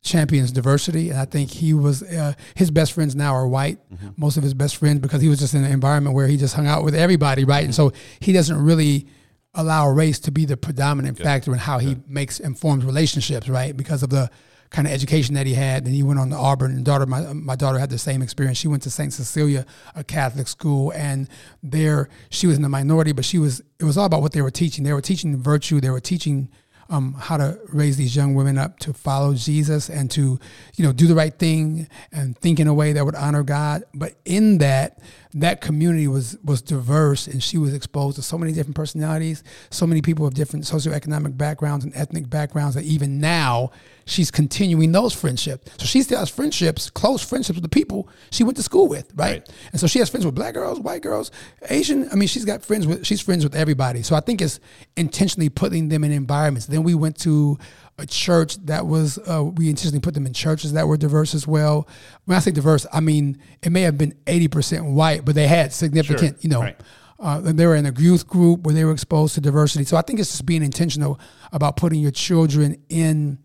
champions 0.02 0.50
diversity. 0.50 1.10
And 1.10 1.20
I 1.20 1.24
think 1.24 1.50
he 1.50 1.72
was, 1.72 2.02
uh, 2.02 2.32
his 2.56 2.72
best 2.72 2.94
friends 2.94 3.14
now 3.14 3.32
are 3.32 3.46
white, 3.46 3.78
mm-hmm. 3.94 4.08
most 4.16 4.36
of 4.36 4.42
his 4.42 4.54
best 4.54 4.74
friends, 4.78 4.98
because 4.98 5.22
he 5.22 5.28
was 5.28 5.38
just 5.38 5.54
in 5.54 5.62
an 5.62 5.70
environment 5.70 6.16
where 6.16 6.26
he 6.26 6.36
just 6.36 6.56
hung 6.56 6.66
out 6.66 6.82
with 6.82 6.96
everybody, 6.96 7.44
right? 7.44 7.58
Mm-hmm. 7.58 7.66
And 7.66 7.74
so 7.76 7.92
he 8.18 8.32
doesn't 8.32 8.60
really 8.60 9.06
allow 9.54 9.88
race 9.88 10.18
to 10.18 10.32
be 10.32 10.46
the 10.46 10.56
predominant 10.56 11.16
factor 11.16 11.52
in 11.52 11.60
how 11.60 11.78
he 11.78 11.96
makes 12.08 12.40
informed 12.40 12.82
relationships, 12.82 13.48
right? 13.48 13.76
Because 13.76 14.02
of 14.02 14.10
the 14.10 14.30
kind 14.70 14.86
of 14.86 14.92
education 14.92 15.34
that 15.34 15.46
he 15.46 15.54
had. 15.54 15.84
And 15.84 15.94
he 15.94 16.02
went 16.02 16.18
on 16.18 16.30
to 16.30 16.36
Auburn. 16.36 16.72
And 16.72 16.84
daughter, 16.84 17.06
my 17.06 17.32
my 17.32 17.56
daughter 17.56 17.78
had 17.78 17.90
the 17.90 17.98
same 17.98 18.22
experience. 18.22 18.58
She 18.58 18.68
went 18.68 18.82
to 18.84 18.90
Saint 18.90 19.12
Cecilia, 19.12 19.66
a 19.94 20.04
Catholic 20.04 20.48
school, 20.48 20.92
and 20.94 21.28
there 21.62 22.08
she 22.30 22.46
was 22.46 22.56
in 22.56 22.62
the 22.62 22.68
minority, 22.68 23.12
but 23.12 23.24
she 23.24 23.38
was. 23.38 23.62
It 23.80 23.84
was 23.84 23.96
all 23.96 24.06
about 24.06 24.22
what 24.22 24.32
they 24.32 24.42
were 24.42 24.50
teaching. 24.50 24.84
They 24.84 24.92
were 24.92 25.00
teaching 25.00 25.40
virtue. 25.40 25.80
They 25.80 25.90
were 25.90 26.00
teaching 26.00 26.50
um, 26.90 27.14
how 27.14 27.36
to 27.36 27.58
raise 27.68 27.96
these 27.96 28.16
young 28.16 28.34
women 28.34 28.56
up 28.56 28.78
to 28.80 28.92
follow 28.92 29.34
Jesus 29.34 29.90
and 29.90 30.10
to, 30.12 30.38
you 30.76 30.84
know, 30.84 30.92
do 30.92 31.06
the 31.06 31.14
right 31.14 31.38
thing 31.38 31.88
and 32.12 32.36
think 32.38 32.58
in 32.60 32.66
a 32.66 32.74
way 32.74 32.92
that 32.94 33.04
would 33.04 33.14
honor 33.14 33.42
God. 33.42 33.84
But 33.92 34.14
in 34.24 34.58
that, 34.58 35.00
that 35.34 35.60
community 35.60 36.08
was 36.08 36.38
was 36.42 36.62
diverse 36.62 37.26
and 37.26 37.42
she 37.42 37.58
was 37.58 37.74
exposed 37.74 38.16
to 38.16 38.22
so 38.22 38.38
many 38.38 38.52
different 38.52 38.76
personalities, 38.76 39.42
so 39.70 39.86
many 39.86 40.00
people 40.00 40.26
of 40.26 40.34
different 40.34 40.64
socioeconomic 40.64 41.36
backgrounds 41.36 41.84
and 41.84 41.94
ethnic 41.94 42.28
backgrounds 42.30 42.74
that 42.74 42.84
even 42.84 43.20
now 43.20 43.70
she's 44.06 44.30
continuing 44.30 44.92
those 44.92 45.12
friendships. 45.12 45.70
So 45.78 45.86
she 45.86 46.02
still 46.02 46.18
has 46.18 46.30
friendships, 46.30 46.88
close 46.88 47.22
friendships 47.22 47.56
with 47.56 47.62
the 47.62 47.68
people 47.68 48.08
she 48.30 48.42
went 48.42 48.56
to 48.56 48.62
school 48.62 48.88
with, 48.88 49.12
right? 49.14 49.40
right? 49.40 49.50
And 49.72 49.80
so 49.80 49.86
she 49.86 49.98
has 49.98 50.08
friends 50.08 50.24
with 50.24 50.34
black 50.34 50.54
girls, 50.54 50.80
white 50.80 51.02
girls, 51.02 51.30
Asian. 51.68 52.08
I 52.10 52.14
mean, 52.14 52.28
she's 52.28 52.44
got 52.44 52.64
friends 52.64 52.86
with 52.86 53.06
she's 53.06 53.20
friends 53.20 53.44
with 53.44 53.54
everybody. 53.54 54.02
So 54.02 54.16
I 54.16 54.20
think 54.20 54.40
it's 54.40 54.60
intentionally 54.96 55.50
putting 55.50 55.88
them 55.88 56.04
in 56.04 56.12
environments. 56.12 56.66
Then 56.66 56.82
we 56.82 56.94
went 56.94 57.18
to 57.20 57.58
a 57.98 58.06
church 58.06 58.56
that 58.66 58.86
was 58.86 59.18
uh, 59.18 59.44
we 59.44 59.68
intentionally 59.68 60.00
put 60.00 60.14
them 60.14 60.26
in 60.26 60.32
churches 60.32 60.72
that 60.72 60.86
were 60.86 60.96
diverse 60.96 61.34
as 61.34 61.46
well. 61.46 61.88
When 62.24 62.36
I 62.36 62.40
say 62.40 62.52
diverse, 62.52 62.86
I 62.92 63.00
mean 63.00 63.38
it 63.62 63.70
may 63.70 63.82
have 63.82 63.98
been 63.98 64.14
eighty 64.26 64.48
percent 64.48 64.84
white, 64.84 65.24
but 65.24 65.34
they 65.34 65.46
had 65.46 65.72
significant, 65.72 66.36
sure. 66.36 66.40
you 66.42 66.50
know. 66.50 66.62
Right. 66.62 66.80
Uh, 67.20 67.40
they 67.40 67.66
were 67.66 67.74
in 67.74 67.84
a 67.84 67.92
youth 67.98 68.28
group 68.28 68.60
where 68.60 68.72
they 68.72 68.84
were 68.84 68.92
exposed 68.92 69.34
to 69.34 69.40
diversity. 69.40 69.84
So 69.84 69.96
I 69.96 70.02
think 70.02 70.20
it's 70.20 70.30
just 70.30 70.46
being 70.46 70.62
intentional 70.62 71.18
about 71.50 71.76
putting 71.76 71.98
your 72.00 72.12
children 72.12 72.80
in 72.88 73.38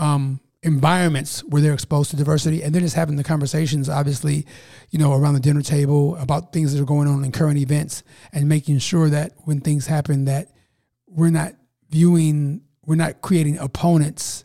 um, 0.00 0.40
environments 0.64 1.44
where 1.44 1.62
they're 1.62 1.74
exposed 1.74 2.10
to 2.10 2.16
diversity, 2.16 2.64
and 2.64 2.74
then 2.74 2.82
just 2.82 2.96
having 2.96 3.14
the 3.14 3.22
conversations, 3.22 3.88
obviously, 3.88 4.44
you 4.90 4.98
know, 4.98 5.12
around 5.12 5.34
the 5.34 5.40
dinner 5.40 5.62
table 5.62 6.16
about 6.16 6.52
things 6.52 6.72
that 6.72 6.82
are 6.82 6.86
going 6.86 7.06
on 7.06 7.22
in 7.24 7.30
current 7.30 7.58
events, 7.58 8.02
and 8.32 8.48
making 8.48 8.80
sure 8.80 9.08
that 9.08 9.30
when 9.44 9.60
things 9.60 9.86
happen, 9.86 10.24
that 10.24 10.50
we're 11.06 11.30
not 11.30 11.54
viewing, 11.90 12.62
we're 12.86 12.96
not 12.96 13.20
creating 13.20 13.58
opponents, 13.58 14.44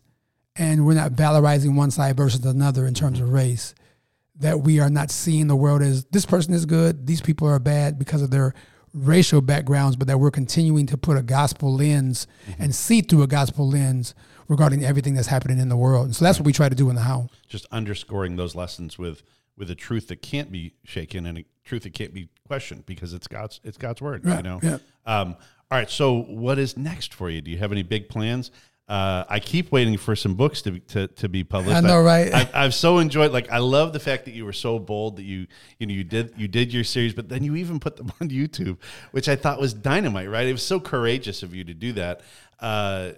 and 0.56 0.86
we're 0.86 0.94
not 0.94 1.14
valorizing 1.14 1.76
one 1.76 1.92
side 1.92 2.18
versus 2.18 2.46
another 2.46 2.86
in 2.86 2.94
terms 2.94 3.20
of 3.20 3.32
race. 3.32 3.74
That 4.38 4.62
we 4.62 4.80
are 4.80 4.90
not 4.90 5.12
seeing 5.12 5.48
the 5.48 5.56
world 5.56 5.82
as 5.82 6.06
this 6.06 6.26
person 6.26 6.54
is 6.54 6.66
good, 6.66 7.06
these 7.08 7.22
people 7.22 7.48
are 7.48 7.60
bad 7.60 8.00
because 8.00 8.22
of 8.22 8.32
their 8.32 8.54
racial 8.94 9.42
backgrounds, 9.42 9.96
but 9.96 10.08
that 10.08 10.18
we're 10.18 10.32
continuing 10.32 10.86
to 10.88 10.98
put 10.98 11.18
a 11.18 11.22
gospel 11.22 11.74
lens 11.76 12.28
mm-hmm. 12.50 12.62
and 12.62 12.74
see 12.74 13.02
through 13.02 13.22
a 13.22 13.28
gospel 13.28 13.70
lens 13.70 14.16
regarding 14.48 14.84
everything 14.84 15.14
that's 15.14 15.28
happening 15.28 15.60
in 15.60 15.70
the 15.70 15.78
world. 15.78 16.06
And 16.06 16.16
so 16.16 16.26
that's 16.26 16.40
what 16.40 16.46
we 16.46 16.54
try 16.54 16.70
to 16.70 16.76
do 16.76 16.90
in 16.90 16.96
the 16.96 17.02
how. 17.02 17.30
Just 17.48 17.66
underscoring 17.72 18.36
those 18.36 18.56
lessons 18.56 18.98
with 18.98 19.24
with 19.58 19.70
a 19.70 19.76
truth 19.76 20.08
that 20.08 20.22
can't 20.22 20.52
be 20.52 20.74
shaken 20.86 21.26
and 21.26 21.38
a 21.38 21.46
truth 21.66 21.84
that 21.84 21.94
can't 21.94 22.14
be 22.14 22.30
questioned 22.50 22.86
because 22.88 23.14
it's 23.14 23.28
God's 23.28 23.62
it's 23.64 23.78
God's 23.78 24.02
word. 24.02 24.26
You 24.26 24.42
know. 24.42 24.60
Yeah. 24.62 24.80
Um, 25.06 25.36
all 25.72 25.78
right. 25.78 25.90
So 25.90 26.24
what 26.24 26.58
is 26.58 26.76
next 26.76 27.14
for 27.14 27.30
you? 27.30 27.42
Do 27.42 27.52
you 27.52 27.58
have 27.58 27.72
any 27.72 27.84
big 27.84 28.10
plans? 28.10 28.50
Uh, 28.88 29.24
I 29.30 29.40
keep 29.40 29.72
waiting 29.72 30.00
for 30.00 30.16
some 30.16 30.34
books 30.34 30.64
to 30.64 30.80
to, 30.80 31.08
to 31.08 31.30
be 31.30 31.44
published. 31.44 31.78
I 31.78 31.82
know, 31.82 32.02
right? 32.02 32.34
I've, 32.34 32.56
I've 32.56 32.74
so 32.74 32.98
enjoyed. 32.98 33.32
Like, 33.32 33.52
I 33.52 33.60
love 33.60 33.94
the 33.94 34.00
fact 34.00 34.26
that 34.26 34.34
you 34.34 34.46
were 34.46 34.54
so 34.54 34.80
bold 34.80 35.18
that 35.18 35.24
you 35.24 35.46
you 35.78 35.86
know 35.86 35.94
you 35.94 36.04
did 36.04 36.34
you 36.36 36.48
did 36.48 36.74
your 36.74 36.84
series, 36.84 37.14
but 37.14 37.30
then 37.30 37.44
you 37.44 37.56
even 37.56 37.80
put 37.80 37.98
them 37.98 38.12
on 38.20 38.30
YouTube, 38.30 38.78
which 39.12 39.30
I 39.30 39.36
thought 39.36 39.62
was 39.62 39.76
dynamite. 39.76 40.28
Right? 40.28 40.48
It 40.48 40.52
was 40.52 40.66
so 40.66 40.80
courageous 40.80 41.44
of 41.44 41.54
you 41.54 41.64
to 41.66 41.74
do 41.76 41.94
that. 41.94 42.22
Uh, 42.60 43.12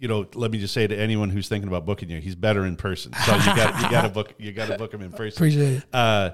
you 0.00 0.08
know, 0.08 0.26
let 0.34 0.50
me 0.50 0.58
just 0.58 0.74
say 0.74 0.86
to 0.86 0.96
anyone 0.96 1.30
who's 1.30 1.48
thinking 1.48 1.68
about 1.68 1.86
booking 1.86 2.10
you, 2.10 2.20
he's 2.20 2.34
better 2.34 2.66
in 2.66 2.74
person. 2.74 3.12
So 3.24 3.36
you 3.36 3.44
got 3.44 3.82
you 3.82 3.90
got 3.90 4.02
to 4.02 4.08
book 4.08 4.34
you 4.36 4.50
got 4.50 4.66
to 4.66 4.76
book 4.76 4.92
him 4.92 5.00
in 5.00 5.12
person. 5.12 5.36
Appreciate 5.38 5.76
it. 5.76 5.84
Uh, 5.92 6.30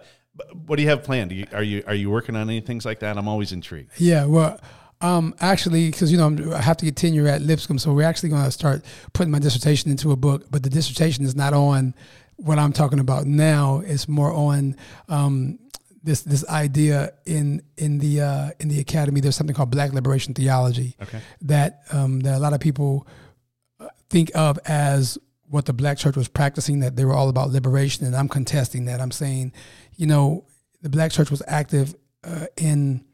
what 0.66 0.76
do 0.76 0.83
you 0.83 0.88
have 0.88 1.03
planned? 1.03 1.33
You, 1.33 1.46
are 1.53 1.62
you 1.62 1.83
are 1.87 1.94
you 1.94 2.11
working 2.11 2.37
on 2.37 2.48
any 2.48 2.61
things 2.61 2.85
like 2.85 3.00
that? 3.00 3.16
I'm 3.18 3.29
always 3.29 3.53
intrigued. 3.53 3.90
Yeah, 3.98 4.24
well, 4.26 4.61
um, 5.00 5.35
actually, 5.40 5.90
because 5.90 6.11
you 6.12 6.18
know 6.18 6.26
I'm, 6.26 6.53
i 6.53 6.61
have 6.61 6.76
to 6.79 6.85
get 6.85 6.96
tenure 6.96 7.26
at 7.26 7.42
Lipscomb, 7.42 7.79
so 7.79 7.92
we're 7.92 8.07
actually 8.07 8.29
going 8.31 8.44
to 8.44 8.50
start 8.50 8.85
putting 9.12 9.31
my 9.31 9.38
dissertation 9.38 9.90
into 9.90 10.12
a 10.12 10.16
book. 10.16 10.46
But 10.50 10.62
the 10.62 10.70
dissertation 10.70 11.24
is 11.24 11.35
not 11.35 11.53
on 11.53 11.94
what 12.37 12.59
I'm 12.59 12.72
talking 12.72 13.00
about 13.00 13.26
now. 13.26 13.83
It's 13.85 14.09
more 14.09 14.33
on 14.33 14.76
um, 15.09 15.59
this 16.03 16.22
this 16.22 16.46
idea 16.48 17.12
in 17.26 17.62
in 17.76 17.98
the 17.98 18.20
uh, 18.20 18.50
in 18.61 18.68
the 18.68 18.81
academy. 18.81 19.20
There's 19.20 19.37
something 19.37 19.57
called 19.57 19.70
Black 19.70 19.92
Liberation 19.92 20.35
Theology 20.35 20.96
Okay. 21.03 21.20
that 21.42 21.81
um, 21.92 22.20
that 22.20 22.37
a 22.37 22.40
lot 22.40 22.53
of 22.53 22.61
people 22.61 23.07
uh, 23.81 23.88
think 24.09 24.31
of 24.35 24.59
as 24.66 25.18
what 25.48 25.64
the 25.66 25.72
black 25.72 25.98
church 25.98 26.16
was 26.16 26.29
practicing 26.29 26.79
that 26.79 26.94
they 26.94 27.05
were 27.05 27.12
all 27.12 27.29
about 27.29 27.50
liberation 27.50 28.07
and 28.07 28.14
i'm 28.14 28.29
contesting 28.29 28.85
that 28.85 29.00
i'm 29.00 29.11
saying 29.11 29.53
you 30.00 30.06
know 30.06 30.44
the 30.80 30.88
black 30.88 31.12
church 31.12 31.30
was 31.30 31.42
active 31.46 31.94
uh, 32.24 32.46
in 32.56 33.04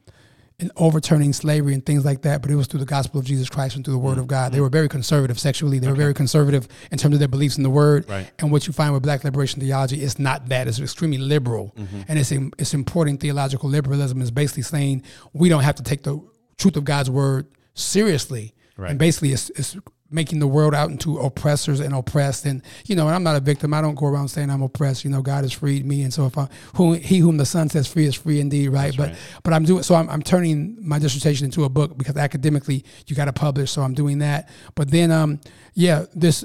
in 0.58 0.70
overturning 0.76 1.34
slavery 1.34 1.74
and 1.74 1.84
things 1.84 2.02
like 2.04 2.22
that 2.22 2.40
but 2.40 2.50
it 2.50 2.54
was 2.54 2.66
through 2.66 2.80
the 2.80 2.86
gospel 2.86 3.20
of 3.20 3.26
jesus 3.26 3.48
christ 3.50 3.76
and 3.76 3.84
through 3.84 3.92
the 3.92 3.98
word 3.98 4.16
of 4.18 4.26
god. 4.26 4.52
They 4.52 4.60
were 4.60 4.70
very 4.70 4.88
conservative 4.88 5.38
sexually. 5.38 5.78
They 5.80 5.88
were 5.88 5.94
very 6.06 6.14
conservative 6.14 6.66
in 6.92 6.96
terms 6.96 7.14
of 7.14 7.18
their 7.18 7.28
beliefs 7.28 7.56
in 7.58 7.64
the 7.64 7.70
word. 7.70 8.08
Right. 8.08 8.30
and 8.38 8.50
what 8.52 8.66
you 8.66 8.72
find 8.72 8.94
with 8.94 9.02
black 9.02 9.24
liberation 9.24 9.60
theology 9.60 10.00
is 10.00 10.18
not 10.18 10.48
that. 10.48 10.68
It's 10.68 10.78
extremely 10.80 11.18
liberal. 11.18 11.74
Mm-hmm. 11.76 12.02
and 12.08 12.18
it's 12.18 12.30
it's 12.32 12.72
importing 12.72 13.18
theological 13.18 13.68
liberalism 13.68 14.22
is 14.22 14.30
basically 14.30 14.62
saying 14.62 15.02
we 15.32 15.48
don't 15.48 15.64
have 15.64 15.74
to 15.74 15.82
take 15.82 16.04
the 16.04 16.14
truth 16.56 16.76
of 16.76 16.84
god's 16.84 17.10
word 17.10 17.48
seriously. 17.74 18.54
Right. 18.78 18.90
and 18.90 18.98
basically 18.98 19.32
it's, 19.32 19.50
it's 19.50 19.76
making 20.10 20.38
the 20.38 20.46
world 20.46 20.74
out 20.74 20.90
into 20.90 21.18
oppressors 21.18 21.80
and 21.80 21.94
oppressed 21.94 22.44
and 22.44 22.62
you 22.86 22.94
know 22.94 23.06
and 23.06 23.14
i'm 23.14 23.22
not 23.22 23.36
a 23.36 23.40
victim 23.40 23.74
i 23.74 23.80
don't 23.80 23.96
go 23.96 24.06
around 24.06 24.28
saying 24.28 24.50
i'm 24.50 24.62
oppressed 24.62 25.04
you 25.04 25.10
know 25.10 25.20
god 25.20 25.42
has 25.42 25.52
freed 25.52 25.84
me 25.84 26.02
and 26.02 26.12
so 26.12 26.26
if 26.26 26.38
i 26.38 26.48
who 26.76 26.92
he 26.92 27.18
whom 27.18 27.36
the 27.36 27.46
son 27.46 27.68
says 27.68 27.86
free 27.86 28.06
is 28.06 28.14
free 28.14 28.40
indeed 28.40 28.68
right 28.68 28.96
but 28.96 29.08
right. 29.08 29.18
but 29.42 29.52
i'm 29.52 29.64
doing 29.64 29.82
so 29.82 29.94
I'm, 29.94 30.08
I'm 30.08 30.22
turning 30.22 30.76
my 30.80 30.98
dissertation 30.98 31.46
into 31.46 31.64
a 31.64 31.68
book 31.68 31.98
because 31.98 32.16
academically 32.16 32.84
you 33.06 33.16
got 33.16 33.24
to 33.24 33.32
publish 33.32 33.70
so 33.70 33.82
i'm 33.82 33.94
doing 33.94 34.18
that 34.18 34.48
but 34.74 34.90
then 34.90 35.10
um 35.10 35.40
yeah 35.74 36.04
this 36.14 36.44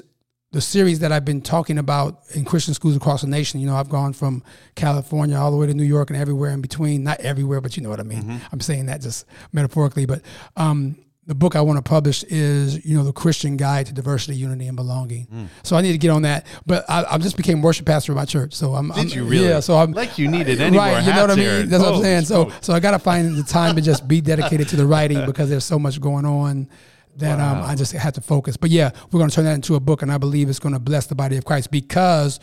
the 0.52 0.60
series 0.60 0.98
that 0.98 1.10
I've 1.12 1.24
been 1.24 1.40
talking 1.40 1.78
about 1.78 2.20
in 2.34 2.44
Christian 2.44 2.74
schools 2.74 2.94
across 2.94 3.22
the 3.22 3.26
nation, 3.26 3.58
you 3.58 3.66
know, 3.66 3.74
I've 3.74 3.88
gone 3.88 4.12
from 4.12 4.44
California 4.74 5.34
all 5.34 5.50
the 5.50 5.56
way 5.56 5.66
to 5.66 5.72
New 5.72 5.82
York 5.82 6.10
and 6.10 6.18
everywhere 6.18 6.50
in 6.50 6.60
between. 6.60 7.02
Not 7.02 7.20
everywhere, 7.20 7.62
but 7.62 7.74
you 7.74 7.82
know 7.82 7.88
what 7.88 8.00
I 8.00 8.02
mean. 8.02 8.38
I'm 8.52 8.60
saying 8.60 8.86
that 8.86 9.00
just 9.00 9.24
metaphorically. 9.52 10.04
But 10.04 10.20
um, 10.56 10.96
the 11.26 11.34
book 11.34 11.54
I 11.54 11.60
want 11.60 11.76
to 11.76 11.88
publish 11.88 12.24
is, 12.24 12.84
you 12.84 12.96
know, 12.96 13.04
the 13.04 13.12
Christian 13.12 13.56
Guide 13.56 13.86
to 13.86 13.92
Diversity, 13.92 14.36
Unity, 14.36 14.66
and 14.66 14.76
Belonging. 14.76 15.48
So 15.62 15.76
I 15.76 15.80
need 15.80 15.92
to 15.92 15.98
get 15.98 16.10
on 16.10 16.22
that. 16.22 16.46
But 16.66 16.84
I, 16.88 17.04
I 17.04 17.18
just 17.18 17.36
became 17.36 17.62
worship 17.62 17.86
pastor 17.86 18.12
of 18.12 18.16
my 18.16 18.24
church. 18.24 18.54
So 18.54 18.74
I'm. 18.74 18.88
Did 18.88 18.98
I'm, 18.98 19.08
you 19.08 19.24
really? 19.24 19.48
Yeah. 19.48 19.60
So 19.60 19.76
I'm 19.76 19.92
Like 19.92 20.18
you 20.18 20.28
needed 20.28 20.60
any 20.60 20.76
more 20.76 20.86
right. 20.86 21.04
You 21.04 21.12
know 21.12 21.22
what 21.22 21.30
I 21.30 21.34
mean? 21.36 21.68
That's 21.68 21.82
what 21.82 21.94
I'm 21.94 22.02
saying. 22.02 22.24
So 22.24 22.52
so 22.60 22.72
I 22.72 22.80
got 22.80 22.92
to 22.92 22.98
find 22.98 23.36
the 23.36 23.44
time 23.44 23.76
to 23.76 23.82
just 23.82 24.08
be 24.08 24.20
dedicated 24.20 24.68
to 24.70 24.76
the 24.76 24.86
writing 24.86 25.24
because 25.26 25.48
there's 25.48 25.64
so 25.64 25.78
much 25.78 26.00
going 26.00 26.24
on 26.24 26.68
that 27.16 27.38
um, 27.38 27.62
I 27.62 27.74
just 27.74 27.92
had 27.92 28.14
to 28.14 28.20
focus. 28.20 28.56
But 28.56 28.70
yeah, 28.70 28.90
we're 29.10 29.18
going 29.18 29.30
to 29.30 29.34
turn 29.34 29.44
that 29.44 29.54
into 29.54 29.74
a 29.74 29.80
book, 29.80 30.02
and 30.02 30.10
I 30.10 30.18
believe 30.18 30.48
it's 30.48 30.58
going 30.58 30.74
to 30.74 30.80
bless 30.80 31.06
the 31.06 31.14
body 31.14 31.36
of 31.36 31.44
Christ 31.44 31.70
because 31.70 32.40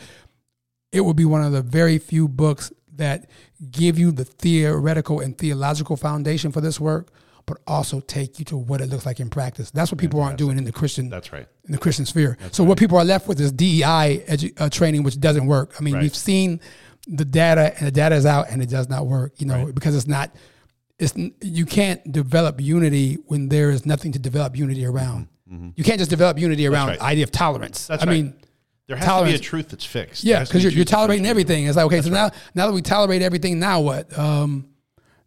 it 0.92 1.00
will 1.00 1.14
be 1.14 1.24
one 1.24 1.42
of 1.42 1.52
the 1.52 1.62
very 1.62 1.98
few 1.98 2.28
books 2.28 2.72
that 2.96 3.28
give 3.70 3.98
you 3.98 4.12
the 4.12 4.24
theoretical 4.24 5.20
and 5.20 5.36
theological 5.36 5.96
foundation 5.96 6.52
for 6.52 6.60
this 6.60 6.78
work, 6.78 7.12
but 7.46 7.58
also 7.66 8.00
take 8.00 8.38
you 8.38 8.44
to 8.46 8.56
what 8.56 8.80
it 8.80 8.88
looks 8.88 9.06
like 9.06 9.20
in 9.20 9.28
practice. 9.30 9.70
That's 9.70 9.90
what 9.90 9.98
people 9.98 10.20
aren't 10.20 10.38
doing 10.38 10.58
in 10.58 10.64
the 10.64 10.72
Christian 10.72 11.08
That's 11.08 11.32
right. 11.32 11.46
in 11.66 11.72
the 11.72 11.78
Christian 11.78 12.04
sphere. 12.06 12.36
so 12.52 12.62
what 12.64 12.78
people 12.78 12.96
are 12.98 13.04
left 13.04 13.26
with 13.28 13.40
is 13.40 13.52
DEI 13.52 14.24
edu- 14.28 14.60
uh, 14.60 14.68
training, 14.68 15.02
which 15.02 15.18
doesn't 15.20 15.46
work. 15.46 15.74
I 15.78 15.82
mean, 15.82 15.94
Right. 15.94 16.02
we've 16.02 16.14
seen 16.16 16.60
the 17.06 17.24
data, 17.24 17.74
and 17.78 17.86
the 17.86 17.90
data 17.92 18.14
is 18.14 18.26
out, 18.26 18.50
and 18.50 18.62
it 18.62 18.68
does 18.68 18.88
not 18.88 19.06
work. 19.06 19.32
You 19.40 19.46
know, 19.46 19.72
because 19.72 19.94
it's 19.96 20.06
not. 20.06 20.34
It's 20.98 21.14
you 21.40 21.64
can't 21.64 22.12
develop 22.12 22.60
unity 22.60 23.14
when 23.26 23.48
there 23.48 23.70
is 23.70 23.86
nothing 23.86 24.12
to 24.12 24.18
develop 24.18 24.56
unity 24.56 24.84
around. 24.84 25.28
You 25.74 25.82
can't 25.82 25.98
just 25.98 26.10
develop 26.10 26.38
unity 26.38 26.64
around 26.68 26.88
right. 26.88 26.98
the 27.00 27.04
idea 27.04 27.24
of 27.24 27.32
tolerance. 27.32 27.88
That's 27.88 28.04
I 28.04 28.06
right. 28.06 28.12
mean, 28.12 28.34
There 28.86 28.96
has 28.96 29.04
Tolerance. 29.04 29.32
to 29.32 29.38
be 29.40 29.44
a 29.44 29.48
truth 29.48 29.68
that's 29.70 29.84
fixed. 29.84 30.22
Yeah, 30.22 30.44
because 30.44 30.62
you're, 30.62 30.70
you're 30.72 30.84
tolerating 30.84 31.26
everything. 31.26 31.64
It's 31.66 31.76
like 31.76 31.86
okay, 31.86 32.02
so 32.02 32.10
now 32.10 32.30
now 32.54 32.66
that 32.68 32.72
we 32.72 32.82
tolerate 32.82 33.20
everything, 33.22 33.58
now 33.58 33.80
what? 33.80 34.16
Um, 34.16 34.68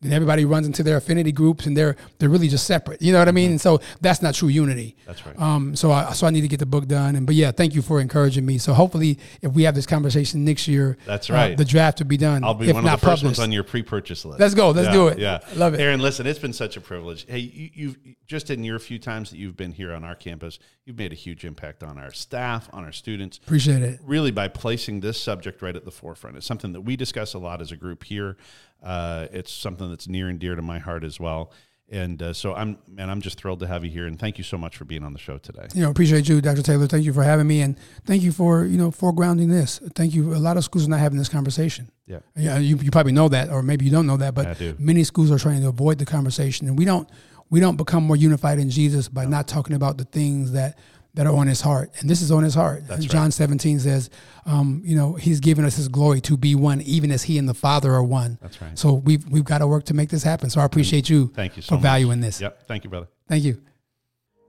then 0.04 0.14
everybody 0.14 0.46
runs 0.46 0.68
into 0.68 0.84
their 0.84 0.98
affinity 0.98 1.32
groups, 1.32 1.66
and 1.66 1.76
they're 1.76 1.96
they're 2.20 2.30
really 2.30 2.48
just 2.48 2.66
separate. 2.66 3.02
You 3.02 3.14
know 3.14 3.20
what 3.20 3.28
I 3.28 3.32
mean? 3.32 3.52
And 3.52 3.62
so 3.62 3.80
that's 4.02 4.22
not 4.22 4.36
true 4.36 4.50
unity. 4.50 4.96
Mm-hmm. 5.00 5.08
That's 5.08 5.26
right. 5.26 5.40
Um, 5.40 5.76
so 5.76 5.92
I 5.92 6.14
so 6.14 6.28
I 6.28 6.30
need 6.30 6.42
to 6.42 6.48
get 6.48 6.60
the 6.60 6.66
book 6.66 6.88
done. 6.88 7.16
And 7.16 7.26
but 7.26 7.36
yeah, 7.36 7.52
thank 7.52 7.76
you 7.76 7.82
for 7.82 8.00
encouraging 8.00 8.46
me. 8.46 8.58
So 8.58 8.74
hopefully, 8.74 9.20
if 9.42 9.54
we 9.54 9.64
have 9.64 9.76
this 9.76 9.86
conversation 9.86 10.46
next 10.46 10.68
year, 10.68 10.98
That's 11.06 11.30
uh, 11.30 11.34
right. 11.34 11.58
the 11.58 11.66
draft 11.66 12.00
will 12.00 12.08
be 12.08 12.18
done. 12.18 12.44
I'll 12.44 12.54
be 12.54 12.70
if 12.70 12.74
one 12.74 12.86
of 12.86 12.92
the 12.92 12.98
first 12.98 13.22
published. 13.22 13.24
ones 13.24 13.40
on 13.40 13.52
your 13.52 13.64
pre-purchase 13.64 14.26
list. 14.26 14.40
Let's 14.40 14.54
go. 14.54 14.72
Let's 14.72 14.88
Yeah, 14.88 14.94
do 14.94 15.08
it. 15.08 15.20
Yeah, 15.20 15.40
Love 15.56 15.74
it. 15.74 15.80
Aaron, 15.80 16.00
listen, 16.02 16.28
it's 16.28 16.40
been 16.40 16.54
such 16.54 16.78
a 16.78 16.82
privilege. 16.82 17.26
Hey, 17.28 17.40
you, 17.40 17.70
you've 17.74 17.98
just 18.28 18.50
in 18.50 18.64
your 18.64 18.80
few 18.80 19.00
times 19.00 19.30
that 19.30 19.38
you've 19.38 19.58
been 19.58 19.72
here 19.72 19.94
on 19.94 20.04
our 20.04 20.16
campus, 20.16 20.60
you've 20.86 20.98
made 20.98 21.12
a 21.12 21.16
huge 21.16 21.46
impact 21.46 21.84
on 21.84 21.98
our 21.98 22.12
staff, 22.12 22.70
on 22.74 22.84
our 22.84 22.92
students. 22.92 23.38
Appreciate 23.38 23.82
it. 23.82 24.00
Really, 24.04 24.32
by 24.32 24.48
placing 24.48 25.00
this 25.02 25.22
subject 25.22 25.62
right 25.62 25.76
at 25.76 25.86
the 25.86 25.92
forefront, 25.92 26.38
it's 26.38 26.46
something 26.46 26.74
that 26.74 26.82
we 26.82 26.96
discuss 26.96 27.34
a 27.34 27.40
lot 27.40 27.62
as 27.62 27.72
a 27.72 27.78
group 27.78 28.04
here. 28.04 28.38
Uh, 28.84 29.28
it's 29.32 29.52
something 29.52 29.90
that's 29.90 30.08
near 30.08 30.28
and 30.28 30.40
dear 30.40 30.56
to 30.56 30.62
my 30.62 30.80
heart 30.80 31.04
as 31.04 31.20
well. 31.20 31.52
And 31.90 32.22
uh, 32.24 32.34
so 32.34 32.56
I'm, 32.56 32.78
man, 32.88 33.10
I'm 33.10 33.22
just 33.22 33.38
thrilled 33.38 33.60
to 33.60 33.68
have 33.68 33.84
you 33.84 33.92
here, 33.92 34.08
and 34.08 34.18
thank 34.18 34.38
you 34.38 34.44
so 34.44 34.58
much 34.58 34.78
for 34.78 34.86
being 34.86 35.04
on 35.04 35.14
the 35.14 35.20
show 35.20 35.38
today. 35.38 35.68
you 35.76 35.82
know, 35.82 35.92
appreciate 35.92 36.28
you, 36.28 36.42
Dr. 36.42 36.64
Taylor. 36.64 36.88
Thank 36.88 37.04
you 37.04 37.14
for 37.14 37.24
having 37.24 37.46
me, 37.46 37.62
and 37.62 37.78
thank 38.06 38.24
you 38.24 38.32
for 38.32 38.66
you 38.66 38.78
know 38.78 38.90
foregrounding 38.90 39.50
this. 39.50 39.80
Thank 39.94 40.16
you. 40.16 40.34
A 40.34 40.38
lot 40.38 40.58
of 40.58 40.64
schools 40.64 40.88
are 40.88 40.90
not 40.90 41.00
having 41.00 41.18
this 41.20 41.30
conversation. 41.30 41.92
Yeah. 42.08 42.20
Yeah, 42.36 42.58
you, 42.58 42.78
you 42.78 42.90
probably 42.90 43.12
know 43.12 43.30
that, 43.30 43.50
or 43.50 43.62
maybe 43.62 43.86
you 43.86 43.92
don't 43.92 44.08
know 44.08 44.18
that, 44.18 44.34
but 44.34 44.80
many 44.80 45.04
schools 45.04 45.30
are 45.30 45.38
trying 45.38 45.62
to 45.62 45.68
avoid 45.68 46.00
the 46.00 46.06
conversation, 46.06 46.68
and 46.68 46.78
we 46.80 46.86
don't 46.86 47.08
we 47.50 47.60
don't 47.60 47.76
become 47.76 48.04
more 48.04 48.16
unified 48.16 48.58
in 48.58 48.72
Jesus 48.72 49.08
by 49.08 49.26
not 49.26 49.48
talking 49.48 49.76
about 49.76 49.98
the 49.98 50.06
things 50.06 50.54
that 50.54 50.78
that 51.16 51.28
are 51.28 51.36
on 51.36 51.48
His 51.48 51.62
heart, 51.62 51.92
and 52.00 52.10
this 52.10 52.22
is 52.22 52.32
on 52.32 52.44
His 52.44 52.56
heart. 52.56 52.88
That's 52.88 53.06
John 53.06 53.32
seventeen 53.32 53.80
says, 53.80 54.10
um, 54.46 54.82
you 54.84 54.96
know, 54.96 55.14
He's 55.14 55.40
given 55.40 55.64
us 55.64 55.76
His 55.76 55.88
glory 55.88 56.22
to 56.22 56.38
be 56.38 56.56
one, 56.56 56.82
even 56.82 57.12
as 57.12 57.24
He 57.24 57.38
and 57.38 57.48
the 57.48 57.54
Father 57.54 57.94
are 57.94 58.04
one. 58.04 58.40
That's 58.42 58.62
right. 58.62 58.78
So 58.78 58.94
we've 58.94 59.28
we've 59.30 59.46
got 59.46 59.60
to 59.60 59.68
work 59.68 59.86
to 59.86 59.94
make 59.94 60.10
this 60.10 60.24
happen. 60.24 60.50
So 60.50 60.62
I 60.62 60.66
appreciate 60.66 61.10
you. 61.10 61.32
Thank 61.36 61.56
you 61.56 61.62
so 61.62 61.70
for 61.70 61.76
much. 61.76 61.84
valuing 61.84 62.20
this. 62.20 62.42
Yep. 62.42 62.68
Thank 62.68 62.84
you, 62.84 62.90
brother. 62.90 63.08
Thank 63.28 63.44
you. 63.44 63.62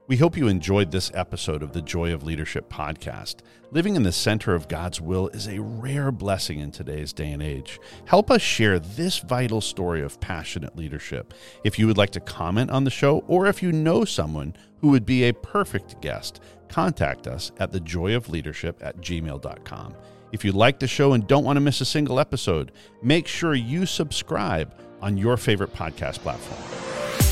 We 0.07 0.17
hope 0.17 0.37
you 0.37 0.47
enjoyed 0.47 0.91
this 0.91 1.11
episode 1.15 1.63
of 1.63 1.73
the 1.73 1.81
Joy 1.81 2.13
of 2.13 2.21
Leadership 2.21 2.69
podcast. 2.69 3.37
Living 3.71 3.95
in 3.95 4.03
the 4.03 4.11
center 4.11 4.53
of 4.53 4.67
God's 4.67 5.01
will 5.01 5.29
is 5.29 5.47
a 5.47 5.59
rare 5.59 6.11
blessing 6.11 6.59
in 6.59 6.69
today's 6.69 7.11
day 7.11 7.31
and 7.31 7.41
age. 7.41 7.79
Help 8.05 8.29
us 8.29 8.43
share 8.43 8.77
this 8.77 9.17
vital 9.17 9.61
story 9.61 10.03
of 10.03 10.19
passionate 10.19 10.77
leadership. 10.77 11.33
If 11.63 11.79
you 11.79 11.87
would 11.87 11.97
like 11.97 12.11
to 12.11 12.19
comment 12.19 12.69
on 12.69 12.83
the 12.83 12.91
show, 12.91 13.23
or 13.27 13.47
if 13.47 13.63
you 13.63 13.71
know 13.71 14.05
someone 14.05 14.55
who 14.81 14.89
would 14.89 15.07
be 15.07 15.23
a 15.23 15.33
perfect 15.33 15.99
guest, 16.01 16.39
contact 16.69 17.27
us 17.27 17.51
at 17.59 17.71
thejoyofleadership 17.71 18.75
at 18.81 18.97
gmail.com. 18.97 19.95
If 20.31 20.43
you 20.43 20.51
like 20.51 20.79
the 20.79 20.87
show 20.87 21.13
and 21.13 21.25
don't 21.27 21.43
want 21.43 21.57
to 21.57 21.61
miss 21.61 21.81
a 21.81 21.85
single 21.85 22.19
episode, 22.19 22.71
make 23.01 23.27
sure 23.27 23.53
you 23.53 23.85
subscribe 23.85 24.73
on 25.01 25.17
your 25.17 25.37
favorite 25.37 25.73
podcast 25.73 26.19
platform. 26.19 27.24